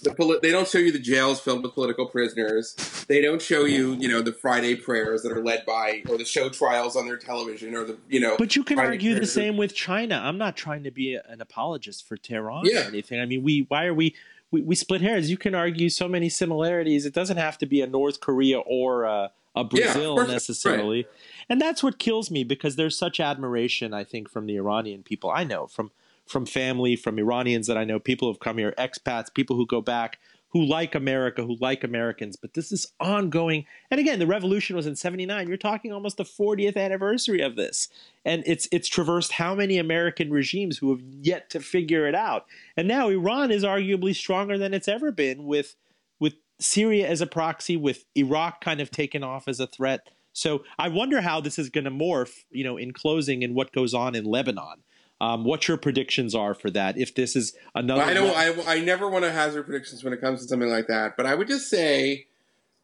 the 0.00 0.14
poli- 0.14 0.38
they 0.42 0.50
don't 0.50 0.68
show 0.68 0.78
you 0.78 0.92
the 0.92 0.98
jails 0.98 1.40
filled 1.40 1.62
with 1.62 1.74
political 1.74 2.06
prisoners. 2.06 2.74
They 3.08 3.20
don't 3.20 3.40
show 3.40 3.64
you, 3.64 3.94
you 3.94 4.08
know, 4.08 4.22
the 4.22 4.32
Friday 4.32 4.74
prayers 4.76 5.22
that 5.22 5.32
are 5.32 5.42
led 5.42 5.64
by, 5.66 6.02
or 6.08 6.18
the 6.18 6.24
show 6.24 6.48
trials 6.48 6.96
on 6.96 7.06
their 7.06 7.16
television, 7.16 7.74
or 7.74 7.84
the, 7.84 7.98
you 8.08 8.20
know. 8.20 8.36
But 8.38 8.56
you 8.56 8.64
can 8.64 8.76
Friday 8.76 8.90
argue 8.90 9.14
the 9.18 9.26
same 9.26 9.56
with 9.56 9.74
China. 9.74 10.20
I'm 10.22 10.38
not 10.38 10.56
trying 10.56 10.84
to 10.84 10.90
be 10.90 11.14
an 11.14 11.40
apologist 11.40 12.06
for 12.06 12.16
Tehran 12.16 12.62
yeah. 12.64 12.80
or 12.80 12.88
anything. 12.88 13.20
I 13.20 13.26
mean, 13.26 13.42
we 13.42 13.66
why 13.68 13.86
are 13.86 13.94
we, 13.94 14.14
we 14.50 14.62
we 14.62 14.74
split 14.74 15.00
hairs? 15.00 15.30
You 15.30 15.36
can 15.36 15.54
argue 15.54 15.88
so 15.88 16.08
many 16.08 16.28
similarities. 16.28 17.06
It 17.06 17.14
doesn't 17.14 17.36
have 17.36 17.58
to 17.58 17.66
be 17.66 17.80
a 17.80 17.86
North 17.86 18.20
Korea 18.20 18.60
or 18.60 19.04
a, 19.04 19.32
a 19.54 19.64
Brazil 19.64 20.16
yeah, 20.16 20.32
necessarily. 20.32 20.98
Right. 20.98 21.14
And 21.48 21.60
that's 21.60 21.82
what 21.82 21.98
kills 21.98 22.30
me 22.30 22.44
because 22.44 22.76
there's 22.76 22.96
such 22.96 23.18
admiration, 23.18 23.92
I 23.92 24.04
think, 24.04 24.30
from 24.30 24.46
the 24.46 24.56
Iranian 24.56 25.02
people. 25.02 25.30
I 25.30 25.44
know 25.44 25.66
from 25.66 25.90
from 26.30 26.46
family, 26.46 26.96
from 26.96 27.18
Iranians 27.18 27.66
that 27.66 27.76
I 27.76 27.84
know, 27.84 27.98
people 27.98 28.28
who've 28.28 28.40
come 28.40 28.58
here, 28.58 28.72
expats, 28.78 29.34
people 29.34 29.56
who 29.56 29.66
go 29.66 29.80
back, 29.80 30.18
who 30.50 30.64
like 30.64 30.94
America, 30.94 31.42
who 31.42 31.56
like 31.60 31.84
Americans. 31.84 32.36
But 32.36 32.54
this 32.54 32.72
is 32.72 32.92
ongoing. 33.00 33.66
And 33.90 34.00
again, 34.00 34.18
the 34.18 34.26
revolution 34.26 34.76
was 34.76 34.86
in 34.86 34.96
79. 34.96 35.48
You're 35.48 35.56
talking 35.56 35.92
almost 35.92 36.16
the 36.16 36.24
40th 36.24 36.76
anniversary 36.76 37.40
of 37.40 37.56
this. 37.56 37.88
And 38.24 38.42
it's 38.46 38.68
it's 38.70 38.88
traversed 38.88 39.32
how 39.32 39.54
many 39.54 39.78
American 39.78 40.30
regimes 40.30 40.78
who 40.78 40.90
have 40.90 41.02
yet 41.20 41.50
to 41.50 41.60
figure 41.60 42.06
it 42.06 42.14
out. 42.14 42.46
And 42.76 42.86
now 42.86 43.08
Iran 43.08 43.50
is 43.50 43.64
arguably 43.64 44.14
stronger 44.14 44.58
than 44.58 44.74
it's 44.74 44.88
ever 44.88 45.12
been 45.12 45.44
with 45.44 45.76
with 46.18 46.34
Syria 46.60 47.08
as 47.08 47.20
a 47.20 47.26
proxy, 47.26 47.76
with 47.76 48.04
Iraq 48.14 48.60
kind 48.60 48.80
of 48.80 48.90
taken 48.90 49.24
off 49.24 49.48
as 49.48 49.60
a 49.60 49.66
threat. 49.66 50.08
So 50.32 50.64
I 50.78 50.88
wonder 50.88 51.20
how 51.20 51.40
this 51.40 51.58
is 51.58 51.70
going 51.70 51.84
to 51.84 51.90
morph, 51.90 52.44
you 52.50 52.62
know, 52.62 52.76
in 52.76 52.92
closing 52.92 53.42
and 53.42 53.54
what 53.54 53.72
goes 53.72 53.94
on 53.94 54.14
in 54.14 54.24
Lebanon. 54.24 54.84
Um, 55.20 55.44
what 55.44 55.68
your 55.68 55.76
predictions 55.76 56.34
are 56.34 56.54
for 56.54 56.70
that? 56.70 56.96
If 56.96 57.14
this 57.14 57.36
is 57.36 57.54
another, 57.74 58.02
I 58.02 58.14
don't. 58.14 58.34
I, 58.34 58.76
I 58.76 58.80
never 58.80 59.08
want 59.08 59.24
to 59.24 59.30
hazard 59.30 59.64
predictions 59.64 60.02
when 60.02 60.14
it 60.14 60.20
comes 60.20 60.40
to 60.40 60.48
something 60.48 60.70
like 60.70 60.86
that. 60.86 61.16
But 61.16 61.26
I 61.26 61.34
would 61.34 61.46
just 61.46 61.68
say 61.68 62.26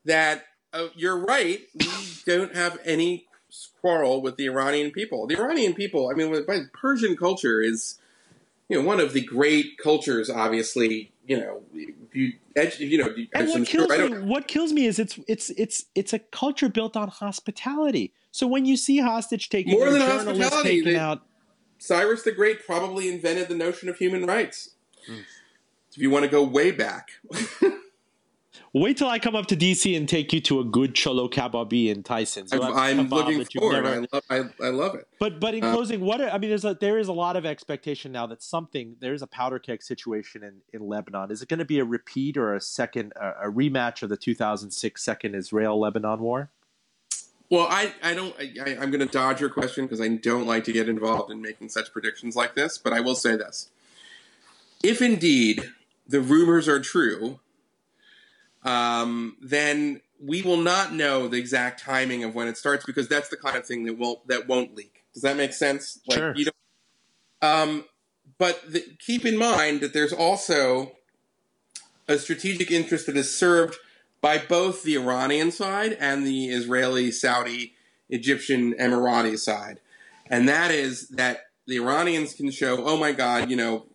that 0.05 0.45
uh, 0.73 0.89
you're 0.95 1.19
right. 1.19 1.61
We 1.75 1.87
don't 2.27 2.55
have 2.55 2.79
any 2.85 3.27
quarrel 3.81 4.21
with 4.21 4.37
the 4.37 4.47
Iranian 4.47 4.91
people. 4.91 5.27
The 5.27 5.39
Iranian 5.39 5.75
people, 5.75 6.11
I 6.11 6.15
mean, 6.15 6.45
Persian 6.73 7.17
culture 7.17 7.61
is, 7.61 7.99
you 8.69 8.79
know, 8.79 8.87
one 8.87 9.01
of 9.01 9.13
the 9.13 9.23
great 9.23 9.79
cultures. 9.79 10.29
Obviously, 10.29 11.13
you 11.27 11.39
know, 11.39 11.63
you, 11.73 11.95
you 12.79 12.99
know, 12.99 13.15
and 13.35 13.49
what 13.49 13.67
kills 13.67 13.89
me, 13.91 14.19
what 14.19 14.49
kills 14.49 14.73
me 14.73 14.87
is 14.87 14.99
it's 14.99 15.19
it's 15.27 15.51
it's 15.51 15.85
it's 15.95 16.13
a 16.13 16.19
culture 16.19 16.69
built 16.69 16.97
on 16.97 17.09
hospitality. 17.09 18.13
So 18.31 18.47
when 18.47 18.67
you 18.67 18.77
see 18.77 18.99
hostage 18.99 19.49
taking, 19.49 19.73
more 19.73 19.91
than 19.91 20.03
hospitality, 20.03 20.83
they, 20.83 20.97
out, 20.97 21.23
Cyrus 21.79 22.23
the 22.23 22.33
Great 22.33 22.65
probably 22.65 23.09
invented 23.09 23.49
the 23.49 23.55
notion 23.55 23.89
of 23.89 23.99
human 23.99 24.27
rights. 24.27 24.71
Mm. 25.11 25.25
If 25.91 25.99
you 25.99 26.11
want 26.11 26.25
to 26.25 26.31
go 26.31 26.43
way 26.43 26.71
back. 26.71 27.11
Wait 28.73 28.99
till 28.99 29.09
I 29.09 29.19
come 29.19 29.35
up 29.35 29.47
to 29.47 29.57
DC 29.57 29.97
and 29.97 30.07
take 30.07 30.35
you 30.35 30.41
to 30.43 30.61
a 30.61 30.65
good 30.65 30.95
cholo 30.95 31.29
kebabi 31.29 31.89
in 31.89 32.03
Tyson's. 32.03 32.53
I'm 32.53 33.09
looking 33.09 33.43
forward. 33.47 33.85
Never... 33.85 33.89
I, 33.89 33.99
love, 34.13 34.53
I, 34.61 34.67
I, 34.67 34.69
love 34.69 34.95
it. 34.95 35.09
But 35.19 35.41
but 35.41 35.55
in 35.55 35.65
uh, 35.65 35.73
closing, 35.73 36.01
what 36.03 36.21
I 36.21 36.37
mean, 36.37 36.51
there's 36.51 36.67
a, 36.67 36.75
there 36.79 36.99
is 36.99 37.09
a 37.09 37.13
lot 37.15 37.37
of 37.37 37.47
expectation 37.47 38.13
now 38.13 38.27
that 38.27 38.43
something 38.43 38.97
there's 39.01 39.23
a 39.23 39.27
powder 39.27 39.59
keg 39.59 39.83
situation 39.83 40.43
in, 40.43 40.61
in 40.75 40.87
Lebanon. 40.87 41.31
Is 41.31 41.41
it 41.41 41.49
going 41.49 41.59
to 41.59 41.65
be 41.65 41.79
a 41.79 41.87
repeat 41.87 42.37
or 42.37 42.55
a 42.55 42.61
second 42.61 43.15
a, 43.17 43.49
a 43.49 43.51
rematch 43.51 44.03
of 44.03 44.11
the 44.11 44.17
2006 44.19 45.03
second 45.03 45.35
Israel 45.35 45.81
Lebanon 45.81 46.21
war? 46.21 46.51
Well, 47.49 47.67
I, 47.71 47.93
I 48.03 48.15
don't. 48.15 48.35
I, 48.41 48.71
am 48.71 48.91
going 48.91 49.07
to 49.07 49.07
dodge 49.07 49.41
your 49.41 49.51
question 49.51 49.85
because 49.85 50.01
I 50.01 50.09
don't 50.09 50.47
like 50.47 50.65
to 50.65 50.73
get 50.73 50.89
involved 50.89 51.31
in 51.31 51.41
making 51.41 51.69
such 51.69 51.93
predictions 51.93 52.35
like 52.35 52.55
this. 52.55 52.77
But 52.77 52.93
I 52.93 53.01
will 53.01 53.15
say 53.15 53.37
this: 53.37 53.69
if 54.83 55.01
indeed 55.01 55.73
the 56.09 56.21
rumors 56.21 56.69
are 56.69 56.81
true 56.81 57.39
um, 58.67 59.37
then 59.41 60.01
we 60.21 60.43
will 60.43 60.57
not 60.57 60.93
know 60.93 61.29
the 61.29 61.39
exact 61.39 61.81
timing 61.81 62.25
of 62.25 62.35
when 62.35 62.49
it 62.49 62.59
starts 62.59 62.85
because 62.85 63.09
that's 63.09 63.29
the 63.29 63.37
kind 63.37 63.57
of 63.57 63.65
thing 63.65 63.85
that 63.85 63.97
won't 63.97 64.27
that 64.27 64.49
won't 64.49 64.75
leak. 64.75 65.05
Does 65.15 65.23
that 65.23 65.37
make 65.37 65.53
sense? 65.53 66.01
Like, 66.09 66.19
sure. 66.19 66.35
You 66.35 66.47
don't, 66.47 66.57
um, 67.43 67.85
but 68.39 68.61
the, 68.71 68.85
keep 68.99 69.25
in 69.25 69.39
mind 69.39 69.81
that 69.81 69.93
there's 69.93 70.13
also 70.13 70.93
a 72.09 72.19
strategic 72.19 72.71
interest 72.71 73.07
that 73.07 73.17
is 73.17 73.35
served 73.35 73.77
by 74.27 74.39
both 74.39 74.83
the 74.83 74.97
Iranian 74.97 75.53
side 75.53 75.97
and 76.01 76.27
the 76.27 76.47
Israeli, 76.47 77.13
Saudi, 77.13 77.75
Egyptian, 78.09 78.75
Emirati 78.75 79.39
side, 79.39 79.79
and 80.29 80.49
that 80.49 80.73
is 80.73 81.07
that 81.11 81.43
the 81.69 81.77
Iranians 81.77 82.35
can 82.35 82.51
show, 82.51 82.85
oh 82.85 82.97
my 82.97 83.13
God, 83.13 83.49
you 83.49 83.55
know, 83.55 83.87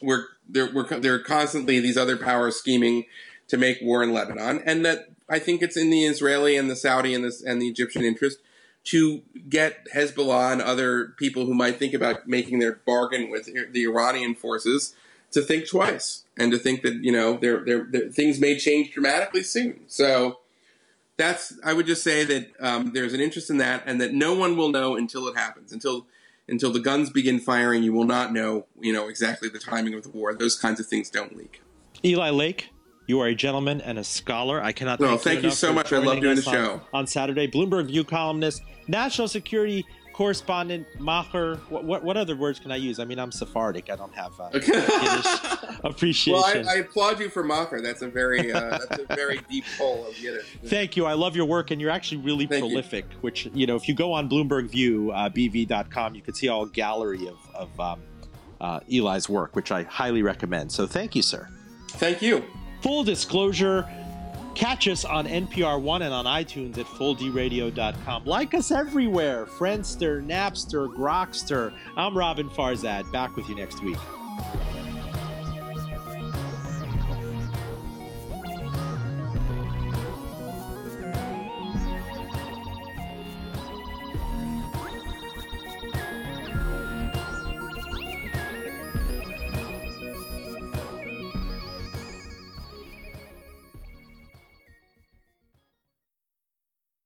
we're 0.00 0.24
they're 0.48 0.72
we're 0.72 0.88
they're 1.00 1.18
constantly 1.18 1.80
these 1.80 1.98
other 1.98 2.16
powers 2.16 2.56
scheming 2.56 3.04
to 3.48 3.58
make 3.58 3.76
war 3.82 4.02
in 4.02 4.14
Lebanon, 4.14 4.62
and 4.64 4.86
that 4.86 5.10
I 5.28 5.38
think 5.38 5.60
it's 5.60 5.76
in 5.76 5.90
the 5.90 6.06
Israeli 6.06 6.56
and 6.56 6.70
the 6.70 6.76
Saudi 6.76 7.12
and 7.12 7.22
the, 7.22 7.42
and 7.46 7.60
the 7.60 7.68
Egyptian 7.68 8.04
interest 8.04 8.38
to 8.84 9.20
get 9.50 9.86
Hezbollah 9.94 10.52
and 10.52 10.62
other 10.62 11.12
people 11.18 11.44
who 11.44 11.52
might 11.52 11.78
think 11.78 11.92
about 11.92 12.26
making 12.26 12.60
their 12.60 12.76
bargain 12.86 13.30
with 13.30 13.50
the 13.72 13.84
Iranian 13.84 14.34
forces 14.34 14.94
to 15.32 15.42
think 15.42 15.68
twice 15.68 16.24
and 16.38 16.52
to 16.52 16.58
think 16.58 16.82
that 16.82 16.94
you 17.02 17.12
know 17.12 17.36
their 17.36 17.64
their 17.64 18.08
things 18.10 18.40
may 18.40 18.58
change 18.58 18.92
dramatically 18.92 19.42
soon. 19.42 19.80
So 19.86 20.38
that's 21.16 21.54
I 21.64 21.72
would 21.72 21.86
just 21.86 22.02
say 22.02 22.24
that 22.24 22.50
um, 22.60 22.92
there's 22.92 23.14
an 23.14 23.20
interest 23.20 23.50
in 23.50 23.58
that, 23.58 23.82
and 23.86 24.00
that 24.00 24.12
no 24.12 24.34
one 24.34 24.56
will 24.56 24.70
know 24.70 24.96
until 24.96 25.26
it 25.28 25.36
happens. 25.36 25.72
Until 25.72 26.06
until 26.48 26.72
the 26.72 26.80
guns 26.80 27.10
begin 27.10 27.40
firing, 27.40 27.82
you 27.82 27.92
will 27.92 28.04
not 28.04 28.32
know 28.32 28.66
you 28.80 28.92
know 28.92 29.08
exactly 29.08 29.48
the 29.48 29.58
timing 29.58 29.94
of 29.94 30.02
the 30.02 30.10
war. 30.10 30.34
Those 30.34 30.56
kinds 30.56 30.80
of 30.80 30.86
things 30.86 31.10
don't 31.10 31.36
leak. 31.36 31.62
Eli 32.04 32.30
Lake, 32.30 32.68
you 33.06 33.20
are 33.20 33.26
a 33.28 33.34
gentleman 33.34 33.80
and 33.80 33.98
a 33.98 34.04
scholar. 34.04 34.62
I 34.62 34.72
cannot 34.72 34.98
thank, 34.98 35.20
thank 35.22 35.42
you, 35.42 35.48
you 35.48 35.54
so 35.54 35.72
much. 35.72 35.92
I 35.92 35.98
love 35.98 36.20
doing 36.20 36.36
the 36.36 36.42
show. 36.42 36.72
On, 36.92 37.00
on, 37.00 37.06
Saturday, 37.06 37.48
Bloomberg 37.48 37.86
View 37.86 38.04
columnist, 38.04 38.62
national 38.86 39.28
security 39.28 39.86
correspondent, 40.16 40.86
Macher. 40.98 41.58
What, 41.68 41.84
what, 41.84 42.02
what 42.02 42.16
other 42.16 42.36
words 42.36 42.58
can 42.58 42.72
I 42.72 42.76
use? 42.76 42.98
I 42.98 43.04
mean, 43.04 43.18
I'm 43.18 43.30
Sephardic. 43.30 43.90
I 43.90 43.96
don't 43.96 44.14
have 44.14 44.32
uh, 44.40 44.48
Yiddish 44.54 45.80
appreciation. 45.84 46.62
Well, 46.64 46.68
I, 46.70 46.76
I, 46.76 46.76
applaud 46.78 47.20
you 47.20 47.28
for 47.28 47.44
Macher. 47.44 47.82
That's 47.82 48.00
a 48.00 48.08
very 48.08 48.50
uh, 48.50 48.78
that's 48.78 49.02
a 49.02 49.14
very 49.14 49.40
deep 49.50 49.64
pull 49.76 50.06
of 50.06 50.18
Yiddish. 50.18 50.56
Thank 50.64 50.96
you. 50.96 51.04
I 51.04 51.12
love 51.12 51.36
your 51.36 51.44
work, 51.44 51.70
and 51.70 51.82
you're 51.82 51.90
actually 51.90 52.22
really 52.22 52.46
thank 52.46 52.62
prolific. 52.62 53.04
You. 53.10 53.18
Which 53.20 53.48
you 53.52 53.66
know, 53.66 53.76
if 53.76 53.88
you 53.88 53.94
go 53.94 54.14
on 54.14 54.26
Bloomberg 54.26 54.70
View, 54.70 55.12
uh, 55.12 55.28
bv.com, 55.28 56.14
you 56.14 56.22
can 56.22 56.32
see 56.32 56.48
all 56.48 56.64
gallery 56.64 57.28
of, 57.28 57.36
of 57.54 57.80
um, 57.80 58.02
uh, 58.58 58.80
Eli's 58.90 59.28
work, 59.28 59.54
which 59.54 59.70
I 59.70 59.82
highly 59.82 60.22
recommend. 60.22 60.72
So, 60.72 60.86
thank 60.86 61.14
you, 61.14 61.22
sir. 61.22 61.46
Thank 61.90 62.22
you. 62.22 62.42
Full 62.80 63.04
disclosure, 63.04 63.86
catch 64.56 64.88
us 64.88 65.04
on 65.04 65.26
NPR 65.26 65.80
One 65.80 66.02
and 66.02 66.12
on 66.12 66.24
iTunes 66.24 66.78
at 66.78 66.86
fulldradio.com. 66.86 68.24
Like 68.24 68.54
us 68.54 68.70
everywhere 68.70 69.46
Friendster, 69.46 70.24
Napster, 70.26 70.92
Grokster. 70.92 71.72
I'm 71.96 72.14
Roben 72.14 72.50
Farzad, 72.50 73.10
back 73.12 73.36
with 73.36 73.48
you 73.48 73.54
next 73.54 73.82
week. 73.82 73.98